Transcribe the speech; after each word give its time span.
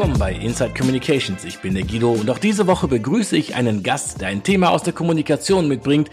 willkommen 0.00 0.18
bei 0.18 0.32
Inside 0.32 0.72
Communications. 0.72 1.44
Ich 1.44 1.58
bin 1.58 1.74
der 1.74 1.82
Guido 1.82 2.12
und 2.12 2.30
auch 2.30 2.38
diese 2.38 2.66
Woche 2.66 2.88
begrüße 2.88 3.36
ich 3.36 3.54
einen 3.54 3.82
Gast, 3.82 4.22
der 4.22 4.28
ein 4.28 4.42
Thema 4.42 4.70
aus 4.70 4.82
der 4.82 4.94
Kommunikation 4.94 5.68
mitbringt. 5.68 6.08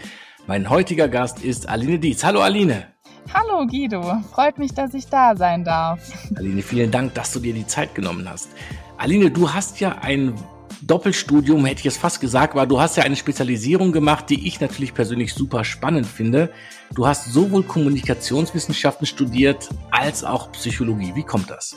Mein 0.46 0.68
heutiger 0.68 1.08
Gast 1.08 1.42
ist 1.42 1.66
Aline 1.70 1.98
Dietz. 1.98 2.22
Hallo 2.22 2.42
Aline. 2.42 2.88
Hallo 3.32 3.66
Guido, 3.66 4.02
freut 4.30 4.58
mich, 4.58 4.74
dass 4.74 4.92
ich 4.92 5.06
da 5.06 5.34
sein 5.34 5.64
darf. 5.64 6.00
Aline, 6.36 6.60
vielen 6.60 6.90
Dank, 6.90 7.14
dass 7.14 7.32
du 7.32 7.40
dir 7.40 7.54
die 7.54 7.66
Zeit 7.66 7.94
genommen 7.94 8.28
hast. 8.28 8.50
Aline, 8.98 9.30
du 9.30 9.50
hast 9.50 9.80
ja 9.80 9.96
ein 10.02 10.34
Doppelstudium, 10.82 11.64
hätte 11.64 11.80
ich 11.80 11.86
es 11.86 11.96
fast 11.96 12.20
gesagt, 12.20 12.52
aber 12.52 12.66
du 12.66 12.78
hast 12.78 12.98
ja 12.98 13.04
eine 13.04 13.16
Spezialisierung 13.16 13.92
gemacht, 13.92 14.28
die 14.28 14.46
ich 14.46 14.60
natürlich 14.60 14.92
persönlich 14.92 15.32
super 15.32 15.64
spannend 15.64 16.04
finde. 16.06 16.50
Du 16.94 17.06
hast 17.06 17.32
sowohl 17.32 17.62
Kommunikationswissenschaften 17.62 19.06
studiert 19.06 19.70
als 19.90 20.24
auch 20.24 20.52
Psychologie. 20.52 21.12
Wie 21.14 21.24
kommt 21.24 21.48
das? 21.48 21.74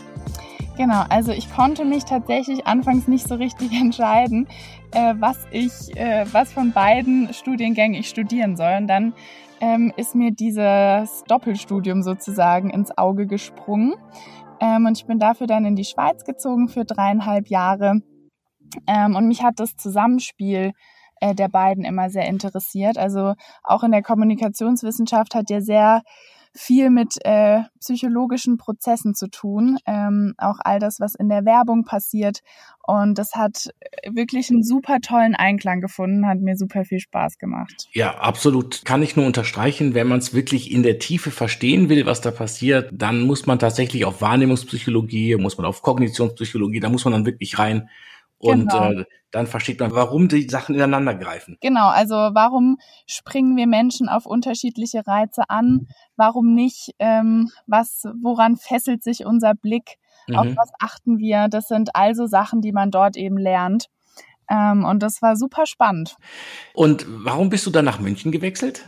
Genau, 0.77 1.03
also 1.09 1.31
ich 1.31 1.53
konnte 1.53 1.85
mich 1.85 2.05
tatsächlich 2.05 2.65
anfangs 2.65 3.07
nicht 3.07 3.27
so 3.27 3.35
richtig 3.35 3.71
entscheiden, 3.79 4.47
äh, 4.91 5.13
was 5.19 5.37
ich, 5.51 5.95
äh, 5.95 6.25
was 6.31 6.53
von 6.53 6.71
beiden 6.71 7.33
Studiengängen 7.33 7.99
ich 7.99 8.09
studieren 8.09 8.55
soll. 8.55 8.75
Und 8.77 8.87
dann 8.87 9.13
ähm, 9.59 9.93
ist 9.97 10.15
mir 10.15 10.31
dieses 10.31 11.23
Doppelstudium 11.27 12.03
sozusagen 12.03 12.69
ins 12.69 12.97
Auge 12.97 13.27
gesprungen. 13.27 13.93
Ähm, 14.59 14.85
und 14.85 14.97
ich 14.97 15.05
bin 15.05 15.19
dafür 15.19 15.47
dann 15.47 15.65
in 15.65 15.75
die 15.75 15.85
Schweiz 15.85 16.23
gezogen 16.23 16.67
für 16.67 16.85
dreieinhalb 16.85 17.47
Jahre 17.47 18.01
ähm, 18.87 19.15
und 19.15 19.27
mich 19.27 19.43
hat 19.43 19.59
das 19.59 19.75
Zusammenspiel 19.75 20.73
äh, 21.19 21.35
der 21.35 21.49
beiden 21.49 21.83
immer 21.83 22.09
sehr 22.09 22.25
interessiert. 22.25 22.97
Also 22.97 23.33
auch 23.63 23.83
in 23.83 23.91
der 23.91 24.01
Kommunikationswissenschaft 24.01 25.35
hat 25.35 25.49
ja 25.49 25.61
sehr 25.61 26.01
viel 26.53 26.89
mit 26.89 27.15
äh, 27.23 27.61
psychologischen 27.79 28.57
Prozessen 28.57 29.15
zu 29.15 29.27
tun, 29.27 29.77
ähm, 29.85 30.33
auch 30.37 30.57
all 30.59 30.79
das, 30.79 30.99
was 30.99 31.15
in 31.15 31.29
der 31.29 31.45
Werbung 31.45 31.85
passiert. 31.85 32.39
Und 32.83 33.17
das 33.17 33.35
hat 33.35 33.69
wirklich 34.09 34.49
einen 34.49 34.63
super 34.63 34.99
tollen 34.99 35.35
Einklang 35.35 35.79
gefunden, 35.79 36.27
hat 36.27 36.39
mir 36.39 36.57
super 36.57 36.83
viel 36.83 36.99
Spaß 36.99 37.37
gemacht. 37.37 37.87
Ja, 37.93 38.17
absolut. 38.19 38.83
Kann 38.83 39.03
ich 39.03 39.15
nur 39.15 39.25
unterstreichen, 39.25 39.93
wenn 39.93 40.07
man 40.07 40.19
es 40.19 40.33
wirklich 40.33 40.71
in 40.71 40.83
der 40.83 40.99
Tiefe 40.99 41.31
verstehen 41.31 41.89
will, 41.89 42.05
was 42.05 42.21
da 42.21 42.31
passiert, 42.31 42.89
dann 42.91 43.21
muss 43.21 43.45
man 43.45 43.59
tatsächlich 43.59 44.03
auf 44.03 44.21
Wahrnehmungspsychologie, 44.21 45.37
muss 45.37 45.57
man 45.57 45.65
auf 45.65 45.81
Kognitionspsychologie, 45.81 46.79
da 46.79 46.89
muss 46.89 47.05
man 47.05 47.13
dann 47.13 47.25
wirklich 47.25 47.59
rein. 47.59 47.89
Und 48.37 48.71
genau. 48.71 48.91
äh, 48.91 49.05
dann 49.31 49.47
versteht 49.47 49.79
man, 49.79 49.93
warum 49.93 50.27
die 50.27 50.47
Sachen 50.47 50.75
ineinander 50.75 51.15
greifen. 51.15 51.57
Genau, 51.61 51.87
also 51.87 52.15
warum 52.15 52.77
springen 53.07 53.55
wir 53.55 53.67
Menschen 53.67 54.09
auf 54.09 54.25
unterschiedliche 54.25 55.07
Reize 55.07 55.49
an? 55.49 55.87
Warum 56.17 56.53
nicht? 56.53 56.91
Ähm, 56.99 57.49
was, 57.65 58.03
woran 58.21 58.57
fesselt 58.57 59.03
sich 59.03 59.25
unser 59.25 59.53
Blick? 59.53 59.97
Mhm. 60.27 60.35
Auf 60.35 60.47
was 60.55 60.71
achten 60.79 61.17
wir? 61.17 61.47
Das 61.47 61.67
sind 61.67 61.95
also 61.95 62.27
Sachen, 62.27 62.61
die 62.61 62.73
man 62.73 62.91
dort 62.91 63.15
eben 63.15 63.37
lernt. 63.37 63.87
Ähm, 64.49 64.83
und 64.83 65.01
das 65.01 65.21
war 65.21 65.35
super 65.35 65.65
spannend. 65.65 66.17
Und 66.73 67.05
warum 67.07 67.49
bist 67.49 67.65
du 67.65 67.71
dann 67.71 67.85
nach 67.85 67.99
München 67.99 68.31
gewechselt? 68.31 68.85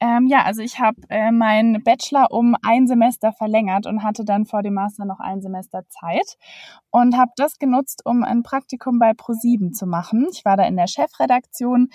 Ähm, 0.00 0.26
ja, 0.26 0.42
also 0.42 0.60
ich 0.60 0.78
habe 0.78 1.00
äh, 1.08 1.30
meinen 1.30 1.82
Bachelor 1.82 2.30
um 2.30 2.54
ein 2.62 2.86
Semester 2.86 3.32
verlängert 3.32 3.86
und 3.86 4.02
hatte 4.02 4.24
dann 4.24 4.44
vor 4.44 4.62
dem 4.62 4.74
Master 4.74 5.06
noch 5.06 5.20
ein 5.20 5.40
Semester 5.40 5.84
Zeit 5.88 6.36
und 6.90 7.16
habe 7.16 7.30
das 7.36 7.58
genutzt, 7.58 8.02
um 8.04 8.22
ein 8.22 8.42
Praktikum 8.42 8.98
bei 8.98 9.12
Pro7 9.12 9.72
zu 9.72 9.86
machen. 9.86 10.26
Ich 10.30 10.44
war 10.44 10.58
da 10.58 10.64
in 10.64 10.76
der 10.76 10.86
Chefredaktion 10.86 11.88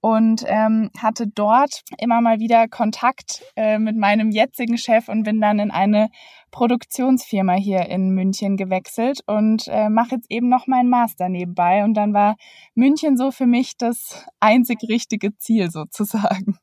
und 0.00 0.44
ähm, 0.46 0.90
hatte 0.96 1.26
dort 1.26 1.82
immer 1.98 2.20
mal 2.20 2.38
wieder 2.38 2.68
Kontakt 2.68 3.42
äh, 3.56 3.78
mit 3.78 3.96
meinem 3.96 4.30
jetzigen 4.30 4.78
Chef 4.78 5.08
und 5.08 5.24
bin 5.24 5.40
dann 5.40 5.58
in 5.58 5.70
eine 5.70 6.08
Produktionsfirma 6.52 7.54
hier 7.54 7.86
in 7.86 8.10
München 8.10 8.56
gewechselt 8.56 9.20
und 9.26 9.64
äh, 9.68 9.88
mache 9.88 10.16
jetzt 10.16 10.30
eben 10.30 10.48
noch 10.48 10.66
meinen 10.66 10.88
Master 10.88 11.28
nebenbei. 11.28 11.84
Und 11.84 11.94
dann 11.94 12.14
war 12.14 12.36
München 12.74 13.16
so 13.16 13.30
für 13.30 13.46
mich 13.46 13.76
das 13.76 14.26
einzig 14.40 14.78
richtige 14.88 15.36
Ziel 15.36 15.70
sozusagen. 15.70 16.58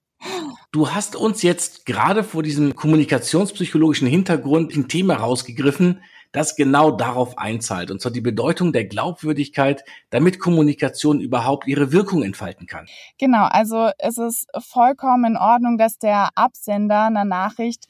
Du 0.77 0.91
hast 0.91 1.15
uns 1.15 1.41
jetzt 1.41 1.87
gerade 1.87 2.23
vor 2.23 2.43
diesem 2.43 2.75
kommunikationspsychologischen 2.75 4.07
Hintergrund 4.07 4.75
ein 4.75 4.87
Thema 4.87 5.15
rausgegriffen, 5.15 6.03
das 6.31 6.55
genau 6.55 6.91
darauf 6.91 7.39
einzahlt, 7.39 7.89
und 7.89 7.99
zwar 7.99 8.11
die 8.11 8.21
Bedeutung 8.21 8.73
der 8.73 8.85
Glaubwürdigkeit, 8.85 9.83
damit 10.11 10.37
Kommunikation 10.37 11.19
überhaupt 11.19 11.65
ihre 11.65 11.91
Wirkung 11.91 12.21
entfalten 12.21 12.67
kann. 12.67 12.85
Genau, 13.17 13.45
also 13.45 13.89
es 13.97 14.19
ist 14.19 14.45
vollkommen 14.59 15.31
in 15.31 15.37
Ordnung, 15.37 15.79
dass 15.79 15.97
der 15.97 16.29
Absender 16.35 17.05
einer 17.05 17.25
Nachricht 17.25 17.85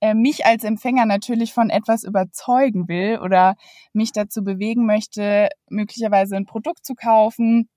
äh, 0.00 0.12
mich 0.12 0.44
als 0.44 0.64
Empfänger 0.64 1.06
natürlich 1.06 1.52
von 1.52 1.70
etwas 1.70 2.02
überzeugen 2.02 2.88
will 2.88 3.20
oder 3.22 3.54
mich 3.92 4.10
dazu 4.10 4.42
bewegen 4.42 4.84
möchte, 4.84 5.48
möglicherweise 5.70 6.34
ein 6.34 6.46
Produkt 6.46 6.84
zu 6.84 6.96
kaufen 6.96 7.68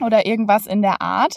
oder 0.00 0.26
irgendwas 0.26 0.66
in 0.66 0.82
der 0.82 1.02
Art. 1.02 1.36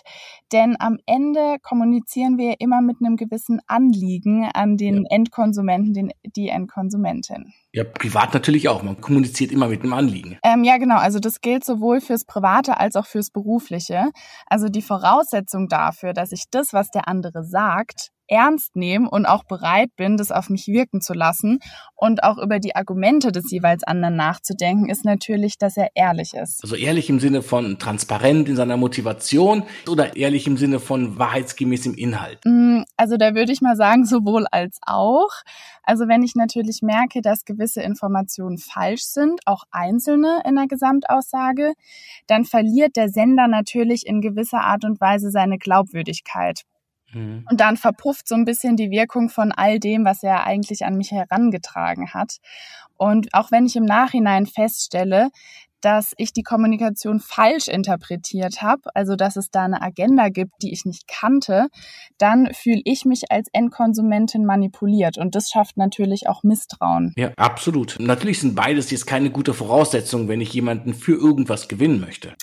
Denn 0.51 0.75
am 0.79 0.97
Ende 1.05 1.57
kommunizieren 1.61 2.37
wir 2.37 2.55
immer 2.59 2.81
mit 2.81 2.97
einem 2.99 3.17
gewissen 3.17 3.59
Anliegen 3.67 4.49
an 4.53 4.77
den 4.77 5.03
ja. 5.03 5.09
Endkonsumenten, 5.09 5.93
den, 5.93 6.11
die 6.35 6.49
Endkonsumentin. 6.49 7.53
Ja, 7.71 7.83
privat 7.83 8.33
natürlich 8.33 8.69
auch. 8.69 8.83
Man 8.83 9.01
kommuniziert 9.01 9.51
immer 9.51 9.67
mit 9.67 9.81
einem 9.81 9.93
Anliegen. 9.93 10.37
Ähm, 10.43 10.63
ja, 10.63 10.77
genau. 10.77 10.97
Also 10.97 11.19
das 11.19 11.41
gilt 11.41 11.65
sowohl 11.65 12.01
fürs 12.01 12.25
Private 12.25 12.77
als 12.79 12.95
auch 12.95 13.07
fürs 13.07 13.31
Berufliche. 13.31 14.11
Also 14.45 14.69
die 14.69 14.83
Voraussetzung 14.83 15.67
dafür, 15.67 16.13
dass 16.13 16.31
ich 16.31 16.45
das, 16.51 16.71
was 16.73 16.91
der 16.91 17.07
andere 17.07 17.43
sagt, 17.43 18.12
ernst 18.27 18.75
nehme 18.75 19.09
und 19.09 19.25
auch 19.25 19.43
bereit 19.43 19.89
bin, 19.95 20.17
das 20.17 20.31
auf 20.31 20.49
mich 20.49 20.67
wirken 20.67 21.01
zu 21.01 21.13
lassen 21.13 21.59
und 21.95 22.23
auch 22.23 22.37
über 22.37 22.59
die 22.59 22.75
Argumente 22.75 23.31
des 23.31 23.49
jeweils 23.51 23.83
anderen 23.83 24.15
nachzudenken, 24.15 24.89
ist 24.89 25.05
natürlich, 25.05 25.57
dass 25.57 25.77
er 25.77 25.89
ehrlich 25.95 26.33
ist. 26.33 26.63
Also 26.63 26.75
ehrlich 26.75 27.09
im 27.09 27.19
Sinne 27.19 27.41
von 27.41 27.79
transparent 27.79 28.49
in 28.49 28.55
seiner 28.55 28.77
Motivation 28.77 29.63
oder 29.87 30.15
ehrlich 30.15 30.47
im 30.47 30.57
Sinne 30.57 30.79
von 30.79 31.17
wahrheitsgemäß 31.17 31.85
im 31.85 31.95
Inhalt? 31.95 32.39
Mm, 32.45 32.81
also 32.97 33.17
da 33.17 33.35
würde 33.35 33.51
ich 33.51 33.61
mal 33.61 33.75
sagen, 33.75 34.05
sowohl 34.05 34.45
als 34.51 34.79
auch. 34.85 35.31
Also 35.83 36.07
wenn 36.07 36.23
ich 36.23 36.35
natürlich 36.35 36.81
merke, 36.81 37.21
dass 37.21 37.45
gewisse 37.45 37.81
Informationen 37.81 38.57
falsch 38.57 39.03
sind, 39.03 39.41
auch 39.45 39.63
einzelne 39.71 40.41
in 40.45 40.55
der 40.55 40.67
Gesamtaussage, 40.67 41.73
dann 42.27 42.45
verliert 42.45 42.95
der 42.95 43.09
Sender 43.09 43.47
natürlich 43.47 44.05
in 44.05 44.21
gewisser 44.21 44.61
Art 44.61 44.85
und 44.85 44.99
Weise 45.01 45.31
seine 45.31 45.57
Glaubwürdigkeit. 45.57 46.63
Mhm. 47.13 47.45
Und 47.49 47.59
dann 47.59 47.77
verpufft 47.77 48.27
so 48.27 48.35
ein 48.35 48.45
bisschen 48.45 48.75
die 48.75 48.91
Wirkung 48.91 49.29
von 49.29 49.51
all 49.51 49.79
dem, 49.79 50.05
was 50.05 50.23
er 50.23 50.45
eigentlich 50.45 50.85
an 50.85 50.97
mich 50.97 51.11
herangetragen 51.11 52.13
hat. 52.13 52.37
Und 52.97 53.33
auch 53.33 53.51
wenn 53.51 53.65
ich 53.65 53.75
im 53.75 53.85
Nachhinein 53.85 54.45
feststelle, 54.45 55.29
dass 55.83 56.13
ich 56.17 56.31
die 56.31 56.43
Kommunikation 56.43 57.19
falsch 57.19 57.67
interpretiert 57.67 58.61
habe, 58.61 58.83
also 58.95 59.15
dass 59.15 59.35
es 59.35 59.51
da 59.51 59.65
eine 59.65 59.81
Agenda 59.81 60.29
gibt, 60.29 60.53
die 60.61 60.71
ich 60.71 60.85
nicht 60.85 61.07
kannte, 61.07 61.67
dann 62.17 62.53
fühle 62.53 62.81
ich 62.85 63.03
mich 63.03 63.31
als 63.31 63.49
Endkonsumentin 63.51 64.45
manipuliert 64.45 65.17
und 65.17 65.35
das 65.35 65.49
schafft 65.49 65.75
natürlich 65.75 66.27
auch 66.27 66.43
Misstrauen. 66.43 67.13
Ja, 67.17 67.31
absolut. 67.35 67.97
Natürlich 67.99 68.39
sind 68.39 68.55
beides 68.55 68.91
jetzt 68.91 69.05
keine 69.05 69.29
gute 69.29 69.53
Voraussetzung, 69.53 70.29
wenn 70.29 70.39
ich 70.39 70.53
jemanden 70.53 70.93
für 70.93 71.15
irgendwas 71.15 71.67
gewinnen 71.67 71.99
möchte. 71.99 72.33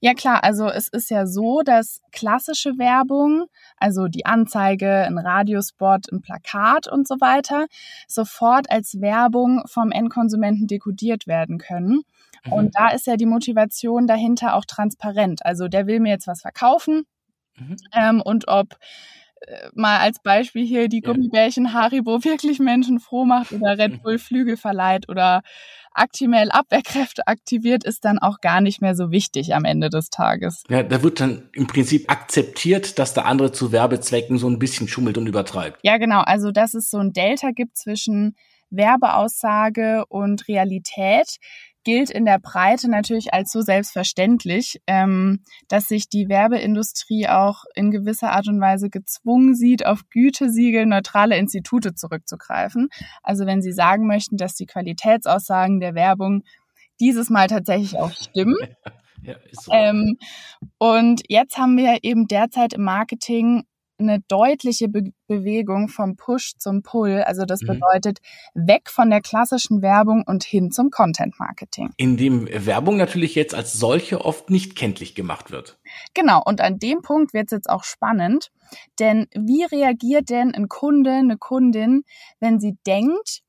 Ja 0.00 0.14
klar, 0.14 0.44
also 0.44 0.68
es 0.68 0.88
ist 0.88 1.10
ja 1.10 1.26
so, 1.26 1.62
dass 1.62 2.00
klassische 2.12 2.78
Werbung, 2.78 3.46
also 3.78 4.08
die 4.08 4.26
Anzeige, 4.26 5.04
ein 5.04 5.18
Radiospot, 5.18 6.10
ein 6.12 6.20
Plakat 6.20 6.88
und 6.88 7.08
so 7.08 7.16
weiter, 7.20 7.66
sofort 8.06 8.70
als 8.70 9.00
Werbung 9.00 9.62
vom 9.66 9.90
Endkonsumenten 9.90 10.66
dekodiert 10.66 11.26
werden 11.26 11.58
können. 11.58 12.02
Mhm. 12.44 12.52
Und 12.52 12.76
da 12.76 12.88
ist 12.88 13.06
ja 13.06 13.16
die 13.16 13.26
Motivation 13.26 14.06
dahinter 14.06 14.54
auch 14.54 14.64
transparent. 14.64 15.44
Also 15.44 15.68
der 15.68 15.86
will 15.86 16.00
mir 16.00 16.10
jetzt 16.10 16.26
was 16.26 16.42
verkaufen 16.42 17.04
mhm. 17.58 17.76
ähm, 17.92 18.22
und 18.22 18.48
ob 18.48 18.76
mal 19.74 20.00
als 20.00 20.20
Beispiel 20.20 20.64
hier 20.66 20.88
die 20.88 21.00
Gummibärchen 21.00 21.72
Haribo 21.72 22.24
wirklich 22.24 22.58
Menschen 22.58 23.00
froh 23.00 23.24
macht 23.24 23.52
oder 23.52 23.78
Red 23.78 24.00
Bull 24.02 24.18
Flügel 24.18 24.56
verleiht 24.56 25.08
oder 25.08 25.42
Actimel 25.92 26.50
Abwehrkräfte 26.50 27.26
aktiviert, 27.26 27.84
ist 27.84 28.04
dann 28.04 28.18
auch 28.18 28.40
gar 28.40 28.60
nicht 28.60 28.82
mehr 28.82 28.94
so 28.94 29.10
wichtig 29.10 29.54
am 29.54 29.64
Ende 29.64 29.88
des 29.88 30.10
Tages. 30.10 30.62
Ja, 30.68 30.82
da 30.82 31.02
wird 31.02 31.20
dann 31.20 31.48
im 31.54 31.66
Prinzip 31.66 32.10
akzeptiert, 32.10 32.98
dass 32.98 33.14
der 33.14 33.24
andere 33.24 33.50
zu 33.52 33.72
Werbezwecken 33.72 34.36
so 34.38 34.48
ein 34.48 34.58
bisschen 34.58 34.88
schummelt 34.88 35.16
und 35.16 35.26
übertreibt. 35.26 35.78
Ja, 35.82 35.96
genau. 35.96 36.20
Also, 36.20 36.50
dass 36.50 36.74
es 36.74 36.90
so 36.90 36.98
ein 36.98 37.12
Delta 37.12 37.50
gibt 37.50 37.78
zwischen 37.78 38.36
Werbeaussage 38.70 40.04
und 40.08 40.48
Realität, 40.48 41.36
gilt 41.86 42.10
in 42.10 42.24
der 42.24 42.40
Breite 42.40 42.90
natürlich 42.90 43.32
als 43.32 43.52
so 43.52 43.60
selbstverständlich, 43.60 44.82
ähm, 44.88 45.44
dass 45.68 45.86
sich 45.86 46.08
die 46.08 46.28
Werbeindustrie 46.28 47.28
auch 47.28 47.62
in 47.76 47.92
gewisser 47.92 48.32
Art 48.32 48.48
und 48.48 48.60
Weise 48.60 48.90
gezwungen 48.90 49.54
sieht, 49.54 49.86
auf 49.86 50.00
Gütesiegel 50.10 50.84
neutrale 50.84 51.38
Institute 51.38 51.94
zurückzugreifen. 51.94 52.88
Also 53.22 53.46
wenn 53.46 53.62
Sie 53.62 53.70
sagen 53.70 54.08
möchten, 54.08 54.36
dass 54.36 54.56
die 54.56 54.66
Qualitätsaussagen 54.66 55.78
der 55.78 55.94
Werbung 55.94 56.42
dieses 56.98 57.30
Mal 57.30 57.46
tatsächlich 57.46 57.96
auch 57.96 58.10
stimmen. 58.10 58.56
Ja, 59.22 59.34
so. 59.50 59.72
ähm, 59.72 60.18
und 60.78 61.22
jetzt 61.28 61.58
haben 61.58 61.76
wir 61.78 61.98
eben 62.02 62.28
derzeit 62.28 62.74
im 62.74 62.84
Marketing 62.84 63.64
eine 63.98 64.20
deutliche 64.28 64.88
Be 64.88 65.12
Bewegung 65.28 65.88
vom 65.88 66.14
Push 66.14 66.52
zum 66.56 66.82
Pull. 66.82 67.22
Also 67.26 67.44
das 67.44 67.62
mhm. 67.62 67.66
bedeutet 67.66 68.18
weg 68.54 68.88
von 68.88 69.10
der 69.10 69.20
klassischen 69.20 69.82
Werbung 69.82 70.22
und 70.24 70.44
hin 70.44 70.70
zum 70.70 70.90
Content 70.90 71.34
Marketing. 71.40 71.90
In 71.96 72.16
dem 72.16 72.46
Werbung 72.48 72.96
natürlich 72.96 73.34
jetzt 73.34 73.54
als 73.54 73.72
solche 73.72 74.24
oft 74.24 74.50
nicht 74.50 74.76
kenntlich 74.76 75.16
gemacht 75.16 75.50
wird. 75.50 75.80
Genau, 76.14 76.40
und 76.44 76.60
an 76.60 76.78
dem 76.78 77.02
Punkt 77.02 77.34
wird 77.34 77.46
es 77.46 77.56
jetzt 77.56 77.68
auch 77.68 77.82
spannend, 77.82 78.52
denn 79.00 79.26
wie 79.34 79.64
reagiert 79.64 80.30
denn 80.30 80.54
ein 80.54 80.68
Kunde, 80.68 81.10
eine 81.10 81.38
Kundin, 81.38 82.04
wenn 82.38 82.60
sie 82.60 82.76
denkt, 82.86 83.42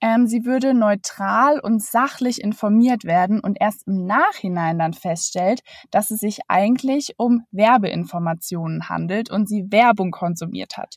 ähm, 0.00 0.26
sie 0.26 0.44
würde 0.44 0.74
neutral 0.74 1.60
und 1.60 1.82
sachlich 1.82 2.42
informiert 2.42 3.04
werden 3.04 3.40
und 3.40 3.58
erst 3.60 3.86
im 3.86 4.06
Nachhinein 4.06 4.78
dann 4.78 4.94
feststellt, 4.94 5.60
dass 5.90 6.10
es 6.10 6.20
sich 6.20 6.40
eigentlich 6.48 7.14
um 7.18 7.44
Werbeinformationen 7.50 8.88
handelt 8.88 9.30
und 9.30 9.48
sie 9.48 9.66
Werbung 9.70 10.10
konsumiert 10.10 10.76
hat. 10.76 10.96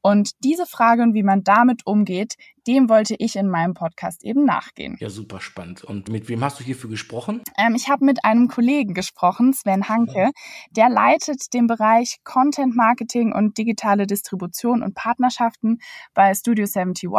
Und 0.00 0.32
diese 0.44 0.66
Frage 0.66 1.02
und 1.02 1.14
wie 1.14 1.22
man 1.22 1.44
damit 1.44 1.86
umgeht, 1.86 2.36
dem 2.66 2.88
wollte 2.88 3.14
ich 3.18 3.36
in 3.36 3.48
meinem 3.48 3.74
Podcast 3.74 4.24
eben 4.24 4.44
nachgehen. 4.44 4.96
Ja, 5.00 5.10
super 5.10 5.40
spannend. 5.40 5.84
Und 5.84 6.08
mit 6.08 6.28
wem 6.28 6.42
hast 6.42 6.60
du 6.60 6.64
hierfür 6.64 6.90
gesprochen? 6.90 7.42
Ähm, 7.58 7.74
ich 7.74 7.88
habe 7.88 8.04
mit 8.04 8.24
einem 8.24 8.48
Kollegen 8.48 8.94
gesprochen, 8.94 9.52
Sven 9.52 9.88
Hanke. 9.88 10.30
Der 10.70 10.88
leitet 10.88 11.52
den 11.52 11.66
Bereich 11.66 12.18
Content 12.24 12.74
Marketing 12.74 13.32
und 13.32 13.58
digitale 13.58 14.06
Distribution 14.06 14.82
und 14.82 14.94
Partnerschaften 14.94 15.78
bei 16.14 16.34
Studio 16.34 16.64
71 16.64 17.10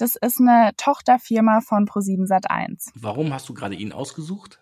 das 0.00 0.16
ist 0.16 0.40
eine 0.40 0.72
Tochterfirma 0.76 1.60
von 1.60 1.86
Pro7 1.86 2.26
Sat1. 2.26 2.90
Warum 2.94 3.32
hast 3.32 3.48
du 3.48 3.54
gerade 3.54 3.74
ihn 3.74 3.92
ausgesucht? 3.92 4.60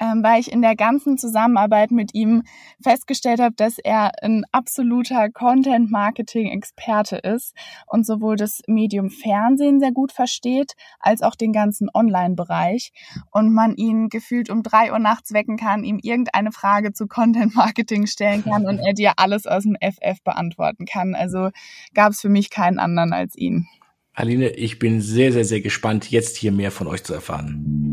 Ähm, 0.00 0.24
weil 0.24 0.40
ich 0.40 0.50
in 0.50 0.60
der 0.60 0.74
ganzen 0.74 1.18
Zusammenarbeit 1.18 1.92
mit 1.92 2.14
ihm 2.14 2.42
festgestellt 2.82 3.38
habe, 3.38 3.54
dass 3.54 3.78
er 3.78 4.10
ein 4.24 4.44
absoluter 4.50 5.30
Content-Marketing-Experte 5.30 7.18
ist 7.18 7.54
und 7.86 8.04
sowohl 8.04 8.34
das 8.34 8.62
Medium 8.66 9.08
Fernsehen 9.08 9.78
sehr 9.78 9.92
gut 9.92 10.10
versteht, 10.10 10.72
als 10.98 11.22
auch 11.22 11.36
den 11.36 11.52
ganzen 11.52 11.88
Online-Bereich 11.94 12.92
und 13.30 13.54
man 13.54 13.76
ihn 13.76 14.08
gefühlt 14.08 14.50
um 14.50 14.64
drei 14.64 14.90
Uhr 14.90 14.98
nachts 14.98 15.32
wecken 15.32 15.56
kann, 15.56 15.84
ihm 15.84 16.00
irgendeine 16.02 16.50
Frage 16.50 16.92
zu 16.92 17.06
Content-Marketing 17.06 18.08
stellen 18.08 18.42
kann 18.42 18.66
und 18.66 18.80
er 18.80 18.94
dir 18.94 19.12
alles 19.18 19.46
aus 19.46 19.62
dem 19.62 19.76
FF 19.80 20.24
beantworten 20.24 20.86
kann. 20.86 21.14
Also 21.14 21.50
gab 21.94 22.10
es 22.10 22.20
für 22.20 22.28
mich 22.28 22.50
keinen 22.50 22.80
anderen 22.80 23.12
als 23.12 23.36
ihn. 23.36 23.68
Aline, 24.16 24.50
ich 24.50 24.78
bin 24.78 25.00
sehr, 25.00 25.32
sehr, 25.32 25.44
sehr 25.44 25.60
gespannt, 25.60 26.08
jetzt 26.12 26.36
hier 26.36 26.52
mehr 26.52 26.70
von 26.70 26.86
euch 26.86 27.02
zu 27.02 27.12
erfahren. 27.12 27.84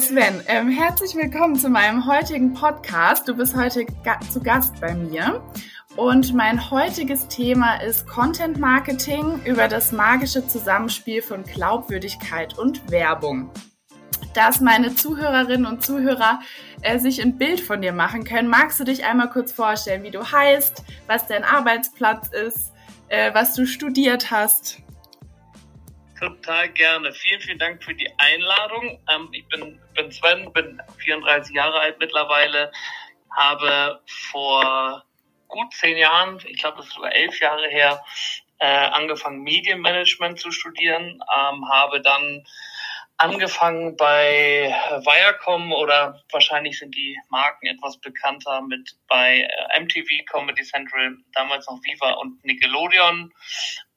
Sven, 0.00 0.42
ähm, 0.48 0.68
herzlich 0.68 1.14
willkommen 1.14 1.56
zu 1.56 1.68
meinem 1.68 2.06
heutigen 2.06 2.52
Podcast. 2.52 3.26
Du 3.26 3.34
bist 3.34 3.56
heute 3.56 3.84
ga 4.04 4.20
zu 4.30 4.40
Gast 4.40 4.80
bei 4.80 4.94
mir. 4.94 5.42
Und 5.96 6.34
mein 6.34 6.70
heutiges 6.72 7.28
Thema 7.28 7.76
ist 7.76 8.08
Content 8.08 8.58
Marketing 8.58 9.40
über 9.44 9.68
das 9.68 9.92
magische 9.92 10.44
Zusammenspiel 10.44 11.22
von 11.22 11.44
Glaubwürdigkeit 11.44 12.58
und 12.58 12.90
Werbung. 12.90 13.52
Dass 14.34 14.60
meine 14.60 14.96
Zuhörerinnen 14.96 15.66
und 15.66 15.84
Zuhörer 15.84 16.40
äh, 16.82 16.98
sich 16.98 17.22
ein 17.22 17.38
Bild 17.38 17.60
von 17.60 17.80
dir 17.80 17.92
machen 17.92 18.24
können, 18.24 18.48
magst 18.48 18.80
du 18.80 18.84
dich 18.84 19.04
einmal 19.04 19.30
kurz 19.30 19.52
vorstellen, 19.52 20.02
wie 20.02 20.10
du 20.10 20.32
heißt, 20.32 20.82
was 21.06 21.28
dein 21.28 21.44
Arbeitsplatz 21.44 22.28
ist, 22.32 22.72
äh, 23.06 23.32
was 23.32 23.54
du 23.54 23.64
studiert 23.64 24.32
hast? 24.32 24.82
Total 26.18 26.70
gerne. 26.70 27.12
Vielen, 27.12 27.40
vielen 27.40 27.58
Dank 27.60 27.84
für 27.84 27.94
die 27.94 28.10
Einladung. 28.18 28.98
Ähm, 29.14 29.28
ich 29.30 29.46
bin, 29.46 29.78
bin 29.94 30.10
Sven, 30.10 30.52
bin 30.52 30.82
34 30.98 31.54
Jahre 31.54 31.78
alt 31.78 32.00
mittlerweile, 32.00 32.72
habe 33.30 34.00
vor 34.32 35.04
gut 35.54 35.72
zehn 35.72 35.96
Jahren, 35.96 36.40
ich 36.46 36.58
glaube, 36.58 36.78
das 36.78 36.86
ist 36.86 36.94
sogar 36.94 37.14
elf 37.14 37.38
Jahre 37.40 37.68
her, 37.68 38.04
äh, 38.58 38.66
angefangen 38.66 39.42
Medienmanagement 39.42 40.38
zu 40.40 40.50
studieren, 40.50 41.22
ähm, 41.36 41.68
habe 41.70 42.00
dann 42.00 42.44
angefangen 43.16 43.96
bei 43.96 44.74
Viacom 45.04 45.72
oder 45.72 46.20
wahrscheinlich 46.32 46.78
sind 46.78 46.96
die 46.96 47.16
Marken 47.28 47.66
etwas 47.66 47.96
bekannter 47.98 48.60
mit 48.62 48.96
bei 49.08 49.40
äh, 49.40 49.80
MTV, 49.80 50.24
Comedy 50.26 50.64
Central, 50.64 51.16
damals 51.32 51.68
noch 51.68 51.80
Viva 51.84 52.14
und 52.14 52.44
Nickelodeon 52.44 53.32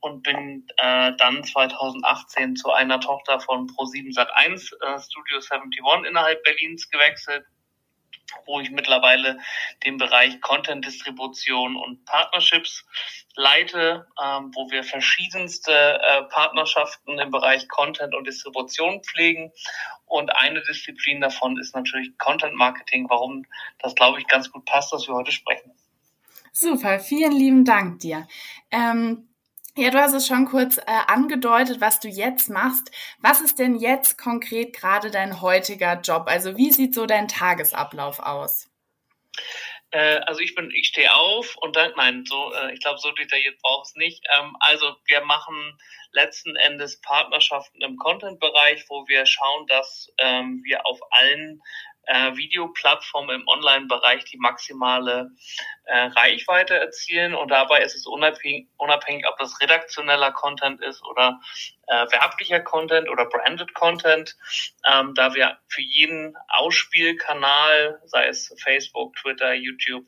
und 0.01 0.21
bin 0.21 0.67
äh, 0.77 1.13
dann 1.17 1.43
2018 1.43 2.55
zu 2.55 2.71
einer 2.71 2.99
Tochter 2.99 3.39
von 3.39 3.67
Pro7 3.67 4.15
Sat1 4.15 4.73
äh, 4.83 5.01
Studio 5.01 5.39
71 5.39 6.07
innerhalb 6.07 6.43
Berlins 6.43 6.87
gewechselt 6.89 7.45
wo 8.45 8.59
ich 8.59 8.71
mittlerweile 8.71 9.39
den 9.85 9.97
Bereich 9.97 10.41
Content-Distribution 10.41 11.75
und 11.75 12.05
Partnerships 12.05 12.85
leite, 13.35 14.07
ähm, 14.21 14.51
wo 14.53 14.69
wir 14.71 14.83
verschiedenste 14.83 15.71
äh, 15.71 16.23
Partnerschaften 16.23 17.19
im 17.19 17.31
Bereich 17.31 17.67
Content 17.67 18.15
und 18.15 18.25
Distribution 18.25 19.03
pflegen. 19.03 19.51
Und 20.05 20.35
eine 20.35 20.61
Disziplin 20.63 21.21
davon 21.21 21.57
ist 21.59 21.75
natürlich 21.75 22.17
Content 22.17 22.55
Marketing, 22.55 23.07
warum 23.09 23.45
das, 23.79 23.95
glaube 23.95 24.19
ich, 24.19 24.27
ganz 24.27 24.51
gut 24.51 24.65
passt, 24.65 24.91
dass 24.93 25.07
wir 25.07 25.15
heute 25.15 25.31
sprechen. 25.31 25.71
Super, 26.51 26.99
vielen 26.99 27.33
lieben 27.33 27.65
Dank 27.65 27.99
dir. 27.99 28.27
Ähm 28.71 29.27
ja, 29.77 29.91
du 29.91 29.99
hast 29.99 30.13
es 30.13 30.27
schon 30.27 30.45
kurz 30.45 30.77
äh, 30.77 30.81
angedeutet, 31.07 31.79
was 31.79 31.99
du 31.99 32.07
jetzt 32.07 32.49
machst. 32.49 32.91
Was 33.19 33.41
ist 33.41 33.59
denn 33.59 33.75
jetzt 33.75 34.17
konkret 34.17 34.73
gerade 34.73 35.11
dein 35.11 35.41
heutiger 35.41 36.01
Job? 36.01 36.23
Also 36.27 36.57
wie 36.57 36.71
sieht 36.71 36.95
so 36.95 37.05
dein 37.05 37.27
Tagesablauf 37.27 38.19
aus? 38.19 38.69
Äh, 39.91 40.17
also 40.25 40.41
ich 40.41 40.55
bin, 40.55 40.71
ich 40.71 40.87
stehe 40.87 41.13
auf 41.13 41.55
und 41.57 41.75
dann, 41.75 41.93
nein, 41.95 42.25
so, 42.27 42.53
äh, 42.53 42.73
ich 42.73 42.79
glaube, 42.81 42.99
so 42.99 43.11
detailliert 43.11 43.57
braucht 43.61 43.87
es 43.87 43.95
nicht. 43.95 44.23
Ähm, 44.37 44.55
also 44.59 44.95
wir 45.05 45.21
machen 45.21 45.77
letzten 46.11 46.55
Endes 46.55 46.99
Partnerschaften 47.01 47.81
im 47.81 47.97
Content-Bereich, 47.97 48.85
wo 48.89 49.07
wir 49.07 49.25
schauen, 49.25 49.67
dass 49.67 50.11
ähm, 50.17 50.61
wir 50.63 50.85
auf 50.85 50.99
allen 51.11 51.61
äh, 52.07 52.35
Videoplattform 52.35 53.29
im 53.29 53.47
Online-Bereich 53.47 54.25
die 54.25 54.37
maximale 54.37 55.31
äh, 55.83 56.05
Reichweite 56.05 56.79
erzielen. 56.79 57.35
Und 57.35 57.51
dabei 57.51 57.81
ist 57.83 57.95
es 57.95 58.07
unabhängig, 58.07 58.67
unabhängig 58.77 59.27
ob 59.27 59.37
das 59.37 59.59
redaktioneller 59.61 60.31
Content 60.31 60.81
ist 60.81 61.03
oder 61.05 61.39
äh, 61.87 62.05
werblicher 62.11 62.61
Content 62.61 63.09
oder 63.09 63.25
branded 63.25 63.73
Content, 63.73 64.35
ähm, 64.89 65.13
da 65.15 65.33
wir 65.35 65.57
für 65.67 65.81
jeden 65.81 66.35
Ausspielkanal, 66.47 68.01
sei 68.05 68.27
es 68.27 68.53
Facebook, 68.63 69.15
Twitter, 69.15 69.53
YouTube, 69.53 70.05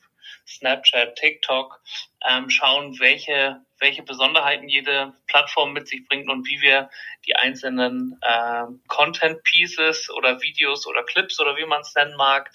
Snapchat, 0.49 1.15
TikTok, 1.15 1.81
ähm, 2.27 2.49
schauen, 2.49 2.99
welche, 2.99 3.61
welche 3.79 4.03
Besonderheiten 4.03 4.67
jede 4.67 5.13
Plattform 5.27 5.73
mit 5.73 5.87
sich 5.87 6.07
bringt 6.07 6.29
und 6.29 6.47
wie 6.47 6.61
wir 6.61 6.89
die 7.25 7.35
einzelnen 7.35 8.19
äh, 8.21 8.65
Content 8.87 9.43
Pieces 9.43 10.09
oder 10.09 10.41
Videos 10.41 10.87
oder 10.87 11.03
Clips 11.03 11.39
oder 11.39 11.55
wie 11.57 11.65
man 11.65 11.81
es 11.81 11.93
nennen 11.95 12.15
mag, 12.17 12.51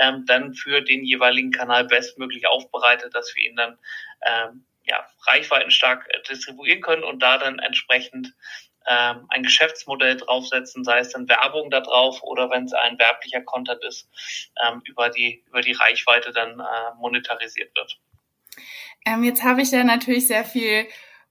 ähm, 0.00 0.24
dann 0.26 0.54
für 0.54 0.82
den 0.82 1.04
jeweiligen 1.04 1.50
Kanal 1.50 1.84
bestmöglich 1.84 2.46
aufbereitet, 2.46 3.14
dass 3.14 3.34
wir 3.34 3.50
ihn 3.50 3.56
dann 3.56 3.78
ähm, 4.26 4.64
ja, 4.88 5.06
reichweitenstark 5.26 6.08
distribuieren 6.28 6.80
können 6.80 7.04
und 7.04 7.20
da 7.20 7.38
dann 7.38 7.58
entsprechend 7.58 8.34
ähm, 8.88 9.26
ein 9.28 9.42
Geschäftsmodell 9.42 10.16
draufsetzen, 10.16 10.82
sei 10.84 11.00
es 11.00 11.10
dann 11.10 11.28
Werbung 11.28 11.70
da 11.70 11.80
drauf 11.80 12.22
oder 12.22 12.50
wenn 12.50 12.64
es 12.64 12.72
ein 12.72 12.98
werblicher 12.98 13.42
Content 13.42 13.84
ist, 13.84 14.08
ähm, 14.66 14.80
über 14.84 15.10
die 15.10 15.44
über 15.46 15.60
die 15.60 15.72
Reichweite 15.72 16.32
dann 16.32 16.58
äh, 16.58 16.94
monetarisiert 16.98 17.76
wird. 17.76 17.98
Ähm, 19.06 19.22
jetzt 19.22 19.42
habe 19.42 19.62
ich 19.62 19.70
da 19.70 19.84
natürlich 19.84 20.26
sehr 20.26 20.44
viel 20.44 20.86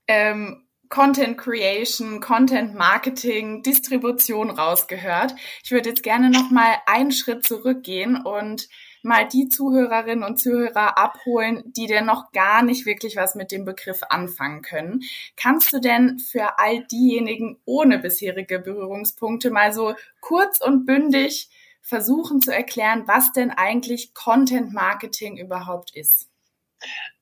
ähm, 0.06 0.68
Content 0.88 1.36
Creation, 1.36 2.20
Content 2.20 2.74
Marketing, 2.74 3.62
Distribution 3.62 4.50
rausgehört. 4.50 5.34
Ich 5.62 5.70
würde 5.70 5.90
jetzt 5.90 6.02
gerne 6.02 6.30
noch 6.30 6.50
mal 6.50 6.76
einen 6.86 7.12
Schritt 7.12 7.44
zurückgehen 7.44 8.16
und 8.16 8.68
mal 9.02 9.26
die 9.26 9.48
Zuhörerinnen 9.48 10.24
und 10.24 10.38
Zuhörer 10.38 10.98
abholen, 10.98 11.62
die 11.66 11.86
denn 11.86 12.06
noch 12.06 12.32
gar 12.32 12.62
nicht 12.62 12.86
wirklich 12.86 13.16
was 13.16 13.34
mit 13.34 13.52
dem 13.52 13.64
Begriff 13.64 14.02
anfangen 14.08 14.62
können. 14.62 15.02
Kannst 15.36 15.72
du 15.72 15.80
denn 15.80 16.18
für 16.18 16.58
all 16.58 16.84
diejenigen 16.84 17.58
ohne 17.64 17.98
bisherige 17.98 18.58
Berührungspunkte 18.58 19.50
mal 19.50 19.72
so 19.72 19.94
kurz 20.20 20.60
und 20.60 20.86
bündig 20.86 21.48
versuchen 21.80 22.42
zu 22.42 22.54
erklären, 22.54 23.04
was 23.06 23.32
denn 23.32 23.50
eigentlich 23.50 24.12
Content 24.14 24.72
Marketing 24.72 25.38
überhaupt 25.38 25.96
ist? 25.96 26.28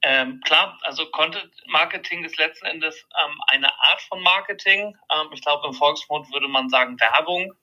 Ähm, 0.03 0.41
klar, 0.45 0.79
also 0.83 1.07
Content 1.07 1.51
Marketing 1.67 2.23
ist 2.25 2.37
letzten 2.37 2.67
Endes 2.67 3.07
ähm, 3.25 3.41
eine 3.49 3.69
Art 3.81 4.03
von 4.03 4.23
Marketing. 4.23 4.97
Ähm, 5.13 5.29
ich 5.33 5.43
glaube, 5.43 5.67
im 5.67 5.73
Volksmund 5.73 6.31
würde 6.33 6.49
man 6.49 6.69
sagen 6.69 7.01
Werbung 7.01 7.55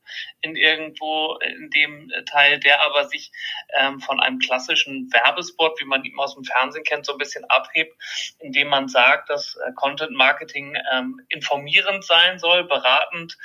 in 0.41 0.55
irgendwo 0.55 1.37
in 1.37 1.69
dem 1.69 2.11
Teil, 2.25 2.59
der 2.59 2.83
aber 2.83 3.05
sich 3.07 3.31
ähm, 3.77 3.99
von 3.99 4.19
einem 4.19 4.39
klassischen 4.39 5.11
Werbespot, 5.13 5.79
wie 5.79 5.85
man 5.85 6.03
ihn 6.03 6.17
aus 6.17 6.33
dem 6.33 6.43
Fernsehen 6.43 6.83
kennt, 6.83 7.05
so 7.05 7.13
ein 7.13 7.17
bisschen 7.17 7.45
abhebt, 7.45 7.95
indem 8.39 8.69
man 8.69 8.87
sagt, 8.87 9.29
dass 9.29 9.55
äh, 9.55 9.71
Content 9.73 10.11
Marketing 10.11 10.75
ähm, 10.91 11.21
informierend 11.29 12.03
sein 12.03 12.39
soll, 12.39 12.63
beratend 12.63 13.37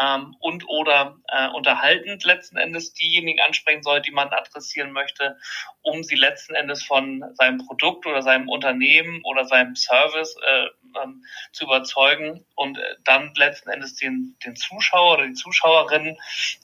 ähm, 0.00 0.36
und 0.40 0.66
oder 0.68 1.16
äh, 1.28 1.48
unterhaltend 1.48 2.24
letzten 2.24 2.56
Endes 2.56 2.92
diejenigen 2.94 3.40
ansprechen 3.40 3.82
soll, 3.82 4.00
die 4.00 4.12
man 4.12 4.28
adressieren 4.28 4.92
möchte, 4.92 5.36
um 5.82 6.02
sie 6.02 6.16
letzten 6.16 6.54
Endes 6.54 6.84
von 6.84 7.24
seinem 7.34 7.58
Produkt 7.58 8.06
oder 8.06 8.22
seinem 8.22 8.37
Unternehmen 8.46 9.22
oder 9.24 9.46
seinem 9.46 9.74
Service 9.74 10.36
äh, 10.46 10.66
ähm, 11.02 11.24
zu 11.52 11.64
überzeugen 11.64 12.44
und 12.54 12.78
äh, 12.78 12.82
dann 13.04 13.32
letzten 13.34 13.70
Endes 13.70 13.96
den, 13.96 14.36
den 14.44 14.54
Zuschauer 14.54 15.14
oder 15.14 15.26
die 15.26 15.34
Zuschauerin, 15.34 16.16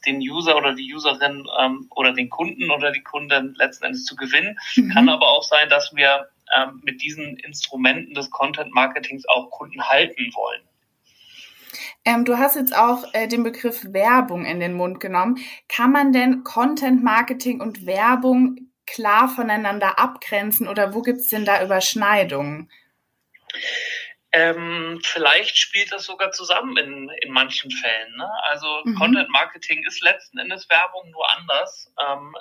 den 0.07 0.19
User 0.19 0.57
oder 0.57 0.75
die 0.75 0.95
Userin 0.95 1.47
ähm, 1.59 1.88
oder 1.90 2.12
den 2.12 2.31
Kunden 2.31 2.71
oder 2.71 2.93
die 2.93 3.02
Kunden 3.02 3.54
letzten 3.57 3.85
Endes 3.85 4.04
zu 4.04 4.14
gewinnen. 4.14 4.59
Mhm. 4.76 4.90
Kann 4.90 5.09
aber 5.09 5.28
auch 5.28 5.43
sein, 5.43 5.69
dass 5.69 5.95
wir 5.95 6.28
ähm, 6.57 6.83
mit 6.85 7.02
diesen 7.02 7.38
Instrumenten 7.38 8.14
des 8.14 8.31
Content 8.31 8.73
Marketings 8.73 9.26
auch 9.26 9.50
Kunden 9.50 9.83
halten 9.88 10.31
wollen. 10.35 10.62
Ähm, 12.04 12.25
du 12.25 12.38
hast 12.38 12.57
jetzt 12.57 12.76
auch 12.76 13.04
äh, 13.14 13.26
den 13.28 13.43
Begriff 13.43 13.85
Werbung 13.93 14.45
in 14.45 14.61
den 14.61 14.75
Mund 14.75 15.00
genommen. 15.00 15.38
Kann 15.69 15.90
man 15.90 16.12
denn 16.12 16.45
Content 16.45 17.02
Marketing 17.02 17.61
und 17.61 17.87
Werbung 17.87 18.69
klar 18.87 19.29
voneinander 19.29 19.99
abgrenzen 19.99 20.69
oder 20.69 20.95
wo 20.95 21.03
gibt 21.03 21.21
es 21.21 21.29
denn 21.29 21.45
da 21.45 21.62
Überschneidungen? 21.62 22.71
Ähm, 24.33 25.00
vielleicht 25.05 25.57
spielt 25.57 25.93
das 25.93 26.07
sogar 26.07 26.33
zusammen 26.33 26.76
in, 26.76 27.09
in 27.23 27.33
manchen 27.33 27.71
Fällen. 27.71 28.17
Ne? 28.17 28.29
Also 28.49 28.67
mhm. 28.85 28.97
Content 28.97 29.29
Marketing 29.31 29.85
ist 29.87 30.03
letzten 30.03 30.38
Endes 30.38 30.69
Werbung 30.69 31.09
nur 31.12 31.31
anders, 31.37 31.93
ähm, 32.05 32.35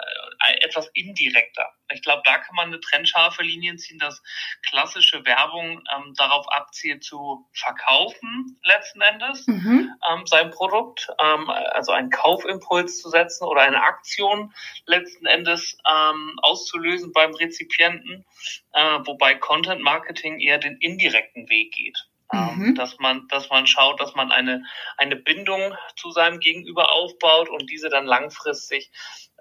äh, 0.47 0.65
etwas 0.65 0.89
indirekter. 0.95 1.69
Ich 1.93 2.01
glaube, 2.01 2.21
da 2.25 2.37
kann 2.37 2.55
man 2.55 2.67
eine 2.67 2.79
trennscharfe 2.79 3.43
Linie 3.43 3.75
ziehen, 3.75 3.99
dass 3.99 4.21
klassische 4.67 5.25
Werbung 5.25 5.83
ähm, 5.95 6.13
darauf 6.15 6.47
abzielt 6.51 7.03
zu 7.03 7.47
verkaufen 7.53 8.59
letzten 8.63 9.01
Endes 9.01 9.47
mhm. 9.47 9.93
ähm, 10.09 10.25
sein 10.25 10.51
Produkt, 10.51 11.09
ähm, 11.19 11.49
also 11.49 11.91
einen 11.91 12.09
Kaufimpuls 12.09 13.01
zu 13.01 13.09
setzen 13.09 13.45
oder 13.45 13.61
eine 13.61 13.81
Aktion 13.83 14.53
letzten 14.85 15.25
Endes 15.25 15.77
ähm, 15.89 16.39
auszulösen 16.41 17.11
beim 17.13 17.33
Rezipienten, 17.33 18.25
äh, 18.73 18.99
wobei 19.05 19.35
Content 19.35 19.81
Marketing 19.81 20.39
eher 20.39 20.57
den 20.57 20.77
indirekten 20.77 21.49
Weg 21.49 21.73
geht. 21.73 22.07
Ähm, 22.33 22.55
mhm. 22.55 22.75
dass 22.75 22.97
man, 22.97 23.27
dass 23.27 23.49
man 23.51 23.67
schaut, 23.67 23.99
dass 23.99 24.15
man 24.15 24.31
eine, 24.31 24.63
eine 24.97 25.15
Bindung 25.15 25.75
zu 25.95 26.09
seinem 26.09 26.39
Gegenüber 26.39 26.91
aufbaut 26.91 27.49
und 27.49 27.69
diese 27.69 27.89
dann 27.89 28.05
langfristig 28.05 28.89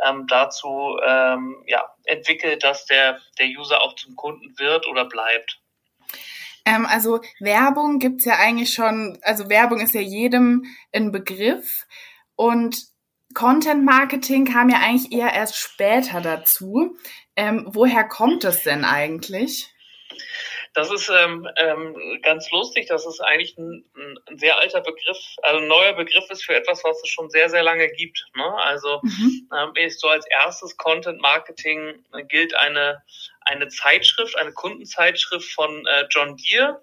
ähm, 0.05 0.27
dazu 0.27 0.99
ähm, 1.07 1.63
ja, 1.67 1.85
entwickelt, 2.05 2.65
dass 2.65 2.87
der, 2.87 3.21
der 3.39 3.47
User 3.47 3.83
auch 3.83 3.95
zum 3.97 4.17
Kunden 4.17 4.59
wird 4.59 4.87
oder 4.87 5.05
bleibt. 5.05 5.61
Ähm, 6.65 6.87
also 6.87 7.21
Werbung 7.41 7.99
gibt's 7.99 8.25
ja 8.25 8.35
eigentlich 8.37 8.73
schon, 8.73 9.19
also 9.23 9.49
Werbung 9.49 9.81
ist 9.81 9.95
ja 9.95 10.01
jedem 10.01 10.65
ein 10.93 11.13
Begriff 11.13 11.87
und 12.37 12.77
Content 13.35 13.85
Marketing 13.85 14.45
kam 14.45 14.69
ja 14.69 14.79
eigentlich 14.79 15.13
eher 15.13 15.33
erst 15.33 15.57
später 15.57 16.21
dazu. 16.21 16.97
Ähm, 17.35 17.67
woher 17.69 18.05
kommt 18.05 18.45
es 18.45 18.63
denn 18.63 18.85
eigentlich? 18.85 19.73
Das 20.75 20.91
ist 20.91 21.11
ähm, 21.11 21.47
ähm, 21.57 22.21
ganz 22.23 22.51
lustig. 22.51 22.87
Das 22.87 23.07
ist 23.07 23.21
eigentlich 23.21 23.59
ein, 23.59 23.85
ein, 23.95 24.39
sehr 24.39 24.59
alter 24.59 24.81
Begriff, 24.81 25.19
also 25.43 25.59
ein 25.59 25.69
neuer 25.69 25.93
Begriff 25.93 26.31
ist 26.31 26.45
für 26.45 26.55
etwas, 26.55 26.83
was 26.83 27.03
es 27.03 27.09
schon 27.11 27.29
sehr, 27.29 27.51
sehr 27.51 27.63
lange 27.63 27.89
gibt. 27.89 28.25
Ne? 28.35 28.55
Also 28.63 29.01
mhm. 29.03 29.51
ähm, 29.55 29.73
ist 29.75 30.01
so 30.01 30.09
als 30.09 30.27
erstes 30.27 30.77
Content 30.77 31.21
Marketing 31.21 32.03
gilt 32.29 32.55
eine, 32.55 33.03
eine 33.43 33.69
Zeitschrift, 33.69 34.37
eine 34.39 34.53
Kundenzeitschrift 34.53 35.53
von 35.53 35.87
äh, 35.87 36.07
John 36.11 36.37
Deere 36.37 36.83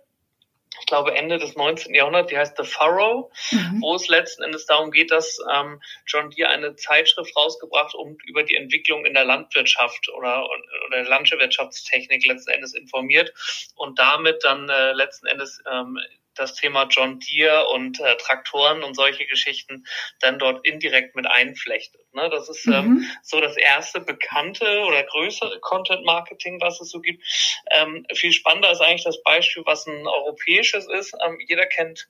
ich 0.80 0.86
glaube, 0.86 1.16
Ende 1.16 1.38
des 1.40 1.56
19. 1.56 1.94
Jahrhunderts, 1.96 2.30
die 2.30 2.38
heißt 2.38 2.58
The 2.58 2.64
Furrow, 2.64 3.32
mhm. 3.52 3.82
wo 3.82 3.96
es 3.96 4.08
letzten 4.08 4.44
Endes 4.44 4.66
darum 4.66 4.92
geht, 4.92 5.12
dass 5.12 5.40
ähm, 5.52 5.82
John 6.06 6.30
Deere 6.30 6.50
eine 6.50 6.76
Zeitschrift 6.76 7.36
rausgebracht 7.36 7.96
und 7.96 8.24
über 8.26 8.44
die 8.44 8.56
Entwicklung 8.56 9.06
in 9.06 9.14
der 9.14 9.26
Landwirtschaft 9.26 10.10
oder, 10.10 10.48
oder 10.88 11.04
Landwirtschaftstechnik 11.04 12.26
letzten 12.26 12.52
Endes 12.52 12.76
informiert 12.76 13.34
und 13.76 13.98
damit 13.98 14.44
dann 14.44 14.70
äh, 14.70 14.94
letzten 14.94 15.28
Endes 15.28 15.62
ähm, 15.70 16.00
das 16.40 16.56
Thema 16.56 16.88
John 16.90 17.20
Deere 17.20 17.68
und 17.68 18.00
äh, 18.00 18.16
Traktoren 18.18 18.84
und 18.84 18.96
solche 18.96 19.26
Geschichten 19.26 19.86
dann 20.20 20.40
dort 20.40 20.66
indirekt 20.66 21.16
mit 21.16 21.28
einflechtet. 21.28 22.02
Ne? 22.14 22.30
Das 22.30 22.50
ist 22.50 22.66
ähm, 22.68 22.86
mhm. 22.86 23.06
so 23.22 23.40
das 23.42 23.58
erste 23.58 24.00
bekannte 24.00 24.66
oder 24.82 25.04
größere 25.04 25.60
Content 25.60 26.06
Marketing, 26.06 26.60
was 26.62 26.82
es 26.82 26.90
so 26.90 27.00
gibt. 27.02 27.24
Ähm, 27.72 28.06
viel 28.14 28.32
spannender 28.32 28.72
ist 28.72 28.82
eigentlich 28.82 29.04
das 29.04 29.22
Beispiel, 29.24 29.64
was 29.66 29.86
ein 29.86 30.08
europäisches 30.08 30.88
ist. 30.88 31.14
Ähm, 31.26 31.38
jeder 31.48 31.66
kennt 31.66 32.08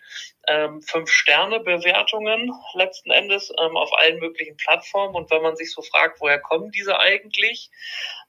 ähm, 0.50 0.82
Fünf-Sterne-Bewertungen 0.82 2.52
letzten 2.74 3.12
Endes 3.12 3.54
ähm, 3.62 3.78
auf 3.78 3.92
allen 4.00 4.20
möglichen 4.20 4.58
Plattformen. 4.58 5.16
Und 5.16 5.30
wenn 5.30 5.44
man 5.44 5.56
sich 5.56 5.72
so 5.72 5.84
fragt, 5.84 6.20
woher 6.20 6.40
kommen 6.40 6.72
diese 6.72 7.00
eigentlich? 7.00 7.70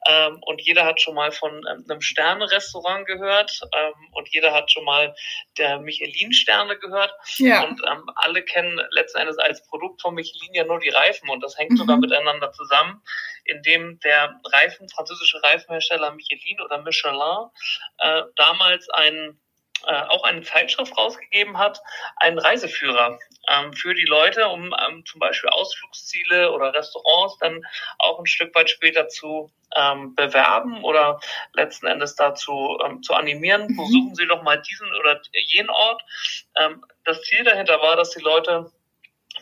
Ähm, 0.07 0.39
und 0.43 0.61
jeder 0.61 0.85
hat 0.85 1.01
schon 1.01 1.15
mal 1.15 1.33
von 1.33 1.65
ähm, 1.71 1.85
einem 1.89 2.01
Sterne-Restaurant 2.01 3.07
gehört 3.07 3.61
ähm, 3.75 3.95
und 4.13 4.29
jeder 4.29 4.53
hat 4.53 4.71
schon 4.71 4.85
mal 4.85 5.15
der 5.57 5.79
Michelin-Sterne 5.79 6.79
gehört. 6.79 7.15
Ja. 7.37 7.65
Und 7.65 7.81
ähm, 7.91 8.05
alle 8.17 8.43
kennen 8.43 8.81
letzten 8.91 9.19
Endes 9.19 9.39
als 9.39 9.67
Produkt 9.67 10.03
von 10.03 10.15
Michelin 10.15 10.55
ja 10.55 10.65
nur 10.65 10.79
die 10.79 10.91
Reifen 10.91 11.29
und 11.31 11.43
das 11.43 11.57
hängt 11.57 11.73
mhm. 11.73 11.77
sogar 11.77 11.97
miteinander 11.97 12.53
zusammen, 12.53 13.03
indem 13.45 13.99
der 14.01 14.41
Reifen, 14.53 14.89
französische 14.89 15.43
Reifenhersteller 15.43 16.13
Michelin 16.13 16.61
oder 16.61 16.83
Michelin 16.83 17.49
äh, 17.99 18.23
damals 18.37 18.89
einen 18.91 19.41
äh, 19.87 20.03
auch 20.09 20.25
eine 20.25 20.43
Zeitschrift 20.43 20.97
rausgegeben 20.97 21.59
hat, 21.59 21.81
einen 22.17 22.39
Reiseführer 22.39 23.19
ähm, 23.49 23.73
für 23.73 23.95
die 23.95 24.05
Leute, 24.05 24.49
um 24.49 24.75
ähm, 24.89 25.05
zum 25.07 25.21
Beispiel 25.21 25.51
Ausflugsziele 25.51 26.53
oder 26.53 26.75
Restaurants 26.75 27.39
dann 27.39 27.63
auch 27.99 28.19
ein 28.19 28.27
Stück 28.27 28.55
weit 28.55 28.71
später 28.71 29.09
zu 29.09 29.51
ähm, 29.77 30.15
bewerben 30.15 30.83
oder 30.85 31.21
letzten 31.55 31.87
Endes 31.87 32.17
dazu 32.17 32.79
ähm, 32.85 33.03
zu 33.03 33.15
animieren. 33.15 33.69
Mhm. 33.69 33.77
Besuchen 33.77 34.15
Sie 34.15 34.27
doch 34.27 34.43
mal 34.43 34.61
diesen 34.61 34.89
oder 34.97 35.21
jenen 35.33 35.71
Ort. 35.71 36.03
Ähm, 36.57 36.85
das 37.05 37.23
Ziel 37.23 37.45
dahinter 37.45 37.81
war, 37.81 37.97
dass 37.97 38.11
die 38.11 38.23
Leute 38.23 38.71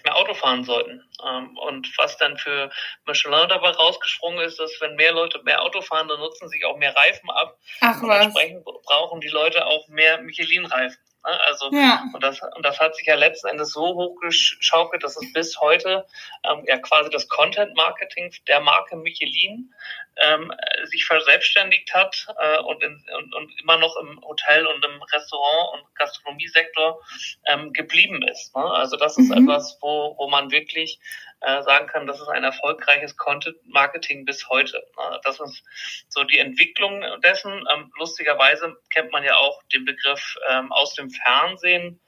mehr 0.09 0.17
Auto 0.17 0.35
fahren 0.35 0.65
sollten. 0.65 1.03
Ähm, 1.27 1.57
und 1.59 1.93
was 1.99 2.17
dann 2.17 2.37
für 2.39 2.71
Michelin 3.07 3.49
dabei 3.49 3.71
rausgesprungen 3.71 4.41
ist, 4.41 4.59
dass 4.59 4.73
wenn 4.81 4.95
mehr 4.97 5.13
Leute 5.13 5.41
mehr 5.45 5.63
Auto 5.63 5.83
fahren, 5.83 6.09
dann 6.09 6.21
nutzen 6.21 6.49
sich 6.49 6.65
auch 6.65 6.77
mehr 6.79 6.97
Reifen 6.97 7.31
ab. 7.31 7.59
Ach, 7.81 8.03
und 8.03 8.11
entsprechend 8.11 8.65
brauchen 8.65 9.21
die 9.21 9.29
Leute 9.29 9.67
auch 9.67 9.87
mehr 9.89 10.21
Michelin-Reifen. 10.23 10.99
Ne? 11.29 11.41
Also 11.47 11.71
ja. 11.73 12.05
und 12.13 12.23
das 12.23 12.41
und 12.57 12.65
das 12.65 12.81
hat 12.81 12.95
sich 12.97 13.07
ja 13.07 13.15
letzten 13.15 13.49
Endes 13.49 13.73
so 13.73 13.83
hochgeschaukelt, 13.83 15.03
dass 15.03 15.17
es 15.17 15.33
bis 15.33 15.61
heute 15.61 16.07
ähm, 16.45 16.65
ja 16.67 16.79
quasi 16.79 17.11
das 17.11 17.29
Content 17.29 17.77
Marketing 17.77 18.33
der 18.47 18.61
Marke 18.61 18.97
Michelin 18.97 19.75
ähm, 20.17 20.53
sich 20.85 21.05
verselbstständigt 21.05 21.95
hat 21.95 22.27
äh, 22.39 22.59
und, 22.61 22.83
in, 22.83 23.05
und, 23.17 23.35
und 23.35 23.61
immer 23.61 23.79
noch 23.79 23.97
im 23.99 24.21
Hotel 24.23 24.67
und 24.67 24.85
im 24.85 25.03
Restaurant 25.03 25.75
und 25.75 25.95
Gastronomiesektor 25.95 27.01
ähm, 27.47 27.73
geblieben 27.73 28.23
ist. 28.23 28.55
Ne? 28.57 28.63
Also 28.63 28.97
das 28.97 29.17
ist 29.19 29.29
mhm. 29.29 29.45
etwas, 29.45 29.79
wo, 29.81 30.15
wo 30.19 30.29
man 30.29 30.51
wirklich 30.51 30.99
äh, 31.41 31.63
sagen 31.63 31.87
kann, 31.87 32.07
das 32.07 32.21
ist 32.21 32.29
ein 32.29 32.45
erfolgreiches 32.45 33.17
Content-Marketing 33.17 34.25
bis 34.25 34.49
heute. 34.49 34.85
Ne? 34.97 35.21
Das 35.23 35.39
ist 35.39 35.63
so 36.09 36.25
die 36.25 36.39
Entwicklung 36.39 37.05
dessen. 37.23 37.53
Ähm, 37.73 37.93
lustigerweise 37.99 38.77
kennt 38.91 39.13
man 39.13 39.23
ja 39.23 39.37
auch 39.37 39.63
den 39.73 39.85
Begriff 39.85 40.37
ähm, 40.49 40.73
aus 40.73 40.95
dem 40.95 41.11
Fernsehen 41.11 42.01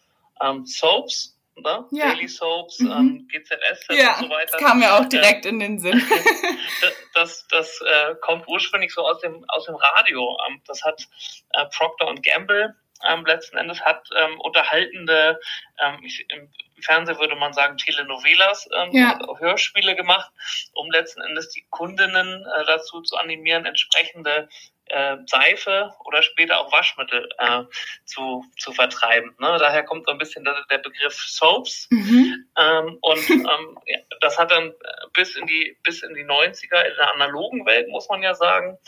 ähm, 0.42 0.66
Soaps. 0.66 1.36
Ne? 1.56 1.84
Ja. 1.90 2.12
Daily 2.12 2.26
Soaps, 2.26 2.80
mhm. 2.80 2.90
ähm, 2.90 3.28
GZS 3.28 3.86
ja, 3.90 4.14
und 4.14 4.24
so 4.24 4.30
weiter. 4.30 4.52
Das 4.52 4.60
kam 4.60 4.80
ja 4.82 4.98
auch 4.98 5.04
direkt 5.04 5.44
äh, 5.44 5.50
in 5.50 5.60
den 5.60 5.78
Sinn. 5.78 6.02
das 7.14 7.46
das, 7.48 7.80
äh, 7.82 8.14
kommt 8.22 8.48
ursprünglich 8.48 8.92
so 8.92 9.02
aus 9.02 9.20
dem, 9.20 9.44
aus 9.48 9.66
dem 9.66 9.74
Radio. 9.74 10.36
Das 10.66 10.82
hat 10.82 11.06
äh, 11.52 11.66
Procter 11.66 12.14
Gamble 12.22 12.74
ähm, 13.08 13.24
letzten 13.24 13.56
Endes 13.56 13.80
hat 13.80 14.08
ähm, 14.16 14.40
unterhaltende, 14.40 15.40
ähm, 15.80 16.00
ich, 16.02 16.26
im 16.30 16.48
Fernsehen 16.80 17.18
würde 17.18 17.36
man 17.36 17.52
sagen 17.52 17.76
Telenovelas, 17.76 18.68
ähm, 18.74 18.90
ja. 18.92 19.18
Hörspiele 19.38 19.94
gemacht, 19.94 20.30
um 20.72 20.90
letzten 20.90 21.20
Endes 21.22 21.50
die 21.50 21.66
Kundinnen 21.70 22.46
äh, 22.46 22.64
dazu 22.66 23.02
zu 23.02 23.16
animieren, 23.16 23.66
entsprechende 23.66 24.48
äh, 24.90 25.16
Seife 25.26 25.94
oder 26.04 26.22
später 26.22 26.58
auch 26.60 26.72
Waschmittel 26.72 27.28
äh, 27.38 27.62
zu, 28.04 28.44
zu 28.58 28.72
vertreiben. 28.72 29.34
Ne? 29.38 29.56
Daher 29.58 29.84
kommt 29.84 30.06
so 30.06 30.12
ein 30.12 30.18
bisschen 30.18 30.44
der, 30.44 30.64
der 30.70 30.78
Begriff 30.78 31.14
Soaps. 31.14 31.86
Mhm. 31.90 32.44
Ähm, 32.58 32.98
und 33.00 33.30
ähm, 33.30 33.78
ja, 33.86 33.98
das 34.20 34.38
hat 34.38 34.50
dann 34.50 34.72
bis 35.12 35.36
in 35.36 35.46
die 35.46 35.76
bis 35.82 36.02
in 36.02 36.14
die 36.14 36.24
90er 36.24 36.82
in 36.82 36.96
der 36.96 37.14
analogen 37.14 37.64
Welt, 37.66 37.88
muss 37.88 38.08
man 38.08 38.22
ja 38.22 38.34
sagen, 38.34 38.78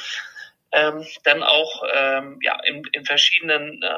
ähm, 0.73 1.07
dann 1.25 1.43
auch 1.43 1.83
ähm, 1.93 2.39
ja, 2.43 2.59
in, 2.65 2.83
in 2.93 3.05
verschiedenen 3.05 3.83
äh, 3.83 3.89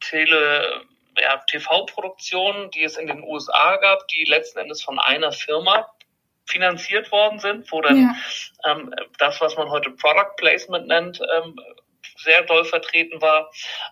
Tele, 0.00 0.82
ja, 1.18 1.36
TV-Produktionen, 1.46 2.70
die 2.70 2.82
es 2.82 2.96
in 2.96 3.06
den 3.06 3.22
USA 3.22 3.76
gab, 3.76 4.06
die 4.08 4.24
letzten 4.24 4.60
Endes 4.60 4.82
von 4.82 4.98
einer 4.98 5.32
Firma 5.32 5.88
finanziert 6.46 7.12
worden 7.12 7.38
sind, 7.38 7.70
wo 7.70 7.80
dann 7.80 8.02
ja. 8.02 8.14
ähm, 8.70 8.94
das, 9.18 9.40
was 9.40 9.56
man 9.56 9.70
heute 9.70 9.90
Product 9.90 10.34
Placement 10.36 10.88
nennt, 10.88 11.20
ähm, 11.36 11.58
sehr 12.18 12.42
doll 12.42 12.64
vertreten 12.64 13.20
war. 13.20 13.50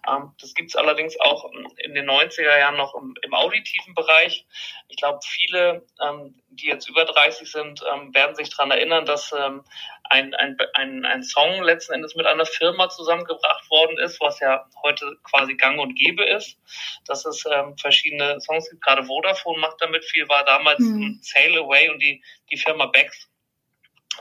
Ähm, 0.09 0.33
das 0.41 0.55
gibt 0.55 0.71
es 0.71 0.77
allerdings 0.77 1.19
auch 1.21 1.51
in 1.77 1.95
den 1.95 2.09
90er 2.09 2.59
Jahren 2.59 2.77
noch 2.77 2.95
im, 2.95 3.15
im 3.23 3.35
auditiven 3.35 3.95
Bereich. 3.95 4.47
Ich 4.89 4.97
glaube, 4.97 5.21
viele, 5.25 5.87
ähm, 6.03 6.41
die 6.51 6.67
jetzt 6.67 6.89
über 6.89 7.05
30 7.05 7.51
sind, 7.51 7.83
ähm, 7.93 8.15
werden 8.15 8.35
sich 8.35 8.51
daran 8.51 8.71
erinnern, 8.71 9.07
dass 9.07 9.33
ähm, 9.33 9.65
ein, 10.05 10.35
ein, 10.35 10.57
ein, 10.75 11.05
ein 11.05 11.23
Song 11.23 11.63
letzten 11.63 11.95
Endes 11.95 12.17
mit 12.17 12.27
einer 12.27 12.45
Firma 12.45 12.89
zusammengebracht 12.89 13.71
worden 13.71 13.97
ist, 13.99 14.21
was 14.21 14.41
ja 14.41 14.69
heute 14.83 15.17
quasi 15.23 15.55
gang 15.55 15.79
und 15.79 15.95
gäbe 15.95 16.25
ist. 16.25 16.59
Dass 17.07 17.25
es 17.25 17.45
ähm, 17.47 17.77
verschiedene 17.79 18.41
Songs 18.41 18.69
gibt, 18.69 18.83
gerade 18.83 19.05
Vodafone 19.05 19.61
macht 19.61 19.81
damit 19.81 20.05
viel, 20.05 20.29
war 20.29 20.45
damals 20.45 20.81
mhm. 20.81 21.21
Sail 21.23 21.57
Away 21.59 21.91
und 21.91 22.01
die, 22.03 22.23
die 22.51 22.57
Firma 22.57 22.87
Becks 22.87 23.30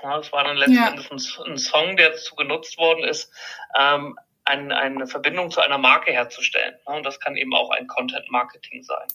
das 0.01 0.31
war 0.31 0.43
dann 0.43 0.57
letzten 0.57 0.75
ja. 0.75 0.89
Endes 0.89 1.09
ein, 1.11 1.51
ein, 1.51 1.57
Song, 1.57 1.97
der 1.97 2.11
dazu 2.11 2.35
genutzt 2.35 2.77
worden 2.77 3.03
ist, 3.03 3.31
ähm, 3.77 4.17
ein, 4.45 4.71
eine 4.71 5.07
Verbindung 5.07 5.51
zu 5.51 5.61
einer 5.61 5.77
Marke 5.77 6.11
herzustellen. 6.11 6.75
Und 6.85 7.05
das 7.05 7.19
kann 7.19 7.35
eben 7.37 7.53
auch 7.53 7.69
ein 7.69 7.87
Content 7.87 8.29
Marketing 8.31 8.83
sein. 8.83 9.07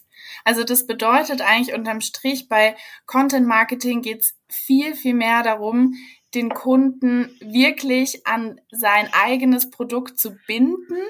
Also 0.44 0.64
das 0.64 0.86
bedeutet 0.86 1.40
eigentlich 1.40 1.76
unterm 1.76 2.00
Strich, 2.00 2.48
bei 2.48 2.76
Content 3.06 3.46
Marketing 3.46 4.00
geht 4.00 4.20
es 4.20 4.38
viel, 4.48 4.94
viel 4.94 5.14
mehr 5.14 5.42
darum, 5.42 5.94
den 6.34 6.50
Kunden 6.50 7.36
wirklich 7.40 8.26
an 8.26 8.60
sein 8.70 9.08
eigenes 9.12 9.70
Produkt 9.70 10.18
zu 10.18 10.36
binden 10.46 11.02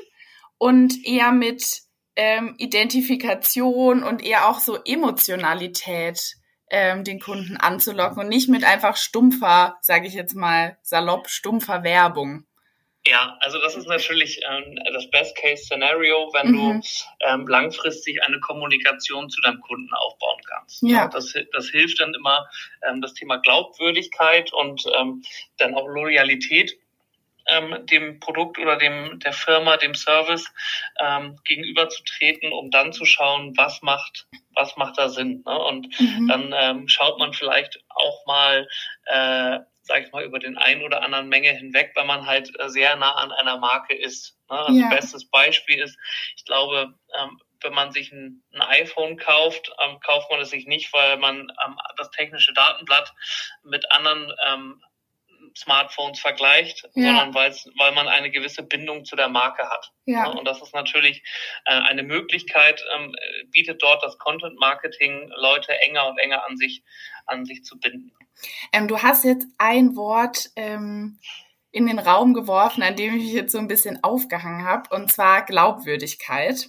und 0.59 1.04
eher 1.04 1.33
mit 1.33 1.83
ähm, 2.16 2.54
Identifikation 2.59 4.02
und 4.02 4.25
eher 4.25 4.49
auch 4.49 4.61
so 4.61 4.78
Emotionalität 4.85 6.37
ähm, 6.71 7.04
den 7.04 7.21
Kunden 7.21 7.56
anzulocken 7.56 8.23
und 8.23 8.28
nicht 8.28 8.49
mit 8.49 8.64
einfach 8.64 8.97
stumpfer, 8.97 9.76
sage 9.80 10.06
ich 10.06 10.14
jetzt 10.14 10.35
mal 10.35 10.78
salopp, 10.83 11.28
stumpfer 11.28 11.83
Werbung. 11.85 12.47
Ja, 13.06 13.37
also 13.40 13.61
das 13.61 13.76
ist 13.76 13.87
natürlich 13.87 14.40
ähm, 14.49 14.78
das 14.92 15.11
Best-Case-Szenario, 15.11 16.30
wenn 16.33 16.52
mhm. 16.52 16.80
du 16.80 16.88
ähm, 17.21 17.47
langfristig 17.47 18.23
eine 18.23 18.40
Kommunikation 18.40 19.28
zu 19.28 19.42
deinem 19.42 19.61
Kunden 19.61 19.92
aufbauen 19.92 20.40
kannst. 20.49 20.83
Ja. 20.83 21.09
Das, 21.09 21.35
das 21.52 21.68
hilft 21.68 22.00
dann 22.00 22.14
immer, 22.14 22.49
ähm, 22.88 23.02
das 23.02 23.12
Thema 23.12 23.37
Glaubwürdigkeit 23.37 24.54
und 24.54 24.85
ähm, 24.99 25.23
dann 25.59 25.75
auch 25.75 25.87
Loyalität 25.87 26.78
ähm, 27.46 27.86
dem 27.86 28.20
Produkt 28.20 28.58
oder 28.58 28.76
dem 28.76 29.18
der 29.20 29.32
Firma, 29.32 29.76
dem 29.76 29.94
Service 29.94 30.52
ähm, 31.00 31.38
gegenüberzutreten, 31.44 32.52
um 32.52 32.70
dann 32.70 32.92
zu 32.92 33.04
schauen, 33.04 33.54
was 33.56 33.82
macht, 33.82 34.26
was 34.54 34.76
macht 34.76 34.98
da 34.98 35.08
Sinn. 35.08 35.42
Ne? 35.46 35.58
Und 35.58 35.88
mhm. 36.00 36.28
dann 36.28 36.54
ähm, 36.56 36.88
schaut 36.88 37.18
man 37.18 37.32
vielleicht 37.32 37.82
auch 37.88 38.26
mal, 38.26 38.68
äh, 39.06 39.60
sag 39.82 40.06
ich 40.06 40.12
mal, 40.12 40.24
über 40.24 40.38
den 40.38 40.56
einen 40.56 40.82
oder 40.82 41.02
anderen 41.02 41.28
Menge 41.28 41.50
hinweg, 41.50 41.92
weil 41.94 42.06
man 42.06 42.26
halt 42.26 42.50
äh, 42.58 42.68
sehr 42.68 42.96
nah 42.96 43.12
an 43.12 43.32
einer 43.32 43.58
Marke 43.58 43.94
ist. 43.94 44.38
Ne? 44.50 44.58
Also 44.58 44.80
ja. 44.80 44.88
bestes 44.88 45.28
Beispiel 45.28 45.80
ist, 45.80 45.98
ich 46.36 46.44
glaube, 46.44 46.94
ähm, 47.18 47.40
wenn 47.62 47.74
man 47.74 47.92
sich 47.92 48.12
ein, 48.12 48.42
ein 48.52 48.62
iPhone 48.62 49.16
kauft, 49.16 49.72
ähm, 49.82 49.98
kauft 50.00 50.30
man 50.30 50.40
es 50.40 50.50
sich 50.50 50.66
nicht, 50.66 50.92
weil 50.92 51.16
man 51.16 51.50
ähm, 51.64 51.76
das 51.96 52.10
technische 52.10 52.52
Datenblatt 52.52 53.12
mit 53.64 53.90
anderen 53.90 54.32
ähm, 54.46 54.82
Smartphones 55.56 56.20
vergleicht, 56.20 56.88
ja. 56.94 57.16
sondern 57.16 57.34
weil 57.34 57.92
man 57.92 58.08
eine 58.08 58.30
gewisse 58.30 58.62
Bindung 58.62 59.04
zu 59.04 59.16
der 59.16 59.28
Marke 59.28 59.68
hat. 59.68 59.92
Ja. 60.04 60.26
Und 60.26 60.44
das 60.46 60.61
ist 60.61 60.75
natürlich 60.75 61.23
äh, 61.64 61.75
eine 61.75 62.02
Möglichkeit, 62.02 62.82
ähm, 62.96 63.14
bietet 63.50 63.82
dort 63.82 64.02
das 64.02 64.18
Content 64.18 64.58
Marketing 64.58 65.30
Leute 65.37 65.73
enger 65.80 66.08
und 66.08 66.18
enger 66.18 66.44
an 66.46 66.56
sich, 66.56 66.82
an 67.26 67.44
sich 67.44 67.64
zu 67.64 67.78
binden. 67.78 68.12
Ähm, 68.73 68.88
du 68.88 69.00
hast 69.00 69.25
jetzt 69.25 69.46
ein 69.58 69.96
Wort 69.96 70.50
ähm, 70.56 71.20
in 71.70 71.87
den 71.87 71.99
Raum 71.99 72.34
geworfen, 72.34 72.82
an 72.82 72.96
dem 72.96 73.16
ich 73.16 73.25
mich 73.25 73.32
jetzt 73.32 73.52
so 73.52 73.58
ein 73.58 73.68
bisschen 73.68 74.02
aufgehangen 74.02 74.64
habe, 74.64 74.94
und 74.94 75.11
zwar 75.11 75.44
Glaubwürdigkeit. 75.44 76.68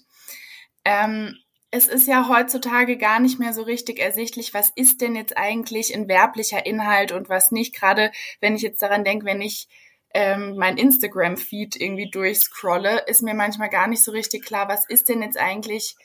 Ähm, 0.83 1.37
es 1.75 1.87
ist 1.87 2.07
ja 2.07 2.29
heutzutage 2.29 2.97
gar 2.97 3.19
nicht 3.19 3.37
mehr 3.37 3.51
so 3.51 3.61
richtig 3.61 3.99
ersichtlich, 3.99 4.53
was 4.53 4.71
ist 4.75 5.01
denn 5.01 5.13
jetzt 5.13 5.35
eigentlich 5.35 5.93
ein 5.93 6.07
werblicher 6.07 6.65
Inhalt 6.65 7.11
und 7.11 7.27
was 7.27 7.51
nicht. 7.51 7.75
Gerade 7.75 8.13
wenn 8.39 8.55
ich 8.55 8.61
jetzt 8.61 8.81
daran 8.81 9.03
denke, 9.03 9.25
wenn 9.25 9.41
ich 9.41 9.67
ähm, 10.13 10.55
mein 10.55 10.77
Instagram-Feed 10.77 11.75
irgendwie 11.75 12.09
durchscrolle, 12.09 13.03
ist 13.07 13.23
mir 13.23 13.33
manchmal 13.33 13.67
gar 13.67 13.87
nicht 13.87 14.01
so 14.01 14.11
richtig 14.11 14.45
klar, 14.45 14.69
was 14.69 14.87
ist 14.87 15.09
denn 15.09 15.21
jetzt 15.21 15.37
eigentlich 15.37 15.97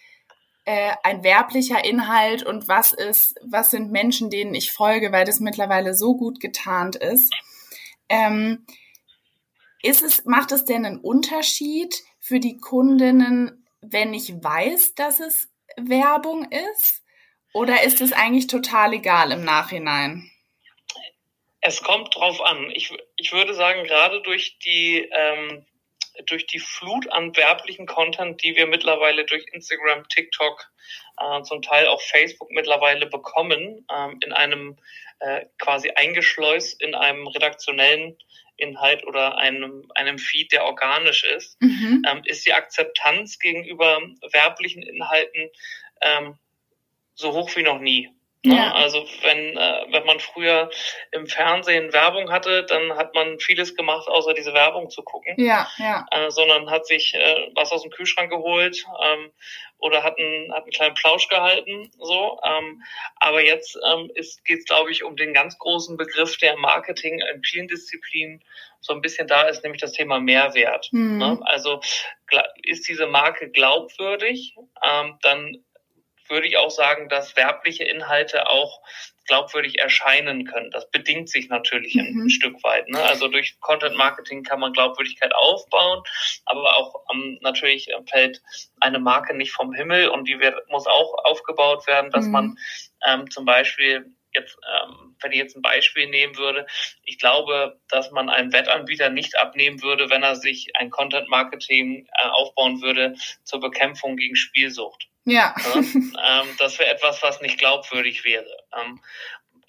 äh, 0.64 0.90
ein 1.04 1.22
werblicher 1.22 1.84
Inhalt 1.84 2.42
und 2.42 2.66
was 2.66 2.92
ist, 2.92 3.38
was 3.48 3.70
sind 3.70 3.92
Menschen, 3.92 4.28
denen 4.28 4.56
ich 4.56 4.72
folge, 4.72 5.12
weil 5.12 5.24
das 5.24 5.38
mittlerweile 5.38 5.94
so 5.94 6.16
gut 6.16 6.40
getarnt 6.40 6.96
ist. 6.96 7.32
Ähm, 8.08 8.66
ist 9.84 10.02
es, 10.02 10.24
macht 10.24 10.50
es 10.50 10.64
denn 10.64 10.84
einen 10.84 10.98
Unterschied 10.98 11.94
für 12.18 12.40
die 12.40 12.56
Kundinnen, 12.56 13.64
wenn 13.82 14.12
ich 14.12 14.34
weiß, 14.42 14.96
dass 14.96 15.20
es 15.20 15.49
Werbung 15.76 16.50
ist? 16.50 17.04
Oder 17.52 17.82
ist 17.82 18.00
es 18.00 18.12
eigentlich 18.12 18.46
total 18.46 18.92
egal 18.94 19.32
im 19.32 19.44
Nachhinein? 19.44 20.30
Es 21.60 21.82
kommt 21.82 22.14
drauf 22.14 22.40
an. 22.40 22.70
Ich, 22.74 22.96
ich 23.16 23.32
würde 23.32 23.54
sagen, 23.54 23.84
gerade 23.84 24.22
durch 24.22 24.58
die, 24.60 25.08
ähm, 25.12 25.66
durch 26.26 26.46
die 26.46 26.58
Flut 26.58 27.10
an 27.12 27.36
werblichen 27.36 27.86
Content, 27.86 28.42
die 28.42 28.56
wir 28.56 28.66
mittlerweile 28.66 29.24
durch 29.24 29.46
Instagram, 29.52 30.08
TikTok, 30.08 30.70
äh, 31.18 31.42
zum 31.42 31.62
Teil 31.62 31.86
auch 31.86 32.00
Facebook 32.00 32.50
mittlerweile 32.50 33.06
bekommen, 33.06 33.86
ähm, 33.94 34.18
in 34.24 34.32
einem 34.32 34.76
äh, 35.20 35.46
quasi 35.58 35.90
eingeschleust 35.90 36.80
in 36.82 36.94
einem 36.94 37.26
redaktionellen 37.26 38.16
Inhalt 38.56 39.06
oder 39.06 39.38
einem, 39.38 39.90
einem 39.94 40.18
Feed, 40.18 40.52
der 40.52 40.64
organisch 40.64 41.24
ist, 41.24 41.60
mhm. 41.60 42.02
ähm, 42.08 42.22
ist 42.24 42.46
die 42.46 42.52
Akzeptanz 42.52 43.38
gegenüber 43.38 44.00
werblichen 44.32 44.82
Inhalten 44.82 45.50
ähm, 46.02 46.38
so 47.14 47.32
hoch 47.32 47.54
wie 47.56 47.62
noch 47.62 47.80
nie. 47.80 48.10
Ne? 48.42 48.54
Ja. 48.56 48.72
Also 48.72 49.04
wenn, 49.22 49.56
äh, 49.56 49.86
wenn 49.90 50.06
man 50.06 50.18
früher 50.18 50.70
im 51.12 51.26
Fernsehen 51.26 51.92
Werbung 51.92 52.30
hatte, 52.30 52.64
dann 52.64 52.96
hat 52.96 53.14
man 53.14 53.38
vieles 53.38 53.76
gemacht, 53.76 54.08
außer 54.08 54.32
diese 54.32 54.54
Werbung 54.54 54.88
zu 54.88 55.02
gucken. 55.02 55.34
Ja, 55.36 55.68
ja. 55.76 56.06
Äh, 56.10 56.30
sondern 56.30 56.70
hat 56.70 56.86
sich 56.86 57.12
äh, 57.14 57.50
was 57.54 57.70
aus 57.70 57.82
dem 57.82 57.90
Kühlschrank 57.90 58.30
geholt 58.30 58.82
ähm, 59.04 59.30
oder 59.76 60.02
hat 60.02 60.18
einen, 60.18 60.52
hat 60.54 60.62
einen 60.62 60.72
kleinen 60.72 60.94
Plausch 60.94 61.28
gehalten. 61.28 61.90
so. 61.98 62.40
Ähm, 62.42 62.82
aber 63.16 63.44
jetzt 63.44 63.78
ähm, 63.90 64.10
geht 64.44 64.60
es, 64.60 64.64
glaube 64.64 64.90
ich, 64.90 65.04
um 65.04 65.16
den 65.16 65.34
ganz 65.34 65.58
großen 65.58 65.98
Begriff 65.98 66.38
der 66.38 66.56
Marketing 66.56 67.20
in 67.34 67.42
vielen 67.42 67.68
Disziplinen 67.68 68.42
so 68.80 68.94
ein 68.94 69.02
bisschen 69.02 69.28
da 69.28 69.42
ist, 69.42 69.62
nämlich 69.62 69.82
das 69.82 69.92
Thema 69.92 70.18
Mehrwert. 70.18 70.88
Mhm. 70.92 71.18
Ne? 71.18 71.38
Also 71.42 71.80
ist 72.62 72.88
diese 72.88 73.06
Marke 73.06 73.50
glaubwürdig, 73.50 74.56
ähm, 74.82 75.18
dann 75.20 75.62
würde 76.30 76.46
ich 76.46 76.56
auch 76.56 76.70
sagen, 76.70 77.08
dass 77.08 77.36
werbliche 77.36 77.84
Inhalte 77.84 78.48
auch 78.48 78.80
glaubwürdig 79.26 79.78
erscheinen 79.78 80.44
können. 80.44 80.70
Das 80.72 80.90
bedingt 80.90 81.28
sich 81.28 81.48
natürlich 81.48 81.94
mhm. 81.94 82.22
ein 82.24 82.30
Stück 82.30 82.62
weit. 82.64 82.88
Ne? 82.88 83.00
Also 83.00 83.28
durch 83.28 83.60
Content 83.60 83.96
Marketing 83.96 84.42
kann 84.42 84.58
man 84.58 84.72
Glaubwürdigkeit 84.72 85.32
aufbauen, 85.34 86.02
aber 86.46 86.76
auch 86.76 87.04
ähm, 87.12 87.38
natürlich 87.40 87.88
fällt 88.10 88.42
eine 88.80 88.98
Marke 88.98 89.36
nicht 89.36 89.52
vom 89.52 89.72
Himmel 89.72 90.08
und 90.08 90.26
die 90.26 90.40
wird, 90.40 90.68
muss 90.68 90.86
auch 90.86 91.14
aufgebaut 91.24 91.86
werden, 91.86 92.10
dass 92.10 92.26
mhm. 92.26 92.32
man 92.32 92.58
ähm, 93.06 93.30
zum 93.30 93.44
Beispiel 93.44 94.12
jetzt, 94.34 94.56
ähm, 94.82 95.16
wenn 95.20 95.32
ich 95.32 95.38
jetzt 95.38 95.56
ein 95.56 95.62
Beispiel 95.62 96.08
nehmen 96.08 96.36
würde, 96.36 96.66
ich 97.04 97.18
glaube, 97.18 97.80
dass 97.88 98.10
man 98.10 98.28
einem 98.28 98.52
Wettanbieter 98.52 99.10
nicht 99.10 99.36
abnehmen 99.36 99.82
würde, 99.82 100.10
wenn 100.10 100.22
er 100.22 100.36
sich 100.36 100.68
ein 100.76 100.90
Content 100.90 101.28
Marketing 101.28 102.06
äh, 102.12 102.28
aufbauen 102.28 102.82
würde 102.82 103.14
zur 103.44 103.60
Bekämpfung 103.60 104.16
gegen 104.16 104.36
Spielsucht. 104.36 105.08
Ja. 105.24 105.54
ja 105.74 105.74
ähm, 105.74 106.48
das 106.58 106.78
wäre 106.78 106.90
etwas, 106.90 107.22
was 107.22 107.40
nicht 107.40 107.58
glaubwürdig 107.58 108.24
wäre. 108.24 108.46
Ähm, 108.78 109.00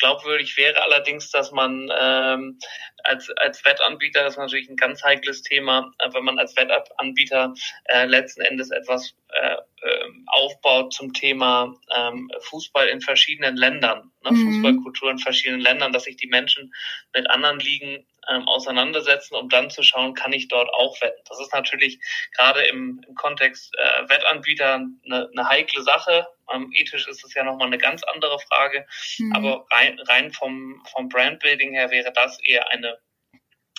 glaubwürdig 0.01 0.57
wäre 0.57 0.81
allerdings, 0.81 1.29
dass 1.29 1.51
man 1.51 1.89
ähm, 1.97 2.59
als, 3.03 3.29
als 3.37 3.63
Wettanbieter, 3.63 4.23
das 4.23 4.33
ist 4.33 4.39
natürlich 4.39 4.67
ein 4.67 4.75
ganz 4.75 5.03
heikles 5.03 5.43
Thema, 5.43 5.93
äh, 5.99 6.09
wenn 6.11 6.23
man 6.23 6.39
als 6.39 6.55
Wettanbieter 6.57 7.53
äh, 7.85 8.05
letzten 8.05 8.41
Endes 8.41 8.71
etwas 8.71 9.15
äh, 9.29 9.57
ähm, 9.83 10.25
aufbaut 10.27 10.93
zum 10.93 11.13
Thema 11.13 11.73
ähm, 11.95 12.31
Fußball 12.41 12.87
in 12.87 13.01
verschiedenen 13.01 13.55
Ländern, 13.55 14.11
ne? 14.23 14.31
Mhm. 14.31 14.53
Fußballkultur 14.53 15.11
in 15.11 15.19
verschiedenen 15.19 15.61
Ländern, 15.61 15.93
dass 15.93 16.05
sich 16.05 16.17
die 16.17 16.27
Menschen 16.27 16.73
mit 17.13 17.29
anderen 17.29 17.59
Ligen 17.59 18.05
ähm, 18.29 18.47
auseinandersetzen, 18.47 19.35
um 19.35 19.49
dann 19.49 19.69
zu 19.69 19.83
schauen, 19.83 20.13
kann 20.13 20.33
ich 20.33 20.47
dort 20.47 20.69
auch 20.73 20.99
wetten. 21.01 21.21
Das 21.27 21.39
ist 21.39 21.53
natürlich 21.53 21.99
gerade 22.35 22.61
im, 22.63 23.03
im 23.07 23.15
Kontext 23.15 23.73
äh, 23.77 24.09
Wettanbieter 24.09 24.75
eine, 24.75 25.29
eine 25.31 25.49
heikle 25.49 25.81
Sache. 25.81 26.27
Ähm, 26.53 26.71
ethisch 26.73 27.07
ist 27.07 27.23
es 27.23 27.33
ja 27.33 27.43
nochmal 27.43 27.67
eine 27.67 27.77
ganz 27.77 28.03
andere 28.03 28.39
Frage. 28.39 28.85
Mhm. 29.17 29.35
Aber 29.35 29.65
rein, 29.71 29.99
rein 29.99 30.31
vom, 30.31 30.83
vom 30.91 31.09
Brandbuilding 31.09 31.73
her 31.73 31.89
wäre 31.91 32.11
das 32.13 32.39
eher 32.43 32.69
eine 32.69 32.97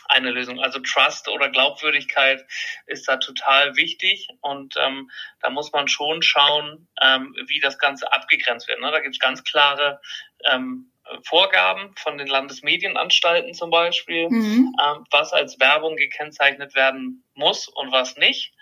eine 0.08 0.30
Lösung. 0.30 0.60
Also 0.60 0.78
Trust 0.80 1.28
oder 1.28 1.48
Glaubwürdigkeit 1.48 2.44
ist 2.86 3.08
da 3.08 3.16
total 3.16 3.76
wichtig 3.76 4.28
und 4.40 4.74
ähm, 4.78 5.10
da 5.40 5.50
muss 5.50 5.72
man 5.72 5.88
schon 5.88 6.22
schauen, 6.22 6.88
ähm, 7.00 7.34
wie 7.46 7.60
das 7.60 7.78
Ganze 7.78 8.12
abgegrenzt 8.12 8.68
wird. 8.68 8.80
Ne? 8.80 8.90
Da 8.90 9.00
gibt 9.00 9.14
es 9.14 9.20
ganz 9.20 9.42
klare 9.44 10.00
ähm, 10.44 10.91
Vorgaben 11.24 11.94
von 11.96 12.18
den 12.18 12.26
Landesmedienanstalten 12.26 13.54
zum 13.54 13.70
Beispiel, 13.70 14.28
mhm. 14.28 14.74
ähm, 14.82 15.04
was 15.10 15.32
als 15.32 15.58
Werbung 15.60 15.96
gekennzeichnet 15.96 16.74
werden 16.74 17.24
muss 17.34 17.68
und 17.68 17.92
was 17.92 18.16
nicht. 18.16 18.52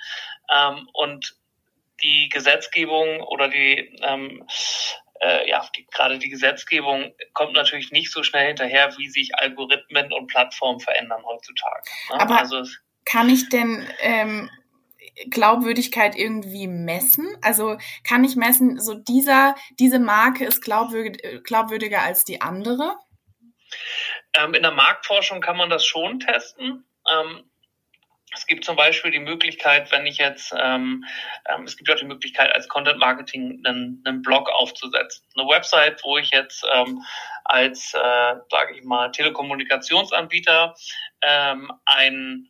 Ähm, 0.53 0.89
und 0.93 1.37
die 2.03 2.29
Gesetzgebung 2.31 3.21
oder 3.21 3.49
die 3.49 3.99
ähm, 4.03 4.47
äh, 5.21 5.49
ja, 5.49 5.67
die, 5.77 5.87
gerade 5.87 6.19
die 6.19 6.31
Gesetzgebung 6.31 7.13
kommt 7.35 7.53
natürlich 7.53 7.93
nicht 7.93 8.11
so 8.11 8.23
schnell 8.23 8.49
hinterher, 8.49 8.97
wie 8.97 9.09
sich 9.09 9.35
Algorithmen 9.35 10.13
und 10.13 10.29
Plattformen 10.29 10.81
verändern 10.81 11.23
heutzutage. 11.25 11.83
Ne? 12.11 12.21
Aber 12.21 12.39
also, 12.39 12.65
kann 13.05 13.29
ich 13.29 13.49
denn 13.49 13.87
ähm, 14.01 14.51
Glaubwürdigkeit 15.29 16.16
irgendwie 16.16 16.66
messen? 16.66 17.27
Also 17.42 17.77
kann 18.05 18.25
ich 18.25 18.37
messen, 18.37 18.81
so 18.81 18.94
dieser, 18.94 19.55
diese 19.79 19.99
Marke 19.99 20.44
ist 20.44 20.62
glaubwürdig, 20.62 21.23
glaubwürdiger 21.44 22.03
als 22.03 22.25
die 22.25 22.40
andere? 22.40 22.96
Ähm, 24.35 24.55
in 24.55 24.62
der 24.62 24.73
Marktforschung 24.73 25.40
kann 25.40 25.57
man 25.57 25.70
das 25.70 25.85
schon 25.85 26.20
testen. 26.20 26.85
Ähm, 27.11 27.51
es 28.33 28.46
gibt 28.46 28.64
zum 28.64 28.77
Beispiel 28.77 29.11
die 29.11 29.18
Möglichkeit, 29.18 29.90
wenn 29.90 30.07
ich 30.07 30.18
jetzt, 30.18 30.55
ähm, 30.57 31.05
ähm, 31.49 31.64
es 31.64 31.77
gibt 31.77 31.90
auch 31.90 31.96
die 31.96 32.05
Möglichkeit, 32.05 32.55
als 32.55 32.68
Content 32.68 32.99
Marketing 32.99 33.61
einen, 33.64 34.03
einen 34.07 34.23
Blog 34.23 34.49
aufzusetzen. 34.51 35.25
Eine 35.37 35.49
Website, 35.49 36.03
wo 36.05 36.16
ich 36.16 36.31
jetzt 36.31 36.64
ähm, 36.73 37.03
als, 37.44 37.92
äh, 37.94 38.35
sage 38.51 38.77
ich 38.77 38.85
mal, 38.85 39.11
Telekommunikationsanbieter 39.11 40.75
ähm, 41.23 41.73
ein 41.87 42.49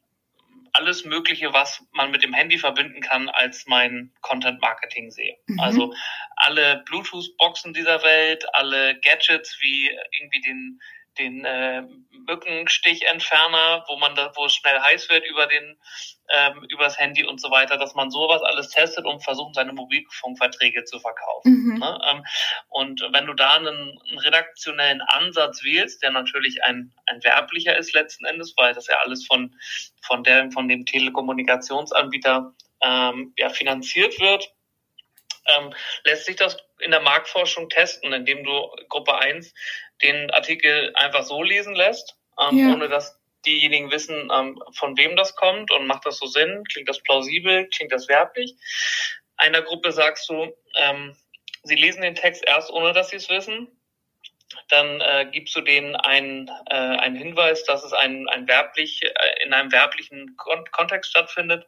alles 0.72 1.04
Mögliche, 1.04 1.52
was 1.52 1.84
man 1.92 2.10
mit 2.10 2.22
dem 2.22 2.34
Handy 2.34 2.58
verbinden 2.58 3.00
kann, 3.00 3.28
als 3.28 3.66
mein 3.66 4.12
Content 4.20 4.60
Marketing 4.60 5.10
sehe. 5.10 5.36
Mhm. 5.46 5.60
Also 5.60 5.94
alle 6.36 6.82
Bluetooth-Boxen 6.86 7.72
dieser 7.74 8.02
Welt, 8.02 8.44
alle 8.54 8.98
Gadgets 9.00 9.58
wie 9.60 9.90
irgendwie 10.12 10.40
den 10.40 10.80
den 11.18 11.44
äh, 11.44 11.82
Mückenstichentferner, 12.26 13.84
wo 13.88 13.96
man 13.96 14.14
da, 14.14 14.32
wo 14.36 14.46
es 14.46 14.54
schnell 14.54 14.78
heiß 14.80 15.08
wird 15.08 15.26
über 15.26 15.46
den 15.46 15.76
ähm, 16.28 16.64
übers 16.68 16.98
Handy 16.98 17.24
und 17.24 17.40
so 17.40 17.50
weiter, 17.50 17.76
dass 17.76 17.94
man 17.94 18.10
sowas 18.10 18.42
alles 18.42 18.68
testet, 18.68 19.04
um 19.04 19.20
versuchen, 19.20 19.52
seine 19.52 19.72
Mobilfunkverträge 19.72 20.84
zu 20.84 21.00
verkaufen. 21.00 21.64
Mhm. 21.64 21.78
Ne? 21.78 22.00
Ähm, 22.08 22.24
und 22.68 23.00
wenn 23.12 23.26
du 23.26 23.34
da 23.34 23.54
einen, 23.54 23.68
einen, 24.08 24.18
redaktionellen 24.18 25.00
Ansatz 25.02 25.64
wählst, 25.64 26.02
der 26.02 26.12
natürlich 26.12 26.62
ein, 26.62 26.92
ein 27.06 27.22
werblicher 27.24 27.76
ist 27.76 27.94
letzten 27.94 28.24
Endes, 28.26 28.54
weil 28.56 28.74
das 28.74 28.86
ja 28.86 28.96
alles 29.04 29.26
von 29.26 29.54
von 30.02 30.22
der 30.22 30.50
von 30.52 30.68
dem 30.68 30.86
Telekommunikationsanbieter 30.86 32.54
ähm, 32.82 33.34
ja 33.36 33.48
finanziert 33.48 34.20
wird, 34.20 34.52
ähm, 35.46 35.74
lässt 36.04 36.26
sich 36.26 36.36
das 36.36 36.56
in 36.82 36.90
der 36.90 37.00
Marktforschung 37.00 37.68
testen, 37.68 38.12
indem 38.12 38.44
du 38.44 38.70
Gruppe 38.88 39.18
1 39.18 39.52
den 40.02 40.30
Artikel 40.30 40.92
einfach 40.94 41.24
so 41.24 41.42
lesen 41.42 41.74
lässt, 41.74 42.16
ähm, 42.40 42.58
ja. 42.58 42.74
ohne 42.74 42.88
dass 42.88 43.18
diejenigen 43.46 43.90
wissen, 43.90 44.30
ähm, 44.32 44.62
von 44.72 44.96
wem 44.96 45.16
das 45.16 45.34
kommt 45.34 45.70
und 45.70 45.86
macht 45.86 46.04
das 46.06 46.18
so 46.18 46.26
Sinn, 46.26 46.64
klingt 46.70 46.88
das 46.88 47.02
plausibel, 47.02 47.68
klingt 47.68 47.92
das 47.92 48.08
werblich. 48.08 48.54
Einer 49.36 49.62
Gruppe 49.62 49.92
sagst 49.92 50.28
du, 50.28 50.54
ähm, 50.76 51.16
sie 51.62 51.74
lesen 51.74 52.02
den 52.02 52.14
Text 52.14 52.44
erst, 52.46 52.70
ohne 52.70 52.92
dass 52.92 53.10
sie 53.10 53.16
es 53.16 53.30
wissen 53.30 53.68
dann 54.68 55.00
äh, 55.00 55.26
gibst 55.30 55.54
du 55.54 55.60
denen 55.60 55.96
einen, 55.96 56.48
äh, 56.66 56.74
einen 56.74 57.16
Hinweis, 57.16 57.64
dass 57.64 57.84
es 57.84 57.92
ein, 57.92 58.28
ein 58.28 58.48
werblich, 58.48 59.02
äh, 59.02 59.44
in 59.44 59.52
einem 59.52 59.72
werblichen 59.72 60.36
Kon 60.36 60.64
Kontext 60.70 61.10
stattfindet. 61.10 61.66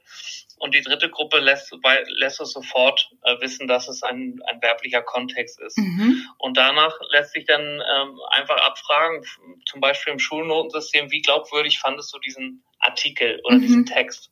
Und 0.56 0.74
die 0.74 0.82
dritte 0.82 1.10
Gruppe 1.10 1.40
lässt, 1.40 1.72
lässt 2.08 2.40
es 2.40 2.52
sofort 2.52 3.10
äh, 3.24 3.40
wissen, 3.40 3.66
dass 3.66 3.88
es 3.88 4.02
ein, 4.02 4.40
ein 4.46 4.62
werblicher 4.62 5.02
Kontext 5.02 5.60
ist. 5.60 5.78
Mhm. 5.78 6.24
Und 6.38 6.56
danach 6.56 6.96
lässt 7.10 7.32
sich 7.32 7.44
dann 7.44 7.62
ähm, 7.62 8.20
einfach 8.30 8.56
abfragen, 8.64 9.24
zum 9.66 9.80
Beispiel 9.80 10.12
im 10.12 10.18
Schulnotensystem, 10.18 11.10
wie 11.10 11.22
glaubwürdig 11.22 11.80
fandest 11.80 12.14
du 12.14 12.18
diesen 12.20 12.62
Artikel 12.78 13.40
oder 13.44 13.56
mhm. 13.56 13.62
diesen 13.62 13.86
Text? 13.86 14.30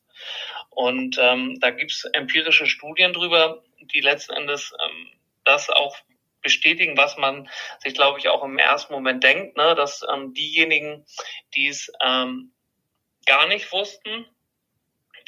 Und 0.71 1.19
ähm, 1.21 1.59
da 1.61 1.71
gibt's 1.71 2.05
empirische 2.13 2.67
Studien 2.67 3.13
drüber, 3.13 3.63
die 3.93 4.01
letzten 4.01 4.35
Endes 4.35 4.73
ähm, 4.85 5.09
das 5.45 5.69
auch 5.69 5.97
bestätigen, 6.43 6.97
was 6.97 7.17
man 7.17 7.49
sich, 7.81 7.95
glaube 7.95 8.19
ich, 8.19 8.29
auch 8.29 8.43
im 8.45 8.59
ersten 8.59 8.93
Moment 8.93 9.23
denkt, 9.23 9.57
ne, 9.57 9.75
dass 9.75 10.03
ähm, 10.13 10.35
diejenigen, 10.35 11.05
die 11.55 11.69
es 11.69 11.91
ähm, 12.03 12.53
gar 13.27 13.47
nicht 13.47 13.73
wussten, 13.73 14.27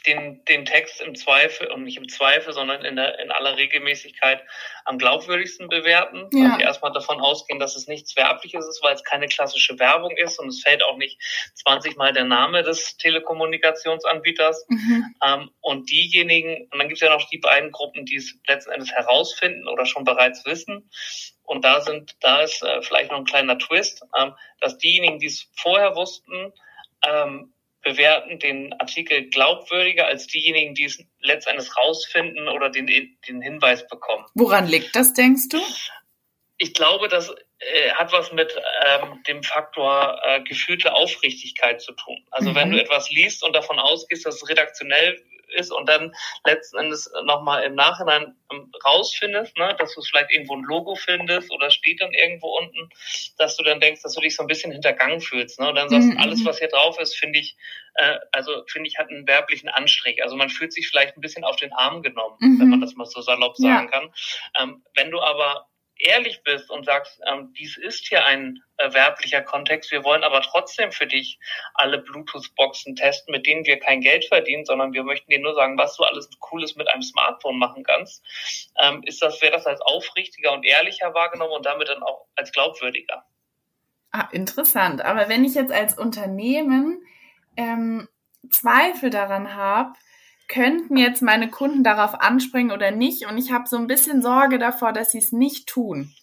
den, 0.07 0.45
den 0.47 0.65
Text 0.65 1.01
im 1.01 1.15
Zweifel, 1.15 1.71
und 1.71 1.85
nicht 1.85 1.97
im 1.97 2.09
Zweifel, 2.09 2.53
sondern 2.53 2.85
in, 2.85 2.97
der, 2.97 3.19
in 3.21 3.31
aller 3.31 3.57
Regelmäßigkeit 3.57 4.43
am 4.85 4.99
glaubwürdigsten 4.99 5.69
bewerten, 5.69 6.29
ja. 6.33 6.57
sie 6.57 6.63
erstmal 6.63 6.93
davon 6.93 7.21
ausgehen, 7.21 7.59
dass 7.59 7.77
es 7.77 7.87
nichts 7.87 8.17
Werbliches 8.17 8.67
ist, 8.67 8.83
weil 8.83 8.95
es 8.95 9.05
keine 9.05 9.29
klassische 9.29 9.79
Werbung 9.79 10.17
ist 10.17 10.39
und 10.39 10.49
es 10.49 10.63
fällt 10.63 10.83
auch 10.83 10.97
nicht 10.97 11.21
20 11.55 11.97
Mal 11.97 12.13
der 12.13 12.25
Name 12.25 12.63
des 12.63 12.97
Telekommunikationsanbieters. 12.97 14.67
Mhm. 14.69 15.15
Ähm, 15.25 15.51
und 15.61 15.91
diejenigen, 15.91 16.69
und 16.71 16.79
dann 16.79 16.89
gibt 16.89 17.01
es 17.01 17.07
ja 17.07 17.15
noch 17.15 17.29
die 17.29 17.39
beiden 17.39 17.71
Gruppen, 17.71 18.05
die 18.05 18.17
es 18.17 18.35
letzten 18.47 18.73
Endes 18.73 18.93
herausfinden 18.93 19.69
oder 19.69 19.87
schon 19.87 20.05
bereits 20.05 20.45
wissen. 20.45 20.91
Und 21.45 21.65
da 21.65 21.81
sind, 21.81 22.17
da 22.21 22.43
ist 22.43 22.63
äh, 22.63 22.83
vielleicht 22.83 23.11
noch 23.11 23.19
ein 23.19 23.25
kleiner 23.25 23.59
Twist, 23.59 24.03
ähm, 24.17 24.35
dass 24.61 24.79
diejenigen, 24.79 25.19
die 25.19 25.27
es 25.27 25.49
vorher 25.57 25.95
wussten, 25.95 26.53
ähm, 27.07 27.53
bewerten 27.83 28.39
den 28.39 28.73
Artikel 28.75 29.29
glaubwürdiger 29.29 30.07
als 30.07 30.27
diejenigen, 30.27 30.75
die 30.75 30.85
es 30.85 31.05
letztendlich 31.21 31.77
rausfinden 31.77 32.49
oder 32.49 32.71
den, 32.71 32.87
den 32.87 33.43
Hinweis 33.43 33.87
bekommen. 33.89 34.25
Woran 34.35 34.67
liegt 34.67 34.95
das, 34.95 35.13
denkst 35.13 35.49
du? 35.51 35.59
Ich 36.59 36.75
glaube, 36.75 37.09
das 37.09 37.31
äh, 37.31 37.91
hat 37.93 38.13
was 38.13 38.33
mit 38.33 38.55
ähm, 38.85 39.23
dem 39.27 39.43
Faktor 39.43 40.21
äh, 40.23 40.43
gefühlte 40.43 40.95
Aufrichtigkeit 40.95 41.81
zu 41.81 41.93
tun. 41.93 42.25
Also 42.31 42.51
mhm. 42.51 42.55
wenn 42.55 42.71
du 42.71 42.81
etwas 42.81 43.11
liest 43.11 43.43
und 43.45 43.55
davon 43.55 43.79
ausgehst, 43.79 44.27
dass 44.27 44.37
es 44.37 44.49
redaktionell 44.49 45.21
ist 45.53 45.71
und 45.73 45.89
dann 45.89 46.15
letzten 46.45 46.79
Endes 46.79 47.11
nochmal 47.25 47.65
im 47.65 47.75
Nachhinein 47.75 48.37
ähm, 48.53 48.73
rausfindest, 48.85 49.57
ne, 49.59 49.75
dass 49.79 49.95
du 49.95 50.03
vielleicht 50.03 50.31
irgendwo 50.31 50.57
ein 50.57 50.63
Logo 50.63 50.95
findest 50.95 51.51
oder 51.51 51.71
steht 51.71 52.01
dann 52.01 52.13
irgendwo 52.13 52.59
unten, 52.59 52.89
dass 53.39 53.57
du 53.57 53.65
dann 53.65 53.81
denkst, 53.81 54.03
dass 54.03 54.15
du 54.15 54.21
dich 54.21 54.37
so 54.37 54.43
ein 54.43 54.47
bisschen 54.47 54.73
hintergangen 54.73 55.21
fühlst. 55.21 55.61
Ne? 55.61 55.69
Und 55.69 55.77
dann 55.77 55.89
sagst, 55.89 56.09
mhm. 56.09 56.19
alles, 56.19 56.45
was 56.45 56.59
hier 56.59 56.69
drauf 56.69 56.99
ist, 56.99 57.17
finde 57.17 57.39
ich, 57.39 57.57
äh, 57.95 58.19
also 58.33 58.63
finde 58.67 58.89
ich, 58.89 58.99
hat 58.99 59.09
einen 59.09 59.27
werblichen 59.27 59.69
Anstrich. 59.69 60.23
Also 60.23 60.37
man 60.37 60.51
fühlt 60.51 60.73
sich 60.73 60.89
vielleicht 60.89 61.17
ein 61.17 61.21
bisschen 61.21 61.45
auf 61.45 61.57
den 61.57 61.73
Arm 61.73 62.03
genommen, 62.03 62.37
mhm. 62.41 62.61
wenn 62.61 62.69
man 62.69 62.81
das 62.81 62.95
mal 62.95 63.07
so 63.07 63.21
salopp 63.21 63.57
sagen 63.57 63.91
ja. 63.93 63.99
kann. 63.99 64.13
Ähm, 64.61 64.85
wenn 64.95 65.11
du 65.11 65.21
aber 65.21 65.67
ehrlich 65.99 66.43
bist 66.43 66.71
und 66.71 66.85
sagst, 66.85 67.21
ähm, 67.27 67.53
dies 67.59 67.77
ist 67.77 68.07
hier 68.09 68.25
ein 68.25 68.63
äh, 68.77 68.93
werblicher 68.93 69.43
Kontext, 69.43 69.91
wir 69.91 70.05
wollen 70.05 70.25
aber 70.25 70.41
trotzdem 70.41 70.93
für 70.93 71.07
dich 71.07 71.39
alle 71.75 71.99
Bluetooth-Boxen 71.99 72.97
testen, 72.97 73.33
mit 73.33 73.47
denen 73.47 73.65
wir 73.65 73.79
kein 73.79 74.01
Geld 74.01 74.25
verdienen, 74.25 74.65
sondern 74.65 74.93
wir 74.93 75.05
möchten 75.05 75.31
dir 75.31 75.41
nur 75.41 75.55
sagen, 75.55 75.79
was 75.79 75.97
du 75.97 76.05
alles 76.05 76.29
Cooles 76.41 76.77
mit 76.77 76.89
einem 76.89 77.03
Smartphone 77.03 77.59
machen 77.59 77.85
kannst, 77.85 78.25
ähm, 78.81 79.03
ist 79.05 79.23
das, 79.23 79.41
wäre 79.43 79.53
das 79.53 79.67
als 79.67 79.81
aufrichtiger 79.81 80.53
und 80.53 80.65
ehrlicher 80.65 81.15
wahrgenommen 81.15 81.53
und 81.53 81.67
damit 81.67 81.89
dann 81.89 82.03
auch 82.03 82.27
als 82.37 82.53
glaubwürdiger. 82.53 83.25
Ah, 84.11 84.29
interessant. 84.33 85.03
Aber 85.03 85.29
wenn 85.29 85.45
ich 85.45 85.55
jetzt 85.55 85.73
als 85.73 85.97
Unternehmen 85.97 87.03
ähm, 87.57 88.09
Zweifel 88.51 89.11
daran 89.11 89.55
habe, 89.55 89.93
könnten 90.53 90.99
jetzt 90.99 91.23
meine 91.23 91.49
Kunden 91.49 91.83
darauf 91.83 92.21
anspringen 92.21 92.73
oder 92.73 92.91
nicht? 92.91 93.27
Und 93.27 93.39
ich 93.39 93.53
habe 93.53 93.67
so 93.67 93.77
ein 93.79 93.87
bisschen 93.87 94.21
Sorge 94.21 94.59
davor, 94.59 94.93
dass 94.93 95.13
sie 95.13 95.19
es 95.19 95.33
nicht 95.33 95.67
tun. 95.67 96.15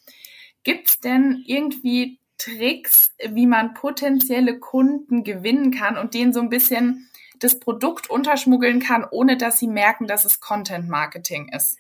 Gibt 0.64 0.88
es 0.90 1.00
denn 1.00 1.44
irgendwie 1.48 2.20
Tricks, 2.38 3.14
wie 3.28 3.48
man 3.48 3.74
potenzielle 3.74 4.60
Kunden 4.60 5.24
gewinnen 5.24 5.72
kann 5.72 5.98
und 5.98 6.14
denen 6.14 6.32
so 6.32 6.42
ein 6.42 6.50
bisschen 6.50 7.10
das 7.40 7.60
Produkt 7.60 8.10
unterschmuggeln 8.10 8.80
kann, 8.80 9.06
ohne 9.10 9.36
dass 9.36 9.58
sie 9.58 9.68
merken, 9.68 10.06
dass 10.06 10.26
es 10.26 10.40
Content 10.40 10.90
Marketing 10.90 11.50
ist? 11.52 11.80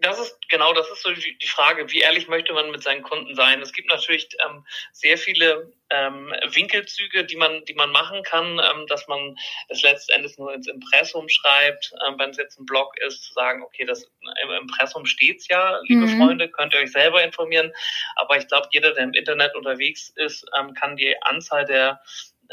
das 0.00 0.18
ist 0.18 0.38
genau, 0.48 0.72
das 0.72 0.90
ist 0.90 1.02
so 1.02 1.10
die, 1.12 1.46
Frage, 1.46 1.90
wie 1.90 2.00
ehrlich 2.00 2.26
möchte 2.26 2.54
man 2.54 2.70
mit 2.70 2.82
seinen 2.82 3.02
Kunden 3.02 3.34
sein? 3.34 3.60
Es 3.60 3.72
gibt 3.72 3.88
natürlich 3.88 4.28
ähm, 4.46 4.64
sehr 4.92 5.18
viele 5.18 5.72
ähm, 5.90 6.32
Winkelzüge, 6.50 7.24
die 7.24 7.36
man, 7.36 7.64
die 7.64 7.74
man 7.74 7.90
machen 7.90 8.22
kann, 8.22 8.58
ähm, 8.58 8.86
dass 8.86 9.06
man 9.08 9.36
es 9.68 9.82
letztendlich 9.82 10.38
nur 10.38 10.52
ins 10.54 10.68
Impressum 10.68 11.28
schreibt, 11.28 11.92
ähm, 12.06 12.18
wenn 12.18 12.30
es 12.30 12.36
jetzt 12.36 12.58
ein 12.58 12.66
Blog 12.66 12.96
ist, 12.98 13.24
zu 13.24 13.32
sagen, 13.32 13.62
okay, 13.62 13.84
das 13.84 14.10
im 14.42 14.50
Impressum 14.50 15.06
steht's 15.06 15.48
ja, 15.48 15.80
liebe 15.84 16.06
mhm. 16.06 16.18
Freunde, 16.18 16.48
könnt 16.48 16.74
ihr 16.74 16.80
euch 16.80 16.92
selber 16.92 17.22
informieren. 17.22 17.72
Aber 18.16 18.36
ich 18.36 18.46
glaube, 18.48 18.68
jeder, 18.70 18.92
der 18.94 19.04
im 19.04 19.14
Internet 19.14 19.54
unterwegs 19.54 20.12
ist, 20.16 20.46
ähm, 20.58 20.74
kann 20.74 20.96
die 20.96 21.14
Anzahl 21.22 21.64
der 21.64 22.00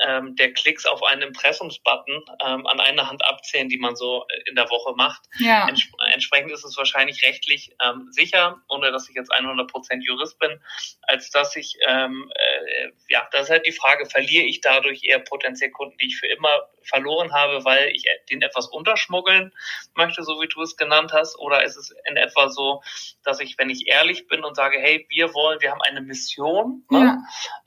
ähm, 0.05 0.35
der 0.35 0.53
Klicks 0.53 0.85
auf 0.85 1.03
einen 1.03 1.21
Impressumsbutton 1.21 2.23
ähm, 2.45 2.67
an 2.67 2.79
einer 2.79 3.09
Hand 3.09 3.23
abzählen, 3.25 3.69
die 3.69 3.77
man 3.77 3.95
so 3.95 4.25
in 4.45 4.55
der 4.55 4.69
Woche 4.69 4.93
macht. 4.95 5.21
Ja. 5.39 5.67
Ents 5.67 5.87
entsprechend 6.13 6.51
ist 6.51 6.63
es 6.63 6.77
wahrscheinlich 6.77 7.23
rechtlich 7.23 7.75
ähm, 7.83 8.07
sicher, 8.11 8.61
ohne 8.69 8.91
dass 8.91 9.09
ich 9.09 9.15
jetzt 9.15 9.31
100% 9.31 10.01
Jurist 10.01 10.39
bin, 10.39 10.61
als 11.03 11.31
dass 11.31 11.55
ich, 11.55 11.77
ähm, 11.87 12.31
äh, 12.35 12.89
ja, 13.09 13.27
das 13.31 13.43
ist 13.43 13.49
halt 13.49 13.65
die 13.65 13.71
Frage, 13.71 14.05
verliere 14.05 14.45
ich 14.45 14.61
dadurch 14.61 15.03
eher 15.03 15.19
potenziell 15.19 15.71
Kunden, 15.71 15.97
die 15.97 16.07
ich 16.07 16.17
für 16.17 16.27
immer 16.27 16.67
verloren 16.83 17.33
habe, 17.33 17.65
weil 17.65 17.91
ich 17.93 18.05
den 18.29 18.41
etwas 18.41 18.67
unterschmuggeln 18.67 19.53
möchte, 19.95 20.23
so 20.23 20.41
wie 20.41 20.47
du 20.47 20.61
es 20.61 20.77
genannt 20.77 21.11
hast, 21.13 21.37
oder 21.37 21.63
ist 21.63 21.75
es 21.75 21.93
in 22.07 22.17
etwa 22.17 22.49
so, 22.49 22.81
dass 23.23 23.39
ich, 23.39 23.57
wenn 23.57 23.69
ich 23.69 23.87
ehrlich 23.87 24.27
bin 24.27 24.43
und 24.43 24.55
sage, 24.55 24.79
hey, 24.79 25.05
wir 25.09 25.33
wollen, 25.33 25.61
wir 25.61 25.71
haben 25.71 25.81
eine 25.81 26.01
Mission 26.01 26.85
ne, 26.89 27.19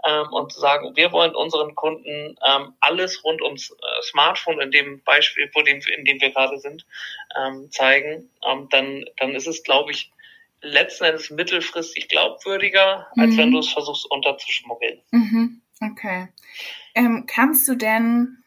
ja. 0.04 0.22
ähm, 0.22 0.32
und 0.32 0.52
sagen, 0.52 0.96
wir 0.96 1.12
wollen 1.12 1.34
unseren 1.34 1.74
Kunden 1.74 2.19
ähm, 2.46 2.74
alles 2.80 3.22
rund 3.24 3.42
ums 3.42 3.70
äh, 3.70 4.02
Smartphone 4.02 4.60
in 4.60 4.70
dem 4.70 5.02
Beispiel, 5.02 5.50
wo 5.54 5.62
dem, 5.62 5.80
in 5.96 6.04
dem 6.04 6.20
wir 6.20 6.30
gerade 6.30 6.58
sind, 6.58 6.86
ähm, 7.36 7.70
zeigen, 7.70 8.30
ähm, 8.46 8.68
dann, 8.70 9.04
dann 9.18 9.34
ist 9.34 9.46
es, 9.46 9.62
glaube 9.62 9.92
ich, 9.92 10.12
letzten 10.62 11.04
Endes 11.04 11.30
mittelfristig 11.30 12.08
glaubwürdiger, 12.08 13.06
als 13.16 13.32
mhm. 13.32 13.38
wenn 13.38 13.52
du 13.52 13.58
es 13.58 13.72
versuchst 13.72 14.10
unterzuschmuggeln. 14.10 15.00
Mhm. 15.10 15.62
Okay. 15.80 16.28
Ähm, 16.94 17.24
kannst 17.26 17.66
du 17.68 17.74
denn 17.74 18.40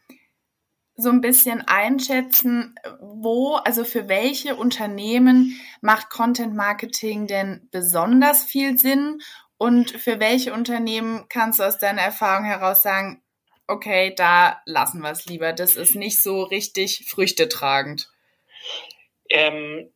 so 0.96 1.10
ein 1.10 1.20
bisschen 1.20 1.60
einschätzen, 1.62 2.76
wo, 3.00 3.54
also 3.54 3.84
für 3.84 4.08
welche 4.08 4.54
Unternehmen 4.54 5.60
macht 5.80 6.08
Content 6.08 6.54
Marketing 6.54 7.26
denn 7.26 7.68
besonders 7.72 8.44
viel 8.44 8.78
Sinn 8.78 9.20
und 9.56 9.90
für 9.90 10.20
welche 10.20 10.52
Unternehmen 10.52 11.26
kannst 11.28 11.58
du 11.58 11.64
aus 11.64 11.78
deiner 11.78 12.02
Erfahrung 12.02 12.44
heraus 12.44 12.82
sagen, 12.82 13.23
okay, 13.66 14.14
da 14.16 14.60
lassen 14.66 15.00
wir 15.00 15.10
es 15.10 15.26
lieber, 15.26 15.52
das 15.52 15.76
ist 15.76 15.94
nicht 15.94 16.22
so 16.22 16.42
richtig 16.42 17.06
früchtetragend? 17.08 18.08
Ähm, 19.30 19.90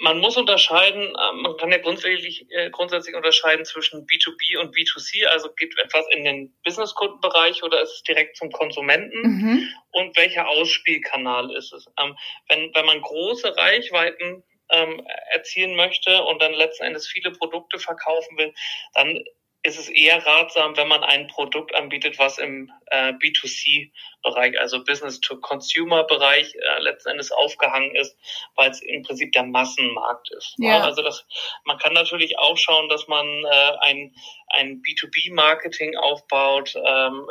man 0.00 0.18
muss 0.20 0.36
unterscheiden, 0.36 1.02
äh, 1.02 1.32
man 1.32 1.56
kann 1.56 1.72
ja 1.72 1.78
grundsätzlich, 1.78 2.46
äh, 2.50 2.70
grundsätzlich 2.70 3.16
unterscheiden 3.16 3.64
zwischen 3.64 4.06
B2B 4.06 4.58
und 4.58 4.74
B2C, 4.74 5.26
also 5.26 5.52
geht 5.54 5.76
etwas 5.78 6.04
in 6.10 6.24
den 6.24 6.54
Businesskundenbereich 6.64 7.62
oder 7.62 7.82
ist 7.82 7.94
es 7.94 8.02
direkt 8.02 8.36
zum 8.36 8.50
Konsumenten 8.52 9.22
mhm. 9.22 9.68
und 9.92 10.16
welcher 10.16 10.48
Ausspielkanal 10.48 11.54
ist 11.56 11.72
es. 11.72 11.86
Ähm, 12.00 12.16
wenn, 12.48 12.70
wenn 12.74 12.86
man 12.86 13.00
große 13.00 13.56
Reichweiten 13.56 14.44
ähm, 14.70 15.04
erzielen 15.30 15.74
möchte 15.76 16.22
und 16.24 16.40
dann 16.40 16.52
letzten 16.52 16.84
Endes 16.84 17.08
viele 17.08 17.32
Produkte 17.32 17.78
verkaufen 17.78 18.36
will, 18.38 18.52
dann 18.94 19.24
ist 19.64 19.78
es 19.78 19.88
eher 19.88 20.24
ratsam, 20.24 20.76
wenn 20.76 20.88
man 20.88 21.02
ein 21.02 21.26
Produkt 21.26 21.74
anbietet, 21.74 22.18
was 22.18 22.38
im 22.38 22.70
äh, 22.86 23.12
B2C-Bereich, 23.12 24.58
also 24.58 24.84
Business-to-Consumer-Bereich 24.84 26.54
äh, 26.54 26.80
letzten 26.80 27.10
Endes 27.10 27.32
aufgehangen 27.32 27.94
ist, 27.96 28.16
weil 28.54 28.70
es 28.70 28.80
im 28.82 29.02
Prinzip 29.02 29.32
der 29.32 29.42
Massenmarkt 29.42 30.30
ist. 30.30 30.54
Ja. 30.58 30.82
Also 30.82 31.02
das, 31.02 31.26
man 31.64 31.78
kann 31.78 31.92
natürlich 31.92 32.38
auch 32.38 32.56
schauen, 32.56 32.88
dass 32.88 33.08
man 33.08 33.26
äh, 33.26 33.72
ein, 33.80 34.14
ein 34.48 34.82
B2B-Marketing 34.82 35.96
aufbaut, 35.96 36.74
ähm, 36.76 37.26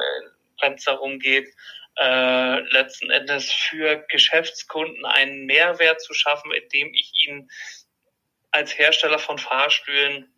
wenn 0.61 0.73
es 0.73 0.83
darum 0.83 1.19
geht, 1.19 1.47
äh, 1.99 2.59
letzten 2.71 3.09
Endes 3.09 3.51
für 3.51 4.05
Geschäftskunden 4.09 5.05
einen 5.05 5.45
Mehrwert 5.45 6.01
zu 6.01 6.13
schaffen, 6.13 6.51
indem 6.51 6.93
ich 6.93 7.11
ihnen 7.25 7.49
als 8.51 8.77
Hersteller 8.77 9.19
von 9.19 9.37
Fahrstühlen 9.37 10.33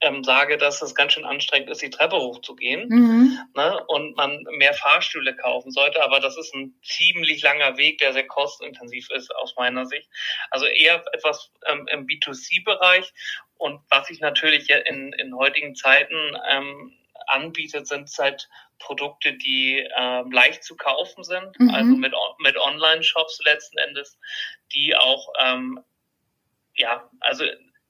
ähm, 0.00 0.22
sage, 0.24 0.58
dass 0.58 0.82
es 0.82 0.94
ganz 0.94 1.12
schön 1.12 1.24
anstrengend 1.24 1.70
ist, 1.70 1.80
die 1.80 1.90
Treppe 1.90 2.16
hochzugehen 2.16 2.88
mhm. 2.88 3.38
ne, 3.54 3.82
und 3.88 4.16
man 4.16 4.44
mehr 4.50 4.74
Fahrstühle 4.74 5.34
kaufen 5.36 5.70
sollte. 5.70 6.02
Aber 6.02 6.20
das 6.20 6.36
ist 6.36 6.54
ein 6.54 6.74
ziemlich 6.82 7.42
langer 7.42 7.76
Weg, 7.78 7.98
der 7.98 8.12
sehr 8.12 8.26
kostenintensiv 8.26 9.10
ist 9.10 9.34
aus 9.36 9.54
meiner 9.56 9.86
Sicht. 9.86 10.08
Also 10.50 10.66
eher 10.66 11.02
etwas 11.12 11.50
ähm, 11.66 11.86
im 11.90 12.06
B2C-Bereich. 12.06 13.12
Und 13.56 13.80
was 13.88 14.10
ich 14.10 14.20
natürlich 14.20 14.68
in, 14.70 15.12
in 15.14 15.34
heutigen 15.34 15.74
Zeiten 15.74 16.36
ähm, 16.50 16.92
anbietet, 17.26 17.88
sind 17.88 18.10
halt 18.18 18.48
Produkte, 18.78 19.32
die 19.32 19.88
ähm, 19.96 20.30
leicht 20.30 20.62
zu 20.62 20.76
kaufen 20.76 21.24
sind, 21.24 21.58
mhm. 21.58 21.70
also 21.70 21.96
mit, 21.96 22.12
mit 22.38 22.56
Online-Shops 22.58 23.40
letzten 23.44 23.78
Endes, 23.78 24.18
die 24.72 24.94
auch 24.94 25.32
ähm, 25.40 25.80
ja, 26.76 27.08
also 27.20 27.44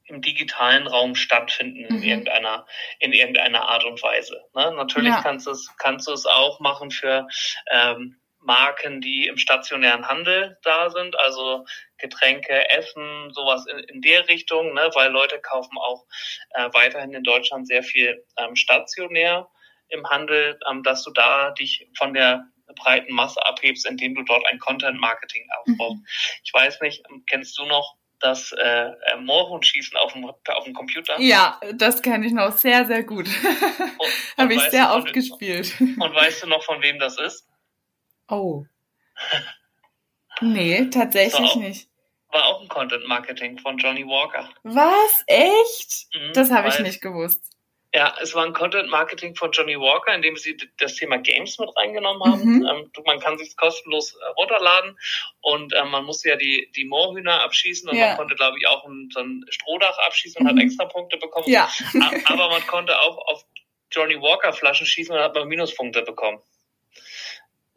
im 0.07 0.23
digitalen 0.23 0.87
Raum 0.87 1.15
stattfinden 1.15 1.81
mhm. 1.81 1.97
in 1.97 2.03
irgendeiner 2.03 2.67
in 2.99 3.13
irgendeiner 3.13 3.69
Art 3.69 3.85
und 3.85 4.03
Weise. 4.03 4.45
Ne? 4.55 4.73
Natürlich 4.73 5.15
ja. 5.15 5.23
kannst 5.23 5.47
du 5.47 5.51
es 5.51 5.69
kannst 5.79 6.09
du 6.09 6.13
es 6.13 6.27
auch 6.27 6.61
machen 6.61 6.91
für 6.91 7.27
ähm, 7.71 8.21
Marken, 8.41 9.01
die 9.01 9.27
im 9.27 9.39
stationären 9.39 10.07
Handel 10.07 10.57
da 10.63 10.89
sind, 10.91 11.19
also 11.19 11.65
Getränke, 11.99 12.71
Essen, 12.71 13.33
sowas 13.33 13.67
in, 13.67 13.79
in 13.81 14.01
der 14.01 14.29
Richtung, 14.29 14.73
ne? 14.73 14.89
weil 14.95 15.11
Leute 15.11 15.41
kaufen 15.41 15.77
auch 15.79 16.07
äh, 16.51 16.69
weiterhin 16.73 17.13
in 17.13 17.25
Deutschland 17.25 17.67
sehr 17.67 17.83
viel 17.83 18.25
ähm, 18.39 18.55
stationär 18.55 19.49
im 19.89 20.09
Handel, 20.09 20.59
ähm, 20.71 20.85
dass 20.85 21.03
du 21.03 21.11
da 21.11 21.51
dich 21.51 21.89
von 21.97 22.15
der 22.15 22.45
breiten 22.75 23.13
Masse 23.13 23.45
abhebst, 23.45 23.87
indem 23.87 24.15
du 24.15 24.23
dort 24.23 24.47
ein 24.47 24.59
Content 24.59 25.01
Marketing 25.01 25.49
aufbaust. 25.59 25.97
Mhm. 25.97 26.07
Ich 26.45 26.53
weiß 26.53 26.81
nicht, 26.81 27.03
kennst 27.29 27.59
du 27.59 27.65
noch 27.65 27.97
das 28.21 28.53
äh, 28.53 28.87
äh, 28.89 29.17
Moorhuhnschießen 29.21 29.97
auf 29.97 30.13
dem, 30.13 30.25
auf 30.25 30.65
dem 30.65 30.75
Computer. 30.75 31.21
Ja, 31.21 31.61
das 31.75 32.03
kenne 32.03 32.27
ich 32.27 32.33
noch 32.33 32.57
sehr, 32.57 32.87
sehr 32.87 33.05
gut. 33.05 33.29
Habe 34.39 34.55
ich 34.55 34.63
sehr 34.63 34.95
oft 34.95 35.13
gespielt. 35.13 35.75
Und 35.81 36.15
weißt 36.15 36.43
du 36.43 36.49
noch, 36.49 36.63
von 36.63 36.83
wem 36.83 36.99
das 36.99 37.19
ist? 37.19 37.47
Oh. 38.29 38.65
Nee, 40.43 40.91
tatsächlich 40.91 41.53
auch, 41.53 41.57
nicht. 41.57 41.89
War 42.31 42.45
auch 42.45 42.61
ein 42.61 42.69
Content 42.69 43.09
Marketing 43.09 43.59
von 43.59 43.79
Johnny 43.79 44.05
Walker. 44.05 44.51
Was? 44.65 45.25
Echt? 45.27 46.09
Mhm, 46.15 46.35
das 46.35 46.51
habe 46.51 46.69
ich 46.69 46.79
nicht 46.81 47.01
gewusst. 47.01 47.56
Ja, 47.97 48.15
es 48.21 48.35
war 48.35 48.45
ein 48.45 48.53
Content 48.53 48.91
Marketing 48.91 49.35
von 49.35 49.53
Johnny 49.53 49.81
Walker, 49.81 50.15
in 50.15 50.21
dem 50.21 50.37
sie 50.37 50.55
das 50.77 50.97
Thema 50.97 51.17
Games 51.17 51.59
mit 51.59 51.75
reingenommen 51.79 52.23
haben. 52.31 52.59
Mhm. 52.59 52.67
Ähm, 52.67 52.91
man 53.07 53.21
kann 53.21 53.39
sich 53.39 53.57
kostenlos 53.57 54.15
äh, 54.15 54.25
runterladen 54.37 54.99
und 55.41 55.73
äh, 55.73 55.83
man 55.83 56.05
musste 56.05 56.29
ja 56.29 56.37
die, 56.37 56.71
die 56.77 56.85
Moorhühner 56.85 57.41
abschießen 57.43 57.89
und 57.89 57.97
ja. 57.97 58.09
man 58.09 58.19
konnte, 58.19 58.35
glaube 58.35 58.59
ich, 58.59 58.67
auch 58.67 58.85
ein, 58.85 59.09
so 59.11 59.21
ein 59.21 59.47
Strohdach 59.49 59.97
abschießen 60.07 60.43
und 60.43 60.53
mhm. 60.53 60.59
hat 60.59 60.63
extra 60.63 60.85
Punkte 60.85 61.17
bekommen. 61.17 61.49
Ja. 61.49 61.71
Aber 62.27 62.51
man 62.51 62.67
konnte 62.67 63.01
auch 63.01 63.17
auf 63.29 63.47
Johnny 63.91 64.21
Walker 64.21 64.53
Flaschen 64.53 64.87
schießen 64.87 65.17
und 65.17 65.23
hat 65.23 65.35
man 65.35 65.49
Minuspunkte 65.49 66.03
bekommen. 66.03 66.43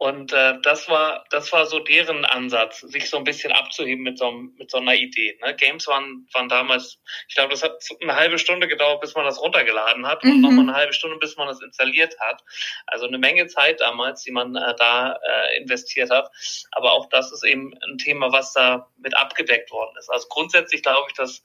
Und 0.00 0.32
äh, 0.32 0.54
das 0.62 0.88
war 0.88 1.26
das 1.28 1.52
war 1.52 1.66
so 1.66 1.78
deren 1.78 2.24
Ansatz, 2.24 2.80
sich 2.80 3.10
so 3.10 3.18
ein 3.18 3.24
bisschen 3.24 3.52
abzuheben 3.52 4.02
mit 4.02 4.16
so, 4.16 4.30
mit 4.30 4.70
so 4.70 4.78
einer 4.78 4.94
Idee. 4.94 5.38
Ne? 5.44 5.54
Games 5.54 5.86
waren, 5.88 6.26
waren 6.32 6.48
damals, 6.48 6.98
ich 7.28 7.34
glaube, 7.34 7.50
das 7.50 7.62
hat 7.62 7.84
eine 8.00 8.16
halbe 8.16 8.38
Stunde 8.38 8.66
gedauert, 8.66 9.02
bis 9.02 9.14
man 9.14 9.26
das 9.26 9.38
runtergeladen 9.38 10.06
hat 10.06 10.24
mhm. 10.24 10.30
und 10.30 10.40
nochmal 10.40 10.60
eine 10.60 10.74
halbe 10.74 10.94
Stunde, 10.94 11.18
bis 11.18 11.36
man 11.36 11.48
das 11.48 11.60
installiert 11.60 12.18
hat. 12.18 12.42
Also 12.86 13.06
eine 13.06 13.18
Menge 13.18 13.46
Zeit 13.48 13.82
damals, 13.82 14.22
die 14.22 14.30
man 14.30 14.56
äh, 14.56 14.74
da 14.78 15.18
äh, 15.22 15.58
investiert 15.58 16.08
hat. 16.08 16.30
Aber 16.72 16.92
auch 16.92 17.10
das 17.10 17.30
ist 17.30 17.44
eben 17.44 17.74
ein 17.86 17.98
Thema, 17.98 18.32
was 18.32 18.54
da 18.54 18.88
mit 19.02 19.14
abgedeckt 19.14 19.70
worden 19.70 19.94
ist. 19.98 20.08
Also 20.08 20.28
grundsätzlich 20.30 20.82
glaube 20.82 21.08
ich, 21.10 21.14
dass 21.14 21.44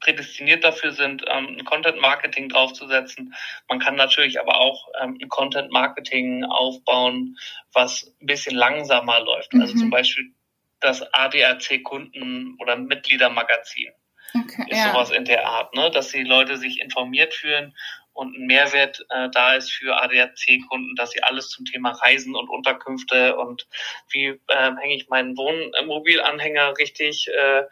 prädestiniert 0.00 0.64
dafür 0.64 0.92
sind, 0.92 1.24
ähm, 1.26 1.56
ein 1.58 1.64
Content 1.64 2.00
Marketing 2.00 2.48
draufzusetzen. 2.48 3.34
Man 3.68 3.78
kann 3.78 3.96
natürlich 3.96 4.40
aber 4.40 4.60
auch 4.60 4.88
ähm, 5.00 5.18
ein 5.20 5.28
Content 5.28 5.72
Marketing 5.72 6.44
aufbauen, 6.44 7.36
was 7.72 8.14
ein 8.20 8.26
bisschen 8.26 8.56
langsamer 8.56 9.20
läuft. 9.20 9.52
Mhm. 9.52 9.60
Also 9.60 9.74
zum 9.74 9.90
Beispiel 9.90 10.32
das 10.80 11.02
ADAC-Kunden- 11.12 12.56
oder 12.60 12.76
Mitgliedermagazin. 12.76 13.92
Okay, 14.34 14.66
ist 14.68 14.78
ja. 14.78 14.92
sowas 14.92 15.10
in 15.10 15.24
der 15.24 15.46
Art, 15.46 15.74
ne? 15.74 15.90
dass 15.90 16.08
die 16.08 16.22
Leute 16.22 16.58
sich 16.58 16.80
informiert 16.80 17.32
fühlen 17.32 17.74
und 18.18 18.36
ein 18.36 18.46
Mehrwert 18.46 19.06
äh, 19.10 19.28
da 19.30 19.54
ist 19.54 19.70
für 19.70 19.96
ADAC-Kunden, 19.96 20.96
dass 20.96 21.12
sie 21.12 21.22
alles 21.22 21.50
zum 21.50 21.64
Thema 21.64 21.92
Reisen 21.92 22.34
und 22.34 22.50
Unterkünfte 22.50 23.36
und 23.36 23.68
wie 24.10 24.26
äh, 24.48 24.72
hänge 24.76 24.96
ich 24.96 25.08
meinen 25.08 25.36
Wohnmobilanhänger 25.36 26.76
richtig 26.78 27.28
äh, 27.28 27.62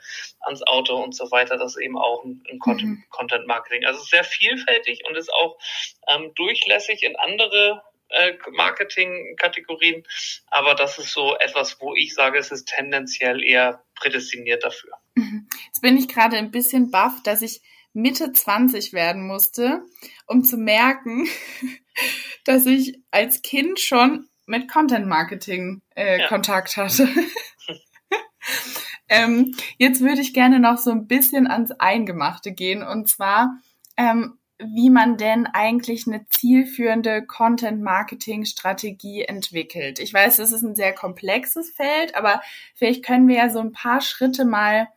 ans 0.41 0.63
Auto 0.63 1.03
und 1.03 1.17
so 1.17 1.33
weiter, 1.33 1.59
das 1.59 1.75
ist 1.75 1.83
eben 1.83 1.99
auch 1.99 2.25
ein, 2.25 2.45
ein 2.49 2.61
mhm. 2.65 3.05
Content 3.11 3.47
Marketing. 3.49 3.85
Also 3.87 4.01
sehr 4.05 4.23
vielfältig 4.23 5.03
und 5.09 5.17
ist 5.17 5.33
auch 5.33 5.59
ähm, 6.09 6.33
durchlässig 6.37 7.03
in 7.03 7.17
andere 7.17 7.83
äh, 8.11 8.35
Marketing-Kategorien, 8.53 10.05
aber 10.49 10.75
das 10.75 10.99
ist 10.99 11.13
so 11.13 11.37
etwas, 11.37 11.81
wo 11.81 11.95
ich 11.95 12.15
sage, 12.15 12.39
es 12.39 12.51
ist 12.51 12.67
tendenziell 12.69 13.43
eher 13.43 13.83
prädestiniert 13.95 14.65
dafür. 14.65 14.93
Mhm. 15.15 15.49
Jetzt 15.67 15.81
bin 15.83 15.97
ich 15.97 16.09
gerade 16.09 16.37
ein 16.37 16.51
bisschen 16.51 16.91
baff, 16.91 17.23
dass 17.23 17.43
ich 17.43 17.63
Mitte 17.93 18.33
20 18.33 18.93
werden 18.93 19.27
musste, 19.27 19.83
um 20.27 20.45
zu 20.45 20.57
merken, 20.57 21.29
dass 22.45 22.67
ich 22.67 23.01
als 23.11 23.43
Kind 23.43 23.81
schon 23.81 24.29
mit 24.47 24.71
Content 24.71 25.07
Marketing 25.07 25.83
äh, 25.97 26.21
ja. 26.21 26.29
Kontakt 26.29 26.77
hatte. 26.77 27.09
Ähm, 29.09 29.55
jetzt 29.79 30.01
würde 30.01 30.21
ich 30.21 30.35
gerne 30.35 30.59
noch 30.59 30.79
so 30.79 30.91
ein 30.91 31.07
bisschen 31.07 31.47
ans 31.47 31.71
Eingemachte 31.73 32.53
gehen 32.53 32.83
und 32.83 33.09
zwar, 33.09 33.61
ähm, 33.97 34.39
wie 34.59 34.91
man 34.91 35.17
denn 35.19 35.47
eigentlich 35.47 36.07
eine 36.07 36.27
zielführende 36.29 37.25
Content-Marketing-Strategie 37.27 39.23
entwickelt. 39.23 39.99
Ich 39.99 40.15
weiß, 40.15 40.37
das 40.39 40.53
ist 40.53 40.63
ein 40.63 40.75
sehr 40.75 40.95
komplexes 40.95 41.71
Feld, 41.71 42.15
aber 42.15 42.41
vielleicht 42.75 43.05
können 43.05 43.29
wir 43.29 43.37
ja 43.37 43.51
so 43.51 43.61
ein 43.61 43.73
paar 43.73 44.01
Schritte 44.01 44.45
mal 44.45 44.89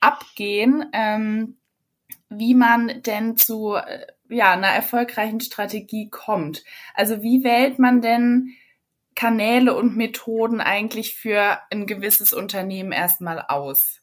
abgehen, 0.00 0.86
ähm, 0.92 1.56
wie 2.30 2.54
man 2.54 3.02
denn 3.02 3.36
zu 3.36 3.74
äh, 3.74 4.06
ja, 4.28 4.52
einer 4.52 4.68
erfolgreichen 4.68 5.40
Strategie 5.40 6.08
kommt. 6.08 6.64
Also 6.94 7.22
wie 7.22 7.44
wählt 7.44 7.78
man 7.78 8.00
denn 8.00 8.54
Kanäle 9.14 9.74
und 9.74 9.96
Methoden 9.96 10.60
eigentlich 10.60 11.14
für 11.14 11.60
ein 11.70 11.86
gewisses 11.86 12.32
Unternehmen 12.32 12.92
erstmal 12.92 13.40
aus? 13.40 14.00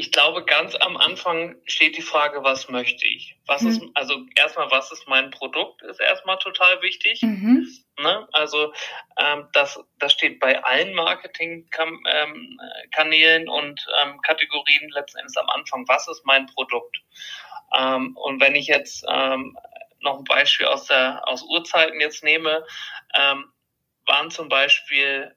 Ich 0.00 0.12
glaube, 0.12 0.46
ganz 0.46 0.74
am 0.76 0.96
Anfang 0.96 1.56
steht 1.66 1.94
die 1.94 2.00
Frage, 2.00 2.42
was 2.42 2.70
möchte 2.70 3.06
ich? 3.06 3.36
Was 3.44 3.60
mhm. 3.60 3.68
ist, 3.68 3.82
also 3.92 4.24
erstmal, 4.34 4.70
was 4.70 4.90
ist 4.92 5.06
mein 5.06 5.30
Produkt, 5.30 5.82
ist 5.82 6.00
erstmal 6.00 6.38
total 6.38 6.80
wichtig. 6.80 7.20
Mhm. 7.20 7.68
Ne? 7.98 8.26
Also 8.32 8.72
ähm, 9.18 9.48
das, 9.52 9.78
das 9.98 10.14
steht 10.14 10.40
bei 10.40 10.64
allen 10.64 10.94
Marketingkanälen 10.94 13.42
ähm, 13.42 13.48
und 13.50 13.86
ähm, 14.02 14.22
Kategorien 14.22 14.88
letzten 14.88 15.18
Endes 15.18 15.36
am 15.36 15.50
Anfang, 15.50 15.86
was 15.86 16.08
ist 16.08 16.24
mein 16.24 16.46
Produkt? 16.46 17.02
Ähm, 17.78 18.16
und 18.16 18.40
wenn 18.40 18.54
ich 18.54 18.68
jetzt 18.68 19.04
ähm, 19.06 19.54
noch 20.00 20.16
ein 20.16 20.24
Beispiel 20.24 20.64
aus 20.64 20.86
der 20.86 21.28
aus 21.28 21.42
Urzeiten 21.42 22.00
jetzt 22.00 22.24
nehme, 22.24 22.64
ähm, 23.14 23.52
waren 24.06 24.30
zum 24.30 24.48
Beispiel 24.48 25.36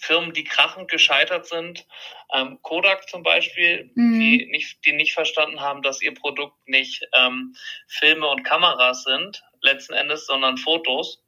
Firmen, 0.00 0.32
die 0.32 0.44
krachend 0.44 0.90
gescheitert 0.90 1.46
sind, 1.46 1.86
ähm, 2.32 2.58
Kodak 2.62 3.08
zum 3.08 3.22
Beispiel, 3.22 3.90
mhm. 3.94 4.18
die 4.18 4.46
nicht, 4.46 4.84
die 4.84 4.92
nicht 4.92 5.12
verstanden 5.12 5.60
haben, 5.60 5.82
dass 5.82 6.00
ihr 6.00 6.14
Produkt 6.14 6.56
nicht 6.66 7.06
ähm, 7.14 7.54
Filme 7.86 8.26
und 8.26 8.42
Kameras 8.42 9.04
sind, 9.04 9.42
letzten 9.60 9.92
Endes, 9.92 10.26
sondern 10.26 10.56
Fotos. 10.56 11.22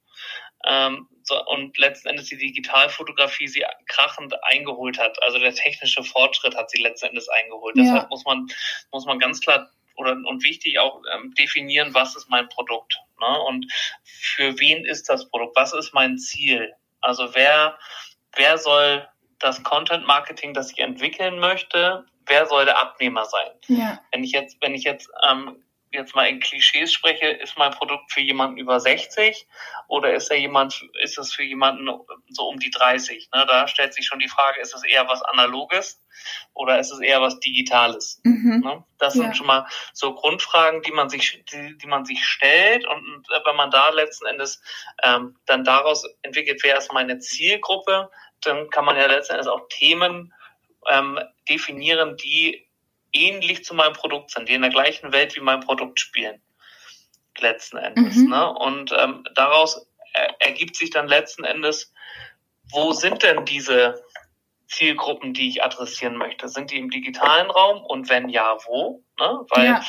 Ähm, 0.65 1.07
so, 1.23 1.45
und 1.47 1.77
letzten 1.77 2.09
Endes 2.09 2.29
die 2.29 2.39
Digitalfotografie 2.39 3.47
sie 3.47 3.65
krachend 3.87 4.35
eingeholt 4.45 4.99
hat. 4.99 5.23
Also 5.23 5.39
der 5.39 5.55
technische 5.55 6.03
Fortschritt 6.03 6.57
hat 6.57 6.71
sie 6.71 6.81
letzten 6.81 7.07
Endes 7.07 7.29
eingeholt. 7.29 7.77
Ja. 7.77 7.83
Deshalb 7.83 8.11
muss 8.11 8.25
man, 8.25 8.47
muss 8.91 9.05
man 9.05 9.19
ganz 9.19 9.41
klar 9.41 9.71
oder 9.97 10.13
und 10.13 10.43
wichtig 10.43 10.79
auch 10.79 11.03
ähm, 11.15 11.35
definieren, 11.35 11.93
was 11.93 12.17
ist 12.17 12.31
mein 12.31 12.49
Produkt 12.49 12.99
ne? 13.21 13.41
und 13.43 13.71
für 14.03 14.59
wen 14.59 14.87
ist 14.87 15.11
das 15.11 15.29
Produkt, 15.29 15.57
was 15.57 15.75
ist 15.75 15.93
mein 15.93 16.17
Ziel. 16.17 16.73
Also 17.03 17.35
wer 17.35 17.79
wer 18.37 18.59
soll 18.59 19.09
das 19.39 19.63
Content 19.63 20.07
Marketing, 20.07 20.55
das 20.55 20.71
ich 20.71 20.79
entwickeln 20.79 21.39
möchte, 21.39 22.05
wer 22.27 22.47
soll 22.47 22.65
der 22.65 22.81
Abnehmer 22.81 23.25
sein? 23.25 23.51
Ja. 23.67 24.01
Wenn 24.13 24.25
ich 24.25 24.33
jetzt 24.33 24.57
wenn 24.61 24.75
ich 24.75 24.85
jetzt 24.85 25.11
ähm, 25.29 25.63
jetzt 25.93 26.15
mal 26.15 26.27
in 26.27 26.41
Klischees 26.41 26.93
spreche, 26.93 27.27
ist 27.29 27.59
mein 27.59 27.73
Produkt 27.73 28.11
für 28.13 28.21
jemanden 28.21 28.57
über 28.57 28.81
60 28.81 29.47
oder 29.89 30.15
ist 30.15 30.31
er 30.31 30.39
jemand, 30.39 30.83
ist 31.03 31.19
es 31.19 31.35
für 31.35 31.43
jemanden 31.43 31.89
so 32.29 32.49
um 32.49 32.59
die 32.59 32.71
30? 32.71 33.29
Ne? 33.35 33.47
Da 33.47 33.69
stellt 33.69 33.95
sich 33.95 34.07
schon 34.07 34.19
die 34.19 34.29
Frage, 34.29 34.61
ist 34.61 34.75
es 34.75 34.85
eher 34.85 35.07
was 35.07 35.23
Analoges 35.23 36.01
oder 36.55 36.79
ist 36.79 36.91
es 36.91 37.01
eher 37.01 37.21
was 37.21 37.41
Digitales? 37.41 38.21
Mhm. 38.25 38.61
Ne? 38.65 38.85
Das 38.99 39.15
ja. 39.15 39.23
sind 39.23 39.37
schon 39.37 39.47
mal 39.47 39.67
so 39.93 40.15
Grundfragen, 40.15 40.83
die 40.83 40.93
man 40.93 41.09
sich, 41.09 41.45
die, 41.53 41.77
die 41.77 41.87
man 41.87 42.05
sich 42.05 42.25
stellt 42.25 42.87
und 42.87 43.27
wenn 43.45 43.57
man 43.57 43.71
da 43.71 43.91
letzten 43.91 44.27
Endes 44.27 44.63
ähm, 45.03 45.37
dann 45.47 45.65
daraus 45.65 46.05
entwickelt, 46.23 46.61
wer 46.63 46.79
ist 46.79 46.93
meine 46.93 47.19
Zielgruppe, 47.19 48.11
dann 48.41 48.71
kann 48.71 48.85
man 48.85 48.97
ja 48.97 49.07
letzten 49.07 49.35
Endes 49.35 49.47
auch 49.47 49.69
Themen 49.69 50.33
ähm, 50.89 51.19
definieren, 51.49 52.17
die 52.17 52.67
ähnlich 53.13 53.65
zu 53.65 53.75
meinem 53.75 53.93
Produkt 53.93 54.31
sind, 54.31 54.49
die 54.49 54.55
in 54.55 54.63
der 54.63 54.71
gleichen 54.71 55.13
Welt 55.13 55.37
wie 55.37 55.41
mein 55.41 55.61
Produkt 55.61 56.01
spielen. 56.01 56.41
Letzten 57.39 57.79
Endes. 57.79 58.17
Mhm. 58.17 58.31
Ne? 58.31 58.53
Und 58.53 58.93
ähm, 58.93 59.25
daraus 59.35 59.87
er, 60.13 60.41
ergibt 60.41 60.77
sich 60.77 60.91
dann 60.91 61.09
letzten 61.09 61.45
Endes, 61.45 61.93
wo 62.71 62.93
sind 62.93 63.23
denn 63.23 63.45
diese 63.45 64.03
Zielgruppen, 64.67 65.35
die 65.35 65.49
ich 65.49 65.63
adressieren 65.63 66.17
möchte? 66.17 66.49
Sind 66.49 66.71
die 66.71 66.79
im 66.79 66.91
digitalen 66.91 67.51
Raum 67.51 67.83
und 67.85 68.09
wenn 68.09 68.29
ja, 68.29 68.57
wo? 68.67 69.03
Ne? 69.19 69.41
Weil 69.51 69.67
ja. 69.67 69.83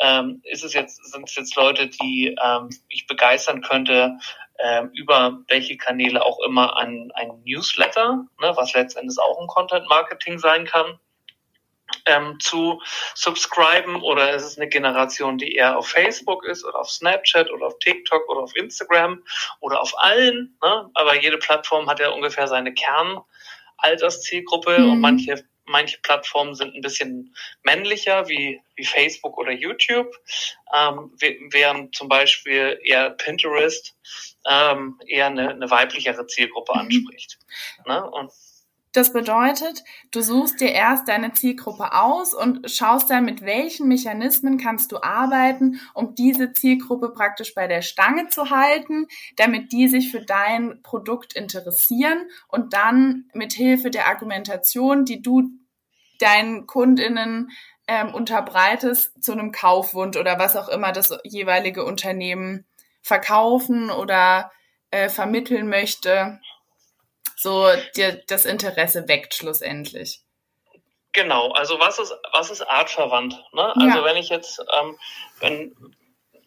ähm, 0.00 0.40
ist 0.44 0.64
es 0.64 0.72
jetzt, 0.72 1.04
sind 1.10 1.28
es 1.28 1.34
jetzt 1.34 1.56
Leute, 1.56 1.88
die 1.88 2.36
ähm, 2.42 2.70
ich 2.88 3.06
begeistern 3.06 3.60
könnte 3.62 4.18
ähm, 4.58 4.90
über 4.92 5.38
welche 5.48 5.76
Kanäle 5.76 6.24
auch 6.24 6.38
immer 6.40 6.76
an 6.76 7.10
ein 7.14 7.42
Newsletter, 7.44 8.26
ne, 8.40 8.52
was 8.56 8.74
letztendlich 8.74 9.18
auch 9.18 9.40
ein 9.40 9.46
Content 9.46 9.88
Marketing 9.88 10.38
sein 10.38 10.66
kann 10.66 10.98
ähm, 12.06 12.38
zu 12.40 12.80
subscriben 13.14 14.02
oder 14.02 14.34
ist 14.34 14.44
es 14.44 14.58
eine 14.58 14.68
Generation, 14.68 15.38
die 15.38 15.54
eher 15.54 15.78
auf 15.78 15.88
Facebook 15.88 16.44
ist 16.44 16.64
oder 16.64 16.80
auf 16.80 16.90
Snapchat 16.90 17.50
oder 17.50 17.66
auf 17.66 17.78
TikTok 17.78 18.28
oder 18.28 18.40
auf 18.40 18.56
Instagram 18.56 19.22
oder 19.60 19.80
auf 19.80 19.92
allen. 19.98 20.56
Ne? 20.62 20.90
Aber 20.94 21.20
jede 21.20 21.38
Plattform 21.38 21.88
hat 21.88 22.00
ja 22.00 22.10
ungefähr 22.10 22.48
seine 22.48 22.74
Kernalterszielgruppe 22.74 24.78
mhm. 24.78 24.92
und 24.92 25.00
manche 25.00 25.44
manche 25.70 25.98
Plattformen 26.00 26.54
sind 26.54 26.74
ein 26.74 26.82
bisschen 26.82 27.34
männlicher, 27.62 28.28
wie, 28.28 28.60
wie 28.76 28.84
Facebook 28.84 29.38
oder 29.38 29.52
YouTube, 29.52 30.12
ähm, 30.74 31.12
während 31.50 31.94
zum 31.94 32.08
Beispiel 32.08 32.78
eher 32.82 33.10
Pinterest 33.10 33.96
ähm, 34.48 35.00
eher 35.06 35.26
eine, 35.26 35.50
eine 35.50 35.70
weiblichere 35.70 36.26
Zielgruppe 36.26 36.72
mhm. 36.74 36.80
anspricht. 36.80 37.38
Mhm. 37.84 37.92
Ne? 37.92 38.10
Und 38.10 38.32
das 38.92 39.12
bedeutet, 39.12 39.84
du 40.10 40.20
suchst 40.20 40.60
dir 40.60 40.72
erst 40.72 41.06
deine 41.06 41.32
Zielgruppe 41.32 41.92
aus 41.92 42.34
und 42.34 42.68
schaust 42.68 43.08
dann, 43.10 43.24
mit 43.24 43.42
welchen 43.42 43.86
Mechanismen 43.86 44.58
kannst 44.58 44.90
du 44.90 45.00
arbeiten, 45.00 45.80
um 45.94 46.16
diese 46.16 46.52
Zielgruppe 46.52 47.10
praktisch 47.10 47.54
bei 47.54 47.68
der 47.68 47.82
Stange 47.82 48.28
zu 48.28 48.50
halten, 48.50 49.06
damit 49.36 49.70
die 49.70 49.86
sich 49.86 50.10
für 50.10 50.22
dein 50.22 50.82
Produkt 50.82 51.34
interessieren 51.34 52.28
und 52.48 52.72
dann 52.72 53.30
mit 53.32 53.52
Hilfe 53.52 53.90
der 53.90 54.08
Argumentation, 54.08 55.04
die 55.04 55.22
du 55.22 55.50
deinen 56.18 56.66
Kundinnen 56.66 57.50
ähm, 57.86 58.12
unterbreitest, 58.12 59.22
zu 59.22 59.32
einem 59.32 59.52
Kaufwunsch 59.52 60.16
oder 60.16 60.38
was 60.38 60.56
auch 60.56 60.68
immer 60.68 60.90
das 60.90 61.16
jeweilige 61.22 61.84
Unternehmen 61.84 62.66
verkaufen 63.02 63.90
oder 63.90 64.50
äh, 64.90 65.08
vermitteln 65.08 65.68
möchte, 65.68 66.40
so 67.40 67.68
dir 67.96 68.22
das 68.26 68.44
Interesse 68.44 69.08
weckt 69.08 69.34
schlussendlich. 69.34 70.20
Genau, 71.12 71.50
also 71.52 71.80
was 71.80 71.98
ist, 71.98 72.14
was 72.32 72.50
ist 72.50 72.60
artverwandt? 72.60 73.32
Ne? 73.52 73.74
Also 73.76 73.98
ja. 73.98 74.04
wenn 74.04 74.16
ich 74.16 74.28
jetzt, 74.28 74.62
ähm, 74.78 74.98
wenn, 75.40 75.74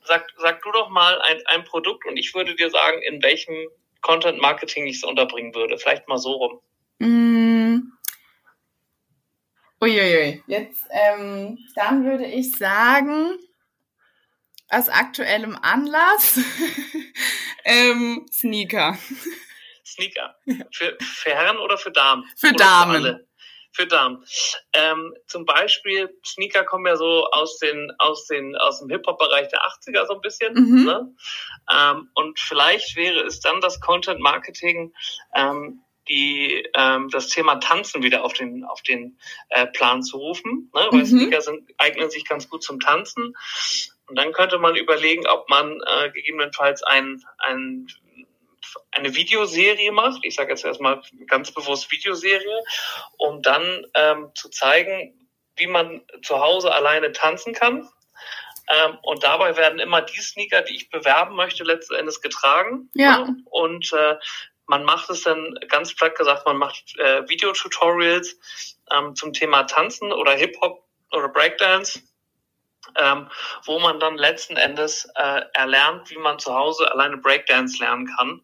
sag, 0.03 0.27
sag 0.37 0.61
du 0.61 0.71
doch 0.71 0.89
mal 0.89 1.19
ein, 1.21 1.41
ein 1.47 1.63
Produkt 1.63 2.05
und 2.05 2.17
ich 2.17 2.35
würde 2.35 2.55
dir 2.55 2.69
sagen, 2.69 3.01
in 3.01 3.23
welchem 3.23 3.55
Content 4.01 4.39
Marketing 4.39 4.85
ich 4.85 4.97
es 4.97 5.03
unterbringen 5.03 5.55
würde. 5.55 5.79
Vielleicht 5.79 6.07
mal 6.07 6.19
so 6.19 6.33
rum. 6.33 6.59
Mm. 6.99 7.91
Uiuiui. 9.81 10.43
Jetzt, 10.45 10.83
ähm, 10.91 11.57
dann 11.75 12.05
würde 12.05 12.25
ich 12.25 12.51
sagen, 12.51 13.37
aus 14.69 14.89
aktuellem 14.89 15.57
Anlass, 15.59 16.39
ähm, 17.65 18.27
Sneaker. 18.31 18.97
Sneaker. 19.93 20.35
Für, 20.71 20.97
für 20.99 21.29
Herren 21.29 21.57
oder 21.57 21.77
für 21.77 21.91
Damen? 21.91 22.23
Für 22.35 22.47
oder 22.47 22.57
Damen. 22.57 23.03
Für, 23.03 23.27
für 23.73 23.87
Damen. 23.87 24.23
Ähm, 24.73 25.13
zum 25.27 25.45
Beispiel, 25.45 26.09
Sneaker 26.25 26.63
kommen 26.63 26.85
ja 26.85 26.95
so 26.95 27.27
aus 27.31 27.57
den, 27.57 27.91
aus 27.97 28.27
den, 28.27 28.55
aus 28.55 28.79
dem 28.79 28.89
Hip-Hop-Bereich 28.89 29.49
der 29.49 29.61
80er 29.61 30.05
so 30.05 30.13
ein 30.15 30.21
bisschen. 30.21 30.53
Mhm. 30.53 30.85
Ne? 30.85 31.15
Ähm, 31.73 32.09
und 32.13 32.39
vielleicht 32.39 32.95
wäre 32.95 33.21
es 33.21 33.39
dann 33.39 33.61
das 33.61 33.79
Content 33.79 34.19
Marketing, 34.19 34.93
ähm, 35.35 35.81
die 36.09 36.67
ähm, 36.75 37.09
das 37.09 37.29
Thema 37.29 37.55
Tanzen 37.55 38.03
wieder 38.03 38.25
auf 38.25 38.33
den 38.33 38.65
auf 38.65 38.81
den 38.81 39.17
äh, 39.49 39.67
Plan 39.67 40.03
zu 40.03 40.17
rufen, 40.17 40.69
ne? 40.73 40.87
weil 40.91 40.99
mhm. 40.99 41.05
Sneaker 41.05 41.41
sind, 41.41 41.69
eignen 41.77 42.09
sich 42.09 42.25
ganz 42.25 42.49
gut 42.49 42.61
zum 42.61 42.79
Tanzen. 42.79 43.33
Und 44.07 44.17
dann 44.17 44.33
könnte 44.33 44.59
man 44.59 44.75
überlegen, 44.75 45.25
ob 45.27 45.49
man 45.49 45.79
äh, 45.81 46.11
gegebenenfalls 46.11 46.83
ein, 46.83 47.23
ein 47.37 47.87
eine 48.91 49.15
Videoserie 49.15 49.91
macht, 49.91 50.23
ich 50.23 50.35
sage 50.35 50.51
jetzt 50.51 50.65
erstmal 50.65 51.01
ganz 51.27 51.51
bewusst 51.51 51.91
Videoserie, 51.91 52.63
um 53.17 53.41
dann 53.41 53.85
ähm, 53.95 54.31
zu 54.35 54.49
zeigen, 54.49 55.29
wie 55.55 55.67
man 55.67 56.01
zu 56.23 56.39
Hause 56.39 56.73
alleine 56.73 57.11
tanzen 57.11 57.53
kann. 57.53 57.89
Ähm, 58.69 58.97
und 59.01 59.23
dabei 59.23 59.57
werden 59.57 59.79
immer 59.79 60.01
die 60.01 60.21
Sneaker, 60.21 60.61
die 60.61 60.75
ich 60.75 60.89
bewerben 60.89 61.35
möchte, 61.35 61.63
letzten 61.63 61.95
Endes 61.95 62.21
getragen. 62.21 62.89
Ja. 62.93 63.19
Ne? 63.19 63.37
Und 63.45 63.91
äh, 63.93 64.15
man 64.67 64.83
macht 64.83 65.09
es 65.09 65.23
dann 65.23 65.53
ganz 65.67 65.93
platt 65.95 66.15
gesagt, 66.15 66.45
man 66.45 66.57
macht 66.57 66.97
äh, 66.97 67.27
Videotutorials 67.27 68.37
ähm, 68.91 69.15
zum 69.15 69.33
Thema 69.33 69.63
Tanzen 69.63 70.11
oder 70.13 70.31
Hip-Hop 70.31 70.83
oder 71.11 71.29
Breakdance 71.29 72.01
ähm, 72.99 73.29
wo 73.65 73.79
man 73.79 73.99
dann 73.99 74.17
letzten 74.17 74.57
Endes 74.57 75.09
äh, 75.15 75.41
erlernt, 75.53 76.09
wie 76.09 76.17
man 76.17 76.39
zu 76.39 76.53
Hause 76.53 76.91
alleine 76.91 77.17
Breakdance 77.17 77.81
lernen 77.81 78.09
kann. 78.17 78.41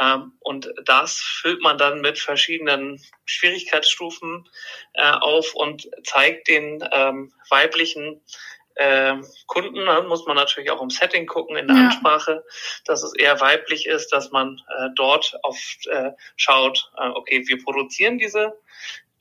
Ähm, 0.00 0.32
und 0.40 0.72
das 0.84 1.18
füllt 1.18 1.62
man 1.62 1.78
dann 1.78 2.00
mit 2.00 2.18
verschiedenen 2.18 3.02
Schwierigkeitsstufen 3.24 4.48
äh, 4.94 5.10
auf 5.10 5.54
und 5.54 5.88
zeigt 6.04 6.48
den 6.48 6.82
ähm, 6.92 7.32
weiblichen 7.50 8.22
äh, 8.76 9.16
Kunden, 9.46 9.84
ne, 9.84 10.02
muss 10.08 10.26
man 10.26 10.36
natürlich 10.36 10.70
auch 10.70 10.80
im 10.80 10.90
Setting 10.90 11.26
gucken, 11.26 11.56
in 11.56 11.68
der 11.68 11.76
ja. 11.76 11.86
Ansprache, 11.86 12.44
dass 12.86 13.02
es 13.02 13.14
eher 13.14 13.40
weiblich 13.40 13.86
ist, 13.86 14.08
dass 14.12 14.30
man 14.30 14.62
äh, 14.78 14.88
dort 14.96 15.38
oft 15.42 15.86
äh, 15.88 16.12
schaut, 16.36 16.90
äh, 16.96 17.08
okay, 17.08 17.44
wir 17.46 17.62
produzieren 17.62 18.18
diese 18.18 18.58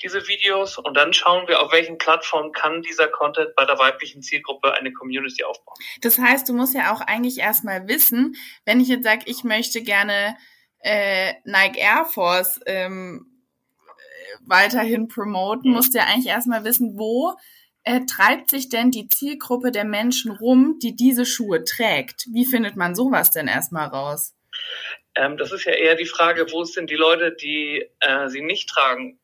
diese 0.04 0.28
Videos 0.28 0.78
und 0.78 0.96
dann 0.96 1.14
schauen 1.14 1.48
wir, 1.48 1.62
auf 1.62 1.72
welchen 1.72 1.98
Plattformen 1.98 2.52
kann 2.52 2.82
dieser 2.82 3.08
Content 3.08 3.56
bei 3.56 3.66
der 3.66 3.78
weiblichen 3.78 4.22
Zielgruppe 4.22 4.74
eine 4.74 4.94
Community 4.94 5.44
aufbauen. 5.44 5.78
Das 6.02 6.18
heißt, 6.18 6.48
du 6.50 6.54
musst 6.54 6.76
ja 6.76 6.94
auch 6.94 7.02
eigentlich 7.02 7.40
erstmal 7.40 7.88
wissen, 7.88 8.36
wenn 8.66 8.80
ich 8.80 8.88
jetzt 8.88 9.04
sage, 9.04 9.24
ich 9.26 9.44
möchte 9.44 9.82
gerne 9.82 10.36
äh, 10.80 11.34
Nike 11.44 11.80
Air 11.80 12.06
Force 12.06 12.60
ähm, 12.66 13.28
weiterhin 14.46 15.08
promoten, 15.08 15.70
mhm. 15.70 15.76
musst 15.76 15.94
du 15.94 16.00
ja 16.00 16.06
eigentlich 16.06 16.28
erstmal 16.28 16.64
wissen, 16.64 16.98
wo 16.98 17.36
äh, 17.84 18.02
treibt 18.06 18.50
sich 18.50 18.70
denn 18.70 18.92
die 18.92 19.08
Zielgruppe 19.08 19.72
der 19.72 19.86
Menschen 19.86 20.32
rum, 20.32 20.78
die 20.82 20.96
diese 20.96 21.26
Schuhe 21.26 21.64
trägt? 21.64 22.28
Wie 22.32 22.46
findet 22.46 22.76
man 22.76 22.96
sowas 22.96 23.32
denn 23.32 23.48
erstmal 23.48 23.88
raus? 23.88 24.36
Ähm, 25.16 25.38
das 25.38 25.52
ist 25.52 25.66
ja 25.66 25.74
eher 25.74 25.96
die 25.96 26.06
Frage, 26.06 26.46
wo 26.52 26.64
sind 26.64 26.90
die 26.90 26.96
Leute, 26.96 27.32
die 27.34 27.90
äh, 28.00 28.30
sie 28.30 28.42
nicht 28.42 28.70
tragen? 28.70 29.20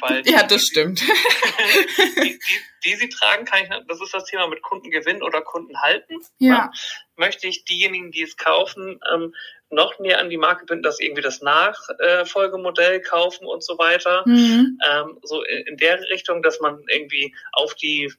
Weil 0.00 0.22
ja, 0.28 0.42
das 0.42 0.62
die, 0.62 0.66
stimmt. 0.66 1.00
Die, 2.22 2.38
die, 2.38 2.38
die, 2.84 2.94
sie 2.94 3.08
tragen, 3.08 3.44
kann 3.44 3.64
ich, 3.64 3.68
das 3.88 4.00
ist 4.00 4.14
das 4.14 4.24
Thema 4.24 4.46
mit 4.46 4.62
Kundengewinn 4.62 5.22
oder 5.22 5.42
Kunden 5.42 5.80
halten. 5.80 6.14
Ja. 6.38 6.54
ja. 6.54 6.70
Möchte 7.16 7.46
ich 7.46 7.64
diejenigen, 7.64 8.10
die 8.10 8.22
es 8.22 8.36
kaufen, 8.36 9.00
ähm, 9.12 9.34
noch 9.70 9.98
näher 9.98 10.20
an 10.20 10.30
die 10.30 10.36
Marke 10.36 10.64
binden, 10.66 10.82
dass 10.82 11.00
irgendwie 11.00 11.22
das 11.22 11.42
Nachfolgemodell 11.42 13.00
kaufen 13.00 13.46
und 13.46 13.64
so 13.64 13.78
weiter. 13.78 14.22
Mhm. 14.26 14.78
Ähm, 14.88 15.18
so 15.22 15.42
in 15.42 15.76
der 15.76 16.00
Richtung, 16.10 16.42
dass 16.42 16.60
man 16.60 16.84
irgendwie 16.88 17.34
auf 17.52 17.74
die 17.74 18.12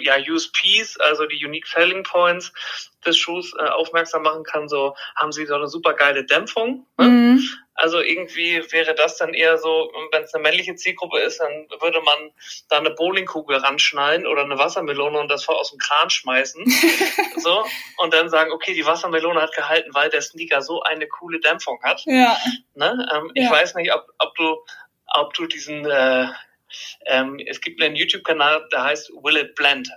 ja, 0.00 0.16
USPs, 0.18 0.98
also 0.98 1.26
die 1.26 1.44
Unique 1.44 1.66
Selling 1.66 2.02
Points 2.02 2.52
des 3.04 3.18
Schuhs 3.18 3.52
äh, 3.58 3.62
aufmerksam 3.62 4.22
machen 4.22 4.44
kann. 4.44 4.68
So 4.68 4.94
haben 5.16 5.32
sie 5.32 5.46
so 5.46 5.54
eine 5.54 5.68
super 5.68 5.94
geile 5.94 6.24
Dämpfung. 6.24 6.86
Ne? 6.98 7.08
Mhm. 7.08 7.48
Also 7.74 8.00
irgendwie 8.00 8.62
wäre 8.70 8.94
das 8.94 9.16
dann 9.16 9.34
eher 9.34 9.58
so, 9.58 9.90
wenn 10.12 10.22
es 10.22 10.34
eine 10.34 10.42
männliche 10.42 10.74
Zielgruppe 10.74 11.18
ist, 11.18 11.40
dann 11.40 11.66
würde 11.80 12.00
man 12.02 12.30
da 12.68 12.78
eine 12.78 12.90
Bowlingkugel 12.90 13.56
ranschnallen 13.56 14.26
oder 14.26 14.44
eine 14.44 14.58
Wassermelone 14.58 15.18
und 15.18 15.28
das 15.28 15.44
vor 15.44 15.58
aus 15.58 15.70
dem 15.70 15.78
Kran 15.78 16.10
schmeißen. 16.10 16.64
so 17.38 17.64
und 17.96 18.12
dann 18.12 18.28
sagen, 18.28 18.52
okay, 18.52 18.74
die 18.74 18.86
Wassermelone 18.86 19.40
hat 19.40 19.54
gehalten, 19.54 19.90
weil 19.94 20.10
der 20.10 20.20
Sneaker 20.20 20.62
so 20.62 20.82
eine 20.82 21.08
coole 21.08 21.40
Dämpfung 21.40 21.80
hat. 21.82 22.02
Ja. 22.04 22.36
Ne? 22.74 23.06
Ähm, 23.12 23.30
ja. 23.34 23.44
Ich 23.44 23.50
weiß 23.50 23.74
nicht, 23.74 23.92
ob, 23.92 24.06
ob 24.18 24.34
du 24.36 24.58
ob 25.14 25.34
du 25.34 25.46
diesen 25.46 25.84
äh, 25.84 26.26
ähm, 27.06 27.40
es 27.46 27.60
gibt 27.60 27.82
einen 27.82 27.96
YouTube-Kanal, 27.96 28.68
der 28.72 28.84
heißt 28.84 29.10
Will 29.22 29.36
It 29.36 29.54
Blend. 29.54 29.88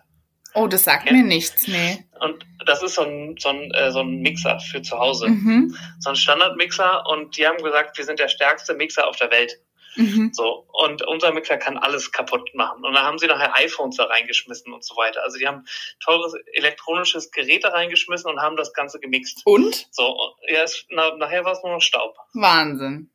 Oh, 0.54 0.68
das 0.68 0.86
sagt 0.86 1.08
ja. 1.08 1.14
mir 1.14 1.24
nichts, 1.24 1.68
nee. 1.68 2.06
Und 2.22 2.46
das 2.66 2.82
ist 2.82 2.96
so 2.96 3.02
ein, 3.02 3.36
so 3.38 3.50
ein, 3.50 3.72
äh, 3.72 3.92
so 3.92 4.00
ein 4.00 4.22
Mixer 4.22 4.58
für 4.60 4.82
zu 4.82 4.98
Hause. 4.98 5.28
Mhm. 5.28 5.78
So 6.00 6.12
ein 6.12 6.16
Standardmixer 6.16 7.06
und 7.08 7.38
die 7.38 7.46
haben 7.46 7.62
gesagt, 7.62 7.98
wir 7.98 8.06
sind 8.06 8.20
der 8.20 8.30
stärkste 8.30 8.74
Mixer 8.74 9.06
auf 9.06 9.18
der 9.18 9.32
Welt. 9.32 9.60
Mhm. 9.98 10.32
So, 10.34 10.66
und 10.72 11.06
unser 11.08 11.34
Mixer 11.34 11.58
kann 11.58 11.78
alles 11.78 12.12
kaputt 12.12 12.54
machen. 12.54 12.84
Und 12.84 12.94
dann 12.94 13.04
haben 13.04 13.18
sie 13.18 13.28
nachher 13.28 13.56
iPhones 13.56 13.98
da 13.98 14.06
reingeschmissen 14.06 14.74
und 14.74 14.84
so 14.84 14.96
weiter. 14.96 15.24
Also 15.24 15.38
die 15.38 15.48
haben 15.48 15.66
teures 16.04 16.34
elektronisches 16.54 17.32
Gerät 17.32 17.64
da 17.64 17.70
reingeschmissen 17.70 18.30
und 18.30 18.42
haben 18.42 18.58
das 18.58 18.74
Ganze 18.74 19.00
gemixt. 19.00 19.42
Und? 19.46 19.88
So, 19.92 20.36
ja, 20.48 20.64
es, 20.64 20.86
na, 20.90 21.16
nachher 21.16 21.46
war 21.46 21.54
es 21.54 21.64
nur 21.64 21.74
noch 21.74 21.82
Staub. 21.82 22.16
Wahnsinn. 22.34 23.10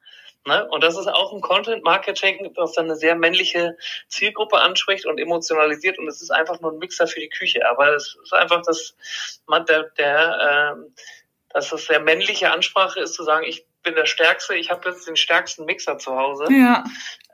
Ne? 0.46 0.66
Und 0.70 0.82
das 0.82 0.96
ist 0.96 1.06
auch 1.06 1.32
ein 1.32 1.40
Content-Marketing, 1.40 2.52
das 2.54 2.72
dann 2.72 2.86
eine 2.86 2.96
sehr 2.96 3.14
männliche 3.14 3.76
Zielgruppe 4.08 4.58
anspricht 4.58 5.06
und 5.06 5.18
emotionalisiert. 5.18 5.98
Und 5.98 6.08
es 6.08 6.22
ist 6.22 6.30
einfach 6.30 6.60
nur 6.60 6.72
ein 6.72 6.78
Mixer 6.78 7.06
für 7.06 7.20
die 7.20 7.28
Küche. 7.28 7.68
Aber 7.68 7.94
es 7.94 8.16
ist 8.22 8.32
einfach, 8.32 8.62
dass 8.62 8.94
man 9.46 9.66
der, 9.66 9.84
der 9.98 10.76
äh, 10.76 10.90
dass 11.50 11.72
es 11.72 11.86
sehr 11.86 12.00
männliche 12.00 12.52
Ansprache 12.52 13.00
ist, 13.00 13.14
zu 13.14 13.24
sagen, 13.24 13.44
ich 13.46 13.66
bin 13.82 13.94
der 13.94 14.06
Stärkste, 14.06 14.54
ich 14.54 14.70
habe 14.70 14.88
jetzt 14.88 15.06
den 15.06 15.16
stärksten 15.16 15.64
Mixer 15.64 15.98
zu 15.98 16.16
Hause. 16.16 16.46
Ja. 16.50 16.84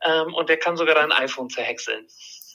Ähm, 0.02 0.34
und 0.34 0.48
der 0.48 0.58
kann 0.58 0.76
sogar 0.76 0.94
dein 0.94 1.12
iPhone 1.12 1.50
zerhäckseln. 1.50 2.06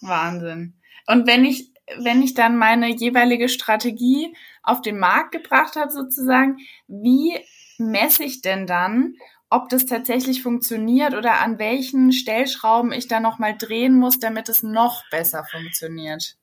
Wahnsinn. 0.01 0.79
Und 1.07 1.27
wenn 1.27 1.45
ich, 1.45 1.69
wenn 1.99 2.21
ich 2.21 2.33
dann 2.33 2.57
meine 2.57 2.89
jeweilige 2.89 3.49
Strategie 3.49 4.35
auf 4.63 4.81
den 4.81 4.99
Markt 4.99 5.31
gebracht 5.31 5.75
habe, 5.75 5.91
sozusagen, 5.91 6.57
wie 6.87 7.39
messe 7.77 8.23
ich 8.23 8.41
denn 8.41 8.67
dann, 8.67 9.15
ob 9.49 9.69
das 9.69 9.85
tatsächlich 9.85 10.41
funktioniert 10.43 11.13
oder 11.13 11.41
an 11.41 11.59
welchen 11.59 12.11
Stellschrauben 12.11 12.91
ich 12.91 13.07
da 13.07 13.19
nochmal 13.19 13.57
drehen 13.57 13.97
muss, 13.97 14.19
damit 14.19 14.47
es 14.49 14.63
noch 14.63 15.03
besser 15.09 15.43
funktioniert? 15.43 16.37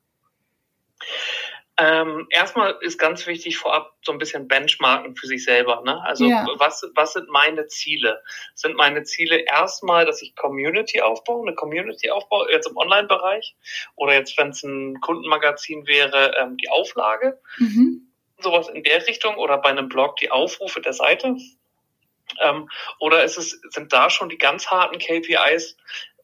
Ähm, 1.80 2.26
erstmal 2.30 2.76
ist 2.80 2.98
ganz 2.98 3.24
wichtig 3.28 3.56
vorab 3.56 3.94
so 4.02 4.10
ein 4.10 4.18
bisschen 4.18 4.48
Benchmarken 4.48 5.14
für 5.14 5.28
sich 5.28 5.44
selber. 5.44 5.82
Ne? 5.84 6.02
Also 6.02 6.26
ja. 6.26 6.44
was, 6.56 6.84
was 6.96 7.12
sind 7.12 7.28
meine 7.28 7.68
Ziele? 7.68 8.20
Sind 8.56 8.76
meine 8.76 9.04
Ziele 9.04 9.38
erstmal, 9.38 10.04
dass 10.04 10.20
ich 10.20 10.34
Community 10.34 11.00
aufbaue, 11.00 11.46
eine 11.46 11.54
Community 11.54 12.10
aufbaue, 12.10 12.50
jetzt 12.50 12.66
im 12.66 12.76
Online-Bereich 12.76 13.54
oder 13.94 14.14
jetzt, 14.14 14.36
wenn 14.38 14.48
es 14.48 14.64
ein 14.64 15.00
Kundenmagazin 15.00 15.86
wäre, 15.86 16.34
ähm, 16.40 16.56
die 16.56 16.68
Auflage? 16.68 17.40
Mhm. 17.58 18.08
Sowas 18.40 18.68
in 18.68 18.82
der 18.82 19.06
Richtung 19.06 19.36
oder 19.36 19.58
bei 19.58 19.68
einem 19.68 19.88
Blog 19.88 20.16
die 20.16 20.32
Aufrufe 20.32 20.80
der 20.80 20.94
Seite. 20.94 21.36
Ähm, 22.42 22.68
oder 22.98 23.22
ist 23.22 23.38
es, 23.38 23.60
sind 23.70 23.92
da 23.92 24.10
schon 24.10 24.28
die 24.28 24.38
ganz 24.38 24.66
harten 24.66 24.98
KPIs 24.98 25.76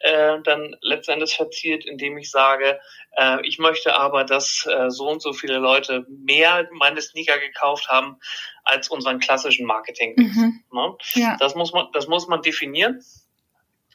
äh, 0.05 0.39
dann 0.43 0.77
letztendlich 0.83 1.35
verzielt, 1.35 1.87
indem 1.87 2.19
ich 2.19 2.31
sage, 2.31 2.79
äh, 3.17 3.39
ich 3.47 3.59
möchte 3.59 3.97
aber, 3.97 4.25
dass 4.25 4.67
äh, 4.67 4.91
so 4.91 5.09
und 5.09 5.23
so 5.23 5.33
viele 5.33 5.57
Leute 5.57 6.05
mehr 6.09 6.69
meine 6.73 7.01
Sneaker 7.01 7.39
gekauft 7.39 7.89
haben 7.89 8.19
als 8.65 8.91
unseren 8.91 9.19
klassischen 9.19 9.67
Marketing. 9.67 10.15
Mhm. 10.17 10.63
Ne? 10.71 10.97
Ja. 11.15 11.39
Das 11.41 11.55
muss 11.55 11.73
man, 11.73 11.87
das 11.95 12.07
muss 12.07 12.29
man 12.29 12.43
definieren. 12.43 13.03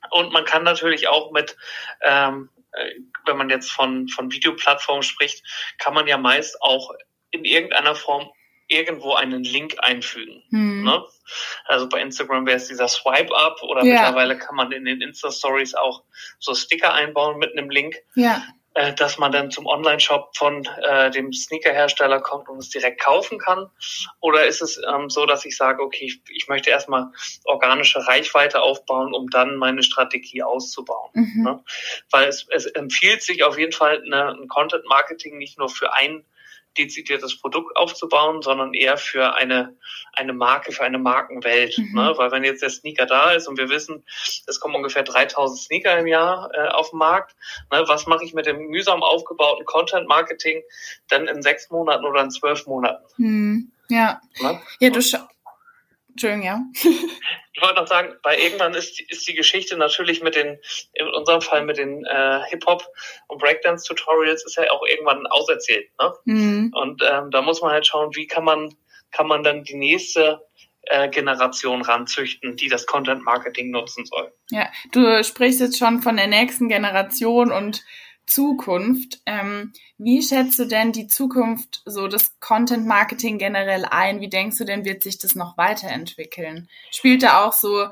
Und 0.09 0.33
man 0.33 0.45
kann 0.45 0.63
natürlich 0.63 1.07
auch 1.07 1.31
mit, 1.31 1.55
ähm, 2.01 2.49
äh, 2.71 2.89
wenn 3.25 3.37
man 3.37 3.51
jetzt 3.51 3.71
von, 3.71 4.07
von 4.07 4.31
Videoplattformen 4.31 5.03
spricht, 5.03 5.43
kann 5.77 5.93
man 5.93 6.07
ja 6.07 6.17
meist 6.17 6.59
auch 6.63 6.91
in 7.29 7.45
irgendeiner 7.45 7.93
Form 7.93 8.31
irgendwo 8.69 9.15
einen 9.15 9.43
Link 9.43 9.75
einfügen. 9.79 10.43
Hm. 10.49 10.83
Ne? 10.83 11.03
Also 11.65 11.89
bei 11.89 12.01
Instagram 12.01 12.45
wäre 12.45 12.57
es 12.57 12.67
dieser 12.67 12.87
Swipe-Up 12.87 13.61
oder 13.63 13.83
ja. 13.83 13.95
mittlerweile 13.95 14.37
kann 14.37 14.55
man 14.55 14.71
in 14.71 14.85
den 14.85 15.01
Insta-Stories 15.01 15.75
auch 15.75 16.03
so 16.39 16.55
Sticker 16.55 16.93
einbauen 16.93 17.37
mit 17.37 17.57
einem 17.57 17.69
Link. 17.69 17.97
Ja. 18.15 18.41
Äh, 18.75 18.93
dass 18.93 19.17
man 19.17 19.31
dann 19.31 19.49
zum 19.49 19.65
Online-Shop 19.65 20.37
von 20.37 20.63
äh, 20.83 21.09
dem 21.09 21.33
Sneaker-Hersteller 21.33 22.21
kommt 22.21 22.47
und 22.49 22.59
es 22.59 22.69
direkt 22.69 23.01
kaufen 23.01 23.39
kann? 23.39 23.69
Oder 24.19 24.45
ist 24.45 24.61
es 24.61 24.79
ähm, 24.87 25.09
so, 25.09 25.25
dass 25.25 25.43
ich 25.43 25.57
sage, 25.57 25.81
okay, 25.81 26.05
ich, 26.05 26.21
ich 26.29 26.47
möchte 26.47 26.69
erstmal 26.69 27.07
organische 27.45 28.07
Reichweite 28.07 28.61
aufbauen, 28.61 29.15
um 29.15 29.29
dann 29.31 29.55
meine 29.57 29.81
Strategie 29.81 30.43
auszubauen? 30.43 31.09
Mhm. 31.13 31.43
Ne? 31.43 31.63
Weil 32.11 32.29
es, 32.29 32.45
es 32.51 32.67
empfiehlt 32.67 33.23
sich 33.23 33.43
auf 33.43 33.57
jeden 33.57 33.71
Fall 33.71 34.03
eine, 34.05 34.29
ein 34.39 34.47
Content-Marketing 34.47 35.39
nicht 35.39 35.57
nur 35.57 35.69
für 35.69 35.91
ein 35.93 36.23
dezidiertes 36.77 37.39
Produkt 37.39 37.75
aufzubauen, 37.75 38.41
sondern 38.41 38.73
eher 38.73 38.97
für 38.97 39.35
eine, 39.35 39.75
eine 40.13 40.33
Marke, 40.33 40.71
für 40.71 40.83
eine 40.83 40.97
Markenwelt. 40.97 41.77
Mhm. 41.77 41.95
Ne? 41.95 42.13
Weil 42.15 42.31
wenn 42.31 42.43
jetzt 42.43 42.61
der 42.61 42.69
Sneaker 42.69 43.05
da 43.05 43.31
ist 43.31 43.47
und 43.47 43.57
wir 43.57 43.69
wissen, 43.69 44.03
es 44.47 44.59
kommen 44.59 44.75
ungefähr 44.75 45.03
3000 45.03 45.59
Sneaker 45.59 45.97
im 45.97 46.07
Jahr 46.07 46.49
äh, 46.53 46.69
auf 46.69 46.91
den 46.91 46.99
Markt, 46.99 47.35
ne? 47.71 47.83
was 47.87 48.07
mache 48.07 48.23
ich 48.23 48.33
mit 48.33 48.45
dem 48.45 48.67
mühsam 48.67 49.03
aufgebauten 49.03 49.65
Content-Marketing 49.65 50.61
dann 51.09 51.27
in 51.27 51.41
sechs 51.41 51.69
Monaten 51.69 52.05
oder 52.05 52.21
in 52.21 52.31
zwölf 52.31 52.65
Monaten? 52.67 53.03
Mhm. 53.17 53.71
Ja. 53.89 54.21
Ne? 54.41 54.61
Ja, 54.79 54.89
du 54.91 55.01
Entschuldigung, 56.09 56.45
ja. 56.45 56.59
ich 57.53 57.61
wollte 57.61 57.75
noch 57.75 57.87
sagen, 57.87 58.13
bei 58.23 58.37
irgendwann 58.37 58.73
ist, 58.73 58.99
ist 59.09 59.27
die 59.27 59.33
Geschichte 59.33 59.77
natürlich 59.77 60.21
mit 60.21 60.35
den, 60.35 60.59
in 60.93 61.07
unserem 61.07 61.41
Fall 61.41 61.63
mit 61.63 61.77
den 61.77 62.05
äh, 62.05 62.41
Hip-Hop 62.49 62.85
und 63.27 63.39
Breakdance-Tutorials 63.39 64.45
ist 64.45 64.57
ja 64.57 64.71
auch 64.71 64.85
irgendwann 64.85 65.27
auserzählt. 65.27 65.89
Ne? 65.99 66.13
Mhm. 66.25 66.73
Und 66.73 67.01
ähm, 67.09 67.31
da 67.31 67.41
muss 67.41 67.61
man 67.61 67.71
halt 67.71 67.87
schauen, 67.87 68.15
wie 68.15 68.27
kann 68.27 68.43
man, 68.43 68.75
kann 69.11 69.27
man 69.27 69.43
dann 69.43 69.63
die 69.63 69.75
nächste 69.75 70.41
äh, 70.83 71.09
Generation 71.09 71.81
ranzüchten, 71.81 72.55
die 72.55 72.69
das 72.69 72.85
Content 72.85 73.23
Marketing 73.23 73.71
nutzen 73.71 74.05
soll. 74.05 74.33
Ja, 74.49 74.69
du 74.91 75.23
sprichst 75.23 75.59
jetzt 75.59 75.77
schon 75.77 76.01
von 76.01 76.17
der 76.17 76.27
nächsten 76.27 76.69
Generation 76.69 77.51
und 77.51 77.83
Zukunft. 78.29 79.21
Ähm, 79.25 79.73
wie 79.97 80.21
schätzt 80.21 80.59
du 80.59 80.65
denn 80.65 80.91
die 80.91 81.07
Zukunft 81.07 81.81
so 81.85 82.07
des 82.07 82.39
Content 82.39 82.85
Marketing 82.85 83.37
generell 83.37 83.85
ein? 83.85 84.21
Wie 84.21 84.29
denkst 84.29 84.57
du 84.57 84.65
denn, 84.65 84.85
wird 84.85 85.03
sich 85.03 85.17
das 85.17 85.35
noch 85.35 85.57
weiterentwickeln? 85.57 86.69
Spielt 86.91 87.23
da 87.23 87.43
auch 87.43 87.53
so 87.53 87.87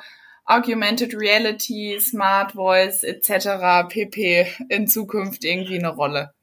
Augmented 0.46 1.14
Reality, 1.14 2.00
Smart 2.00 2.54
Voice 2.54 3.04
etc. 3.04 3.90
pp. 3.90 4.48
in 4.70 4.88
Zukunft 4.88 5.44
irgendwie 5.44 5.80
eine 5.80 5.90
Rolle? 5.90 6.34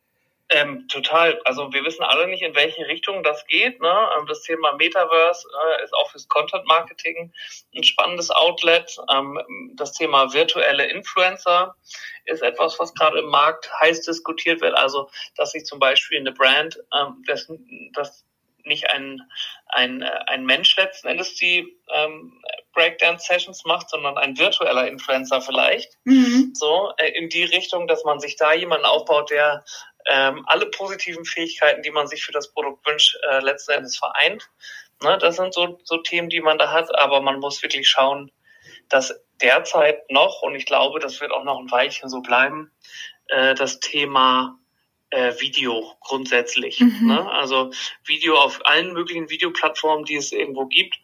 Ähm, 0.55 0.87
total. 0.87 1.41
Also 1.45 1.73
wir 1.73 1.85
wissen 1.85 2.05
alle 2.05 2.29
nicht, 2.29 2.43
in 2.43 2.55
welche 2.55 2.87
Richtung 2.87 3.25
das 3.25 3.45
geht. 3.47 3.81
Ne? 3.81 4.09
Ähm, 4.17 4.27
das 4.29 4.43
Thema 4.43 4.73
Metaverse 4.75 5.49
äh, 5.49 5.83
ist 5.83 5.93
auch 5.93 6.09
fürs 6.13 6.29
Content 6.29 6.65
Marketing 6.67 7.33
ein 7.75 7.83
spannendes 7.83 8.31
Outlet. 8.31 8.97
Ähm, 9.13 9.73
das 9.75 9.93
Thema 9.93 10.33
virtuelle 10.33 10.87
Influencer 10.87 11.75
ist 12.27 12.43
etwas, 12.43 12.79
was 12.79 12.95
gerade 12.95 13.19
im 13.19 13.27
Markt 13.27 13.69
heiß 13.81 14.03
diskutiert 14.03 14.61
wird. 14.61 14.77
Also 14.77 15.11
dass 15.35 15.51
sich 15.51 15.65
zum 15.65 15.81
Beispiel 15.81 16.21
eine 16.21 16.31
Brand, 16.31 16.79
ähm, 16.97 17.25
das, 17.27 17.51
das 17.93 18.25
nicht 18.65 18.91
ein, 18.91 19.23
ein, 19.67 20.03
ein 20.03 20.47
Mensch 20.47 20.77
letzten 20.77 21.09
Endes 21.09 21.35
die 21.35 21.77
ähm, 21.93 22.41
Breakdance-Sessions 22.73 23.65
macht, 23.65 23.91
sondern 23.91 24.17
ein 24.19 24.39
virtueller 24.39 24.87
Influencer 24.87 25.41
vielleicht. 25.41 25.99
Mhm. 26.05 26.53
So, 26.55 26.93
äh, 26.97 27.11
in 27.11 27.29
die 27.29 27.45
Richtung, 27.45 27.87
dass 27.87 28.05
man 28.05 28.21
sich 28.21 28.37
da 28.37 28.53
jemanden 28.53 28.87
aufbaut, 28.87 29.31
der 29.31 29.65
ähm, 30.07 30.45
alle 30.47 30.67
positiven 30.67 31.25
Fähigkeiten, 31.25 31.83
die 31.83 31.91
man 31.91 32.07
sich 32.07 32.25
für 32.25 32.33
das 32.33 32.53
Produkt 32.53 32.87
wünscht, 32.87 33.17
äh, 33.29 33.41
letzten 33.41 33.73
Endes 33.73 33.97
vereint. 33.97 34.51
Ne, 35.03 35.19
das 35.19 35.37
sind 35.37 35.53
so, 35.53 35.79
so 35.85 35.99
Themen, 35.99 36.29
die 36.29 36.41
man 36.41 36.59
da 36.59 36.71
hat, 36.71 36.95
aber 36.95 37.21
man 37.21 37.41
muss 37.41 37.63
wirklich 37.63 37.89
schauen, 37.89 38.31
dass 38.89 39.15
derzeit 39.41 40.11
noch, 40.11 40.43
und 40.43 40.55
ich 40.55 40.67
glaube, 40.67 41.01
das 41.01 41.21
wird 41.21 41.33
auch 41.33 41.45
noch 41.45 41.59
ein 41.59 41.71
Weilchen 41.71 42.09
so 42.09 42.21
bleiben, 42.21 42.71
äh, 43.29 43.55
das 43.55 43.81
Thema 43.81 44.59
äh, 45.11 45.33
Video 45.41 45.97
grundsätzlich. 46.01 46.81
Mhm. 46.81 47.07
Ne? 47.07 47.31
Also 47.31 47.71
Video 48.05 48.37
auf 48.37 48.61
allen 48.65 48.93
möglichen 48.93 49.31
Videoplattformen, 49.31 50.05
die 50.05 50.17
es 50.17 50.33
irgendwo 50.33 50.67
gibt, 50.67 50.97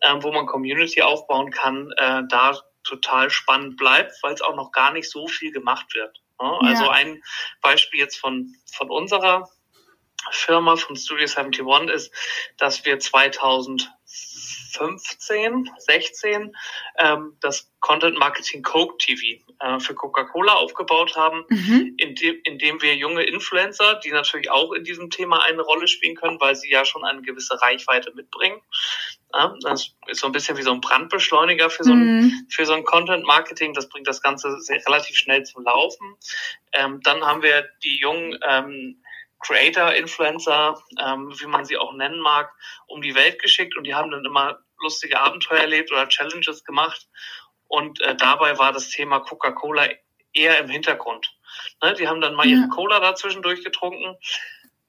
äh, 0.00 0.14
wo 0.20 0.32
man 0.32 0.46
Community 0.46 1.02
aufbauen 1.02 1.50
kann, 1.50 1.92
äh, 1.96 2.22
da 2.28 2.60
total 2.84 3.30
spannend 3.30 3.76
bleibt, 3.76 4.12
weil 4.22 4.32
es 4.32 4.40
auch 4.40 4.56
noch 4.56 4.72
gar 4.72 4.92
nicht 4.92 5.10
so 5.10 5.26
viel 5.28 5.52
gemacht 5.52 5.94
wird. 5.94 6.22
Ne? 6.40 6.58
Also 6.62 6.84
ja. 6.84 6.90
ein 6.90 7.22
Beispiel 7.60 8.00
jetzt 8.00 8.18
von, 8.18 8.54
von 8.72 8.90
unserer 8.90 9.48
Firma 10.30 10.76
von 10.76 10.96
Studio 10.96 11.26
71 11.26 11.94
ist, 11.94 12.12
dass 12.56 12.84
wir 12.84 12.98
2000 12.98 13.90
15, 14.72 15.70
16 15.78 16.56
ähm, 16.98 17.36
das 17.40 17.70
Content 17.80 18.18
Marketing 18.18 18.62
Coke 18.62 18.96
TV 18.98 19.42
äh, 19.60 19.80
für 19.80 19.94
Coca-Cola 19.94 20.54
aufgebaut 20.54 21.16
haben, 21.16 21.44
mhm. 21.48 21.94
indem, 21.96 22.40
indem 22.44 22.82
wir 22.82 22.96
junge 22.96 23.22
Influencer, 23.22 24.00
die 24.04 24.10
natürlich 24.10 24.50
auch 24.50 24.72
in 24.72 24.84
diesem 24.84 25.10
Thema 25.10 25.42
eine 25.44 25.62
Rolle 25.62 25.88
spielen 25.88 26.16
können, 26.16 26.40
weil 26.40 26.56
sie 26.56 26.70
ja 26.70 26.84
schon 26.84 27.04
eine 27.04 27.22
gewisse 27.22 27.60
Reichweite 27.60 28.12
mitbringen. 28.14 28.60
Ja, 29.34 29.54
das 29.62 29.94
ist 30.06 30.20
so 30.20 30.26
ein 30.26 30.32
bisschen 30.32 30.56
wie 30.56 30.62
so 30.62 30.72
ein 30.72 30.80
Brandbeschleuniger 30.80 31.68
für 31.70 31.84
so 31.84 31.92
ein, 31.92 32.20
mhm. 32.20 32.46
für 32.48 32.64
so 32.64 32.72
ein 32.72 32.84
Content 32.84 33.26
Marketing. 33.26 33.74
Das 33.74 33.88
bringt 33.88 34.08
das 34.08 34.22
Ganze 34.22 34.58
sehr, 34.60 34.80
relativ 34.86 35.16
schnell 35.16 35.44
zum 35.44 35.64
Laufen. 35.64 36.16
Ähm, 36.72 37.00
dann 37.02 37.24
haben 37.24 37.42
wir 37.42 37.68
die 37.84 37.98
jungen 37.98 38.38
ähm, 38.42 39.02
Creator, 39.40 39.94
Influencer, 39.94 40.80
ähm, 41.00 41.32
wie 41.38 41.46
man 41.46 41.64
sie 41.64 41.76
auch 41.76 41.92
nennen 41.92 42.20
mag, 42.20 42.52
um 42.86 43.02
die 43.02 43.14
Welt 43.14 43.40
geschickt 43.40 43.76
und 43.76 43.84
die 43.84 43.94
haben 43.94 44.10
dann 44.10 44.24
immer 44.24 44.58
lustige 44.80 45.20
Abenteuer 45.20 45.60
erlebt 45.60 45.92
oder 45.92 46.08
Challenges 46.08 46.64
gemacht. 46.64 47.08
Und 47.68 48.00
äh, 48.00 48.16
dabei 48.16 48.58
war 48.58 48.72
das 48.72 48.88
Thema 48.88 49.20
Coca-Cola 49.20 49.88
eher 50.32 50.58
im 50.58 50.68
Hintergrund. 50.68 51.30
Ne, 51.82 51.94
die 51.94 52.08
haben 52.08 52.20
dann 52.20 52.34
mal 52.34 52.46
ja. 52.46 52.58
ihre 52.58 52.68
Cola 52.68 53.00
dazwischendurch 53.00 53.62
getrunken. 53.64 54.16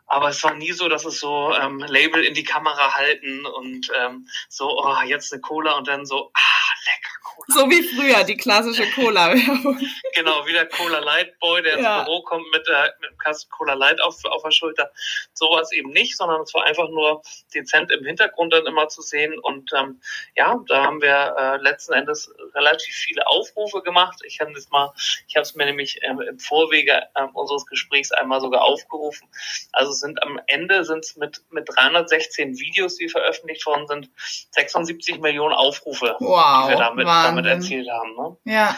Aber 0.09 0.29
es 0.29 0.43
war 0.43 0.55
nie 0.55 0.71
so, 0.71 0.89
dass 0.89 1.05
es 1.05 1.19
so 1.19 1.53
ähm, 1.53 1.79
Label 1.79 2.23
in 2.23 2.33
die 2.33 2.43
Kamera 2.43 2.95
halten 2.95 3.45
und 3.45 3.91
ähm, 3.95 4.27
so, 4.49 4.77
oh, 4.77 5.01
jetzt 5.05 5.31
eine 5.31 5.41
Cola 5.41 5.73
und 5.77 5.87
dann 5.87 6.05
so, 6.05 6.31
ah, 6.33 6.73
lecker 6.85 7.19
so 7.47 7.69
wie 7.69 7.81
früher, 7.83 8.23
die 8.23 8.37
klassische 8.37 8.89
Cola-Werbung. 8.91 9.79
Genau, 10.13 10.45
wie 10.45 10.51
der 10.51 10.67
Cola 10.67 10.99
Light 10.99 11.39
Boy, 11.39 11.61
der 11.61 11.79
ja. 11.79 11.99
ins 11.99 12.05
Büro 12.05 12.21
kommt 12.23 12.45
mit, 12.51 12.67
äh, 12.67 12.91
mit 12.99 13.09
einem 13.09 13.17
Kasten 13.19 13.49
Cola 13.51 13.73
Light 13.73 14.01
auf, 14.01 14.17
auf 14.25 14.43
der 14.43 14.51
Schulter. 14.51 14.91
Sowas 15.33 15.71
eben 15.71 15.91
nicht, 15.91 16.17
sondern 16.17 16.41
es 16.41 16.53
war 16.53 16.65
einfach 16.65 16.89
nur 16.89 17.21
dezent 17.53 17.89
im 17.91 18.03
Hintergrund 18.03 18.51
dann 18.51 18.65
immer 18.65 18.89
zu 18.89 19.01
sehen. 19.01 19.39
Und 19.39 19.71
ähm, 19.73 20.01
ja, 20.35 20.59
da 20.67 20.83
haben 20.83 21.01
wir 21.01 21.35
äh, 21.37 21.57
letzten 21.57 21.93
Endes 21.93 22.29
relativ 22.53 22.93
viele 22.93 23.25
Aufrufe 23.27 23.81
gemacht. 23.81 24.19
Ich 24.25 24.41
habe 24.41 24.51
das 24.53 24.69
mal, 24.71 24.91
ich 25.27 25.35
habe 25.35 25.43
es 25.43 25.55
mir 25.55 25.65
nämlich 25.65 25.99
ähm, 26.01 26.19
im 26.19 26.39
Vorwege 26.39 27.03
äh, 27.15 27.23
unseres 27.33 27.65
Gesprächs 27.65 28.11
einmal 28.11 28.41
sogar 28.41 28.63
aufgerufen. 28.63 29.29
Also 29.71 29.93
sind 29.99 30.21
am 30.23 30.39
Ende 30.47 30.83
sind 30.83 31.05
es 31.05 31.15
mit, 31.15 31.41
mit 31.51 31.67
316 31.67 32.57
Videos, 32.59 32.95
die 32.95 33.09
veröffentlicht 33.09 33.65
worden 33.65 33.87
sind, 33.87 34.09
76 34.51 35.19
Millionen 35.19 35.53
Aufrufe, 35.53 36.15
wow, 36.19 36.65
die 36.65 36.71
wir 36.71 36.77
damit, 36.77 37.07
damit 37.07 37.27
damit 37.27 37.45
erzielt 37.45 37.89
haben. 37.89 38.15
Ne? 38.15 38.37
Ja. 38.45 38.75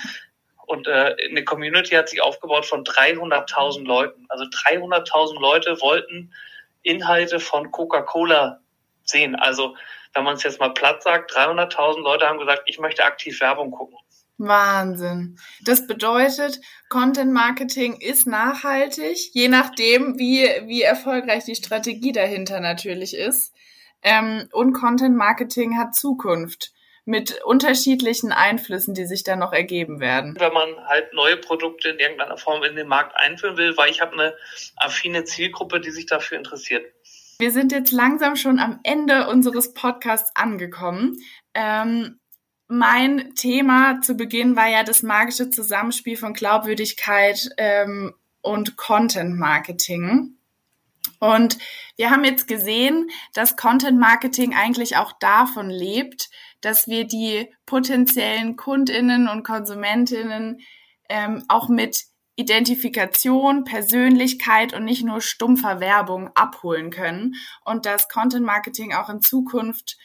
Und 0.65 0.87
äh, 0.87 1.15
eine 1.29 1.43
Community 1.43 1.95
hat 1.95 2.09
sich 2.09 2.21
aufgebaut 2.21 2.65
von 2.65 2.83
300.000 2.83 3.85
Leuten. 3.85 4.25
Also 4.29 4.45
300.000 4.45 5.39
Leute 5.39 5.81
wollten 5.81 6.33
Inhalte 6.83 7.39
von 7.39 7.71
Coca-Cola 7.71 8.61
sehen. 9.03 9.35
Also 9.35 9.75
wenn 10.13 10.23
man 10.23 10.35
es 10.35 10.43
jetzt 10.43 10.59
mal 10.59 10.73
platt 10.73 11.03
sagt, 11.03 11.31
300.000 11.31 12.01
Leute 12.01 12.27
haben 12.27 12.39
gesagt, 12.39 12.63
ich 12.65 12.79
möchte 12.79 13.03
aktiv 13.03 13.39
Werbung 13.41 13.71
gucken. 13.71 13.97
Wahnsinn. 14.47 15.37
Das 15.63 15.87
bedeutet, 15.87 16.59
Content 16.89 17.31
Marketing 17.31 17.99
ist 17.99 18.27
nachhaltig, 18.27 19.33
je 19.33 19.47
nachdem, 19.47 20.17
wie, 20.17 20.47
wie 20.67 20.81
erfolgreich 20.81 21.45
die 21.45 21.55
Strategie 21.55 22.11
dahinter 22.11 22.59
natürlich 22.59 23.15
ist. 23.15 23.53
Ähm, 24.03 24.47
und 24.51 24.73
Content 24.73 25.15
Marketing 25.15 25.77
hat 25.77 25.95
Zukunft 25.95 26.73
mit 27.05 27.43
unterschiedlichen 27.43 28.31
Einflüssen, 28.31 28.93
die 28.93 29.05
sich 29.05 29.23
dann 29.23 29.39
noch 29.39 29.53
ergeben 29.53 29.99
werden. 29.99 30.35
Wenn 30.39 30.53
man 30.53 30.69
halt 30.87 31.13
neue 31.13 31.37
Produkte 31.37 31.89
in 31.89 31.99
irgendeiner 31.99 32.37
Form 32.37 32.63
in 32.63 32.75
den 32.75 32.87
Markt 32.87 33.15
einführen 33.15 33.57
will, 33.57 33.75
weil 33.75 33.89
ich 33.89 34.01
habe 34.01 34.13
eine 34.13 34.35
affine 34.77 35.23
Zielgruppe, 35.23 35.79
die 35.79 35.91
sich 35.91 36.05
dafür 36.05 36.37
interessiert. 36.37 36.85
Wir 37.39 37.51
sind 37.51 37.71
jetzt 37.71 37.91
langsam 37.91 38.35
schon 38.35 38.59
am 38.59 38.79
Ende 38.83 39.27
unseres 39.27 39.73
Podcasts 39.73 40.31
angekommen. 40.35 41.17
Ähm, 41.55 42.19
mein 42.71 43.35
Thema 43.35 43.99
zu 44.01 44.15
Beginn 44.15 44.55
war 44.55 44.67
ja 44.67 44.83
das 44.83 45.03
magische 45.03 45.49
Zusammenspiel 45.49 46.15
von 46.15 46.33
Glaubwürdigkeit 46.33 47.49
ähm, 47.57 48.13
und 48.41 48.77
Content 48.77 49.37
Marketing. 49.37 50.37
Und 51.19 51.57
wir 51.97 52.09
haben 52.09 52.23
jetzt 52.23 52.47
gesehen, 52.47 53.09
dass 53.33 53.57
Content 53.57 53.99
Marketing 53.99 54.55
eigentlich 54.55 54.95
auch 54.95 55.11
davon 55.19 55.69
lebt, 55.69 56.29
dass 56.61 56.87
wir 56.87 57.05
die 57.05 57.47
potenziellen 57.65 58.55
Kundinnen 58.55 59.27
und 59.27 59.43
Konsumentinnen 59.43 60.61
ähm, 61.09 61.43
auch 61.49 61.67
mit 61.67 62.05
Identifikation, 62.37 63.65
Persönlichkeit 63.65 64.73
und 64.73 64.85
nicht 64.85 65.03
nur 65.03 65.19
stumpfer 65.19 65.81
Werbung 65.81 66.29
abholen 66.35 66.89
können 66.89 67.35
und 67.65 67.85
dass 67.85 68.07
Content 68.07 68.45
Marketing 68.45 68.93
auch 68.93 69.09
in 69.09 69.21
Zukunft 69.21 69.97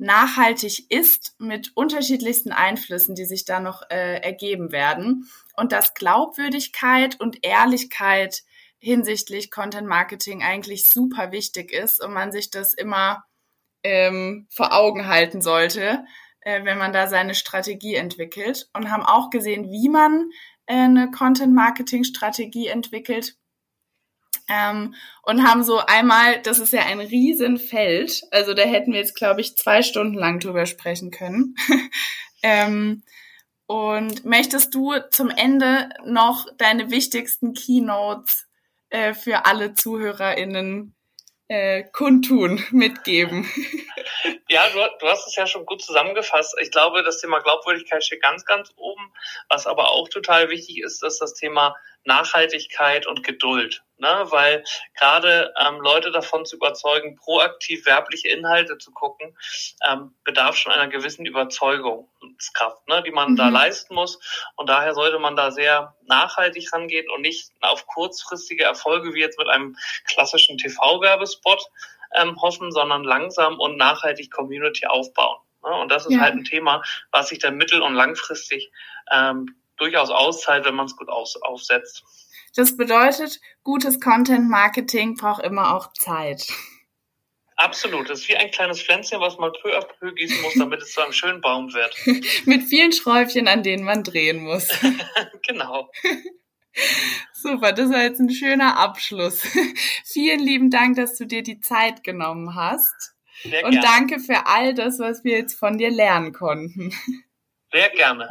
nachhaltig 0.00 0.90
ist 0.90 1.34
mit 1.38 1.72
unterschiedlichsten 1.74 2.52
Einflüssen, 2.52 3.14
die 3.14 3.26
sich 3.26 3.44
da 3.44 3.60
noch 3.60 3.82
äh, 3.90 4.20
ergeben 4.20 4.72
werden 4.72 5.30
und 5.56 5.72
dass 5.72 5.94
Glaubwürdigkeit 5.94 7.20
und 7.20 7.44
Ehrlichkeit 7.44 8.42
hinsichtlich 8.78 9.50
Content 9.50 9.86
Marketing 9.86 10.42
eigentlich 10.42 10.88
super 10.88 11.32
wichtig 11.32 11.70
ist 11.72 12.02
und 12.02 12.14
man 12.14 12.32
sich 12.32 12.50
das 12.50 12.72
immer 12.72 13.24
ähm, 13.82 14.46
vor 14.50 14.72
Augen 14.72 15.06
halten 15.06 15.42
sollte, 15.42 16.04
äh, 16.40 16.64
wenn 16.64 16.78
man 16.78 16.92
da 16.92 17.06
seine 17.06 17.34
Strategie 17.34 17.94
entwickelt. 17.94 18.70
Und 18.72 18.90
haben 18.90 19.04
auch 19.04 19.28
gesehen, 19.28 19.70
wie 19.70 19.90
man 19.90 20.30
äh, 20.66 20.74
eine 20.74 21.10
Content-Marketing-Strategie 21.10 22.68
entwickelt. 22.68 23.36
Ähm, 24.50 24.94
und 25.22 25.46
haben 25.46 25.62
so 25.62 25.78
einmal, 25.78 26.42
das 26.42 26.58
ist 26.58 26.72
ja 26.72 26.82
ein 26.82 26.98
Riesenfeld, 27.00 28.22
also 28.32 28.52
da 28.52 28.62
hätten 28.62 28.92
wir 28.92 28.98
jetzt, 28.98 29.14
glaube 29.14 29.40
ich, 29.40 29.56
zwei 29.56 29.82
Stunden 29.82 30.18
lang 30.18 30.40
drüber 30.40 30.66
sprechen 30.66 31.12
können. 31.12 31.54
ähm, 32.42 33.04
und 33.66 34.24
möchtest 34.24 34.74
du 34.74 34.94
zum 35.10 35.30
Ende 35.30 35.88
noch 36.04 36.48
deine 36.58 36.90
wichtigsten 36.90 37.54
Keynotes 37.54 38.48
äh, 38.88 39.14
für 39.14 39.46
alle 39.46 39.74
ZuhörerInnen 39.74 40.96
äh, 41.46 41.84
kundtun, 41.92 42.64
mitgeben. 42.70 43.48
Ja, 44.48 44.68
du, 44.68 44.80
du, 44.98 45.06
hast 45.06 45.28
es 45.28 45.36
ja 45.36 45.46
schon 45.46 45.64
gut 45.64 45.80
zusammengefasst. 45.80 46.56
Ich 46.60 46.72
glaube, 46.72 47.04
das 47.04 47.20
Thema 47.20 47.38
Glaubwürdigkeit 47.38 48.04
steht 48.04 48.20
ganz, 48.20 48.44
ganz 48.44 48.72
oben. 48.74 49.12
Was 49.48 49.68
aber 49.68 49.90
auch 49.90 50.08
total 50.08 50.50
wichtig 50.50 50.80
ist, 50.80 51.04
ist 51.04 51.20
das 51.20 51.34
Thema 51.34 51.76
Nachhaltigkeit 52.04 53.06
und 53.06 53.22
Geduld. 53.22 53.82
Ne? 53.98 54.26
Weil 54.30 54.64
gerade 54.98 55.52
ähm, 55.58 55.80
Leute 55.80 56.10
davon 56.10 56.46
zu 56.46 56.56
überzeugen, 56.56 57.16
proaktiv 57.16 57.84
werbliche 57.84 58.28
Inhalte 58.28 58.78
zu 58.78 58.92
gucken, 58.92 59.36
ähm, 59.86 60.14
bedarf 60.24 60.56
schon 60.56 60.72
einer 60.72 60.88
gewissen 60.88 61.26
Überzeugungskraft, 61.26 62.88
ne? 62.88 63.02
die 63.02 63.10
man 63.10 63.32
mhm. 63.32 63.36
da 63.36 63.48
leisten 63.50 63.94
muss. 63.94 64.18
Und 64.56 64.70
daher 64.70 64.94
sollte 64.94 65.18
man 65.18 65.36
da 65.36 65.50
sehr 65.50 65.94
nachhaltig 66.06 66.72
rangehen 66.72 67.10
und 67.10 67.20
nicht 67.20 67.50
auf 67.60 67.86
kurzfristige 67.86 68.64
Erfolge 68.64 69.12
wie 69.12 69.20
jetzt 69.20 69.38
mit 69.38 69.48
einem 69.48 69.76
klassischen 70.06 70.56
TV-Werbespot 70.56 71.62
ähm, 72.14 72.40
hoffen, 72.40 72.72
sondern 72.72 73.04
langsam 73.04 73.60
und 73.60 73.76
nachhaltig 73.76 74.30
Community 74.30 74.86
aufbauen. 74.86 75.38
Ne? 75.62 75.70
Und 75.74 75.90
das 75.90 76.06
ist 76.06 76.14
ja. 76.14 76.20
halt 76.20 76.34
ein 76.34 76.44
Thema, 76.44 76.82
was 77.12 77.28
sich 77.28 77.38
dann 77.38 77.56
mittel- 77.56 77.82
und 77.82 77.94
langfristig 77.94 78.70
ähm, 79.12 79.59
durchaus 79.80 80.10
auszahlt, 80.10 80.64
wenn 80.64 80.74
man 80.74 80.86
es 80.86 80.96
gut 80.96 81.08
aus, 81.08 81.36
aufsetzt. 81.42 82.04
Das 82.54 82.76
bedeutet, 82.76 83.40
gutes 83.62 84.00
Content 84.00 84.48
Marketing 84.48 85.16
braucht 85.16 85.42
immer 85.44 85.74
auch 85.74 85.92
Zeit. 85.92 86.46
Absolut. 87.56 88.08
Das 88.08 88.20
ist 88.20 88.28
wie 88.28 88.36
ein 88.36 88.50
kleines 88.50 88.82
Pflänzchen, 88.82 89.20
was 89.20 89.36
man 89.36 89.52
peu 89.60 89.76
à 89.76 89.82
peu 89.82 90.12
gießen 90.12 90.40
muss, 90.40 90.54
damit 90.54 90.82
es 90.82 90.92
zu 90.92 91.02
einem 91.02 91.12
schönen 91.12 91.40
Baum 91.42 91.72
wird. 91.74 91.94
Mit 92.46 92.64
vielen 92.64 92.92
Schräubchen, 92.92 93.48
an 93.48 93.62
denen 93.62 93.84
man 93.84 94.02
drehen 94.02 94.42
muss. 94.42 94.68
genau. 95.46 95.90
Super, 97.34 97.72
das 97.72 97.90
war 97.90 98.02
jetzt 98.02 98.20
ein 98.20 98.30
schöner 98.30 98.78
Abschluss. 98.78 99.42
Vielen 100.04 100.40
lieben 100.40 100.70
Dank, 100.70 100.96
dass 100.96 101.16
du 101.16 101.26
dir 101.26 101.42
die 101.42 101.60
Zeit 101.60 102.04
genommen 102.04 102.54
hast. 102.54 103.14
Sehr 103.42 103.64
Und 103.64 103.72
gerne. 103.72 103.86
danke 103.86 104.20
für 104.20 104.46
all 104.46 104.74
das, 104.74 104.98
was 104.98 105.24
wir 105.24 105.36
jetzt 105.36 105.58
von 105.58 105.78
dir 105.78 105.90
lernen 105.90 106.32
konnten. 106.32 106.94
Sehr 107.72 107.90
gerne. 107.90 108.28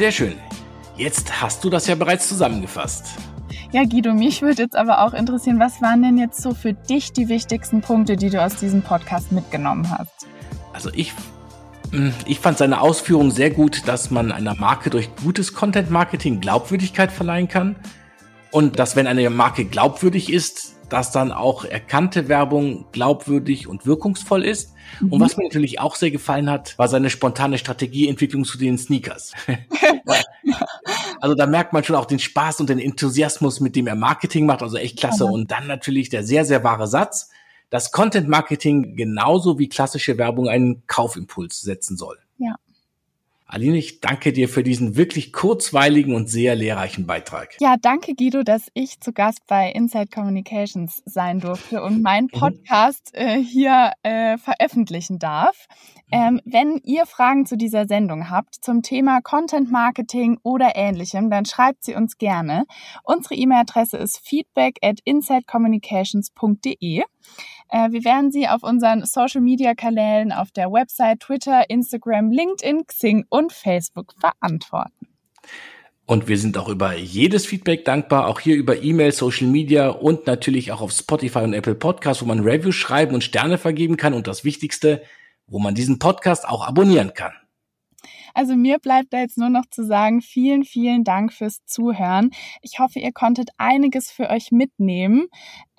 Sehr 0.00 0.12
schön. 0.12 0.38
Jetzt 0.96 1.42
hast 1.42 1.62
du 1.62 1.68
das 1.68 1.86
ja 1.86 1.94
bereits 1.94 2.26
zusammengefasst. 2.26 3.04
Ja, 3.70 3.84
Guido, 3.84 4.14
mich 4.14 4.40
würde 4.40 4.62
jetzt 4.62 4.74
aber 4.74 5.04
auch 5.04 5.12
interessieren, 5.12 5.60
was 5.60 5.82
waren 5.82 6.02
denn 6.02 6.16
jetzt 6.16 6.40
so 6.40 6.54
für 6.54 6.72
dich 6.72 7.12
die 7.12 7.28
wichtigsten 7.28 7.82
Punkte, 7.82 8.16
die 8.16 8.30
du 8.30 8.42
aus 8.42 8.56
diesem 8.56 8.80
Podcast 8.80 9.30
mitgenommen 9.30 9.90
hast? 9.90 10.26
Also 10.72 10.88
ich, 10.94 11.12
hm, 11.90 12.14
ich 12.24 12.40
fand 12.40 12.56
seine 12.56 12.80
Ausführung 12.80 13.30
sehr 13.30 13.50
gut, 13.50 13.86
dass 13.88 14.10
man 14.10 14.32
einer 14.32 14.54
Marke 14.54 14.88
durch 14.88 15.14
gutes 15.16 15.52
Content-Marketing 15.52 16.40
Glaubwürdigkeit 16.40 17.12
verleihen 17.12 17.48
kann. 17.48 17.76
Und 18.52 18.78
dass 18.78 18.96
wenn 18.96 19.06
eine 19.06 19.28
Marke 19.28 19.66
glaubwürdig 19.66 20.32
ist, 20.32 20.76
dass 20.90 21.12
dann 21.12 21.32
auch 21.32 21.64
erkannte 21.64 22.28
Werbung 22.28 22.86
glaubwürdig 22.92 23.66
und 23.66 23.86
wirkungsvoll 23.86 24.44
ist. 24.44 24.74
Mhm. 25.00 25.12
Und 25.12 25.20
was 25.20 25.36
mir 25.36 25.44
natürlich 25.44 25.80
auch 25.80 25.94
sehr 25.94 26.10
gefallen 26.10 26.50
hat, 26.50 26.76
war 26.78 26.88
seine 26.88 27.10
spontane 27.10 27.58
Strategieentwicklung 27.58 28.44
zu 28.44 28.58
den 28.58 28.76
Sneakers. 28.76 29.32
also 31.20 31.34
da 31.34 31.46
merkt 31.46 31.72
man 31.72 31.84
schon 31.84 31.96
auch 31.96 32.06
den 32.06 32.18
Spaß 32.18 32.60
und 32.60 32.68
den 32.68 32.78
Enthusiasmus, 32.78 33.60
mit 33.60 33.76
dem 33.76 33.86
er 33.86 33.94
Marketing 33.94 34.46
macht. 34.46 34.62
Also 34.62 34.76
echt 34.76 34.98
klasse. 34.98 35.26
Mhm. 35.26 35.32
Und 35.32 35.50
dann 35.50 35.66
natürlich 35.66 36.08
der 36.08 36.24
sehr, 36.24 36.44
sehr 36.44 36.64
wahre 36.64 36.86
Satz, 36.86 37.30
dass 37.70 37.92
Content 37.92 38.28
Marketing 38.28 38.96
genauso 38.96 39.58
wie 39.58 39.68
klassische 39.68 40.18
Werbung 40.18 40.48
einen 40.48 40.82
Kaufimpuls 40.86 41.60
setzen 41.60 41.96
soll. 41.96 42.18
Ja. 42.38 42.56
Aline, 43.52 43.78
ich 43.78 44.00
danke 44.00 44.32
dir 44.32 44.48
für 44.48 44.62
diesen 44.62 44.96
wirklich 44.96 45.32
kurzweiligen 45.32 46.14
und 46.14 46.28
sehr 46.28 46.54
lehrreichen 46.54 47.04
Beitrag. 47.04 47.56
Ja, 47.60 47.74
danke 47.76 48.14
Guido, 48.14 48.44
dass 48.44 48.68
ich 48.74 49.00
zu 49.00 49.12
Gast 49.12 49.40
bei 49.48 49.72
Inside 49.72 50.06
Communications 50.14 51.02
sein 51.04 51.40
durfte 51.40 51.82
und 51.82 52.00
meinen 52.00 52.28
mhm. 52.32 52.38
Podcast 52.38 53.10
äh, 53.12 53.42
hier 53.42 53.90
äh, 54.04 54.38
veröffentlichen 54.38 55.18
darf. 55.18 55.66
Ähm, 56.12 56.40
wenn 56.44 56.80
ihr 56.84 57.06
Fragen 57.06 57.44
zu 57.44 57.56
dieser 57.56 57.88
Sendung 57.88 58.30
habt, 58.30 58.54
zum 58.54 58.82
Thema 58.82 59.20
Content 59.20 59.68
Marketing 59.70 60.38
oder 60.44 60.76
ähnlichem, 60.76 61.28
dann 61.28 61.44
schreibt 61.44 61.82
sie 61.82 61.96
uns 61.96 62.18
gerne. 62.18 62.66
Unsere 63.02 63.34
E-Mail-Adresse 63.34 63.96
ist 63.96 64.20
feedback 64.24 64.78
at 64.82 65.00
insidecommunications.de. 65.04 67.02
Äh, 67.70 67.92
wir 67.92 68.04
werden 68.04 68.32
sie 68.32 68.48
auf 68.48 68.62
unseren 68.62 69.04
Social-Media-Kanälen 69.04 70.32
auf 70.32 70.50
der 70.50 70.70
Website, 70.72 71.20
Twitter, 71.20 71.70
Instagram, 71.70 72.30
LinkedIn, 72.30 72.86
Xing 72.86 73.24
und 73.28 73.52
Facebook 73.52 74.14
verantworten. 74.18 75.06
Und 76.06 76.26
wir 76.26 76.38
sind 76.38 76.58
auch 76.58 76.68
über 76.68 76.96
jedes 76.96 77.46
Feedback 77.46 77.84
dankbar, 77.84 78.26
auch 78.26 78.40
hier 78.40 78.56
über 78.56 78.82
E-Mail, 78.82 79.12
Social 79.12 79.46
Media 79.46 79.90
und 79.90 80.26
natürlich 80.26 80.72
auch 80.72 80.80
auf 80.80 80.90
Spotify 80.90 81.38
und 81.38 81.54
Apple 81.54 81.76
Podcasts, 81.76 82.20
wo 82.20 82.26
man 82.26 82.40
Reviews 82.40 82.74
schreiben 82.74 83.14
und 83.14 83.22
Sterne 83.22 83.58
vergeben 83.58 83.96
kann. 83.96 84.12
Und 84.12 84.26
das 84.26 84.42
Wichtigste, 84.42 85.02
wo 85.46 85.60
man 85.60 85.76
diesen 85.76 86.00
Podcast 86.00 86.48
auch 86.48 86.66
abonnieren 86.66 87.14
kann. 87.14 87.32
Also 88.34 88.56
mir 88.56 88.78
bleibt 88.78 89.12
da 89.12 89.20
jetzt 89.20 89.38
nur 89.38 89.50
noch 89.50 89.66
zu 89.70 89.84
sagen, 89.84 90.20
vielen, 90.20 90.64
vielen 90.64 91.04
Dank 91.04 91.32
fürs 91.32 91.64
Zuhören. 91.64 92.30
Ich 92.62 92.78
hoffe, 92.78 92.98
ihr 92.98 93.12
konntet 93.12 93.50
einiges 93.56 94.10
für 94.10 94.30
euch 94.30 94.50
mitnehmen. 94.52 95.26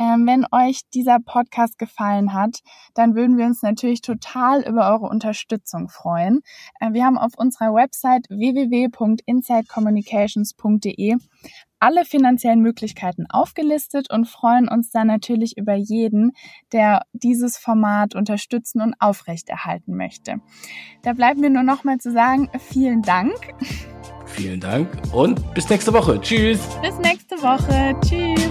Ähm, 0.01 0.25
wenn 0.25 0.45
euch 0.51 0.81
dieser 0.95 1.19
Podcast 1.19 1.77
gefallen 1.77 2.33
hat, 2.33 2.61
dann 2.95 3.13
würden 3.13 3.37
wir 3.37 3.45
uns 3.45 3.61
natürlich 3.61 4.01
total 4.01 4.67
über 4.67 4.91
eure 4.91 5.07
Unterstützung 5.07 5.89
freuen. 5.89 6.41
Äh, 6.79 6.93
wir 6.93 7.05
haben 7.05 7.19
auf 7.19 7.33
unserer 7.37 7.75
Website 7.75 8.25
www.insidecommunications.de 8.29 11.17
alle 11.79 12.05
finanziellen 12.05 12.61
Möglichkeiten 12.61 13.27
aufgelistet 13.29 14.09
und 14.11 14.27
freuen 14.27 14.67
uns 14.67 14.89
dann 14.89 15.05
natürlich 15.05 15.55
über 15.57 15.75
jeden, 15.75 16.31
der 16.71 17.03
dieses 17.13 17.59
Format 17.59 18.15
unterstützen 18.15 18.81
und 18.81 18.95
aufrechterhalten 18.99 19.95
möchte. 19.95 20.37
Da 21.03 21.13
bleibt 21.13 21.39
mir 21.39 21.51
nur 21.51 21.61
noch 21.61 21.83
mal 21.83 21.99
zu 21.99 22.11
sagen, 22.11 22.49
vielen 22.59 23.03
Dank. 23.03 23.35
Vielen 24.25 24.59
Dank 24.59 24.89
und 25.13 25.53
bis 25.53 25.69
nächste 25.69 25.93
Woche. 25.93 26.19
Tschüss. 26.21 26.59
Bis 26.81 26.97
nächste 26.97 27.39
Woche. 27.43 27.95
Tschüss. 28.01 28.49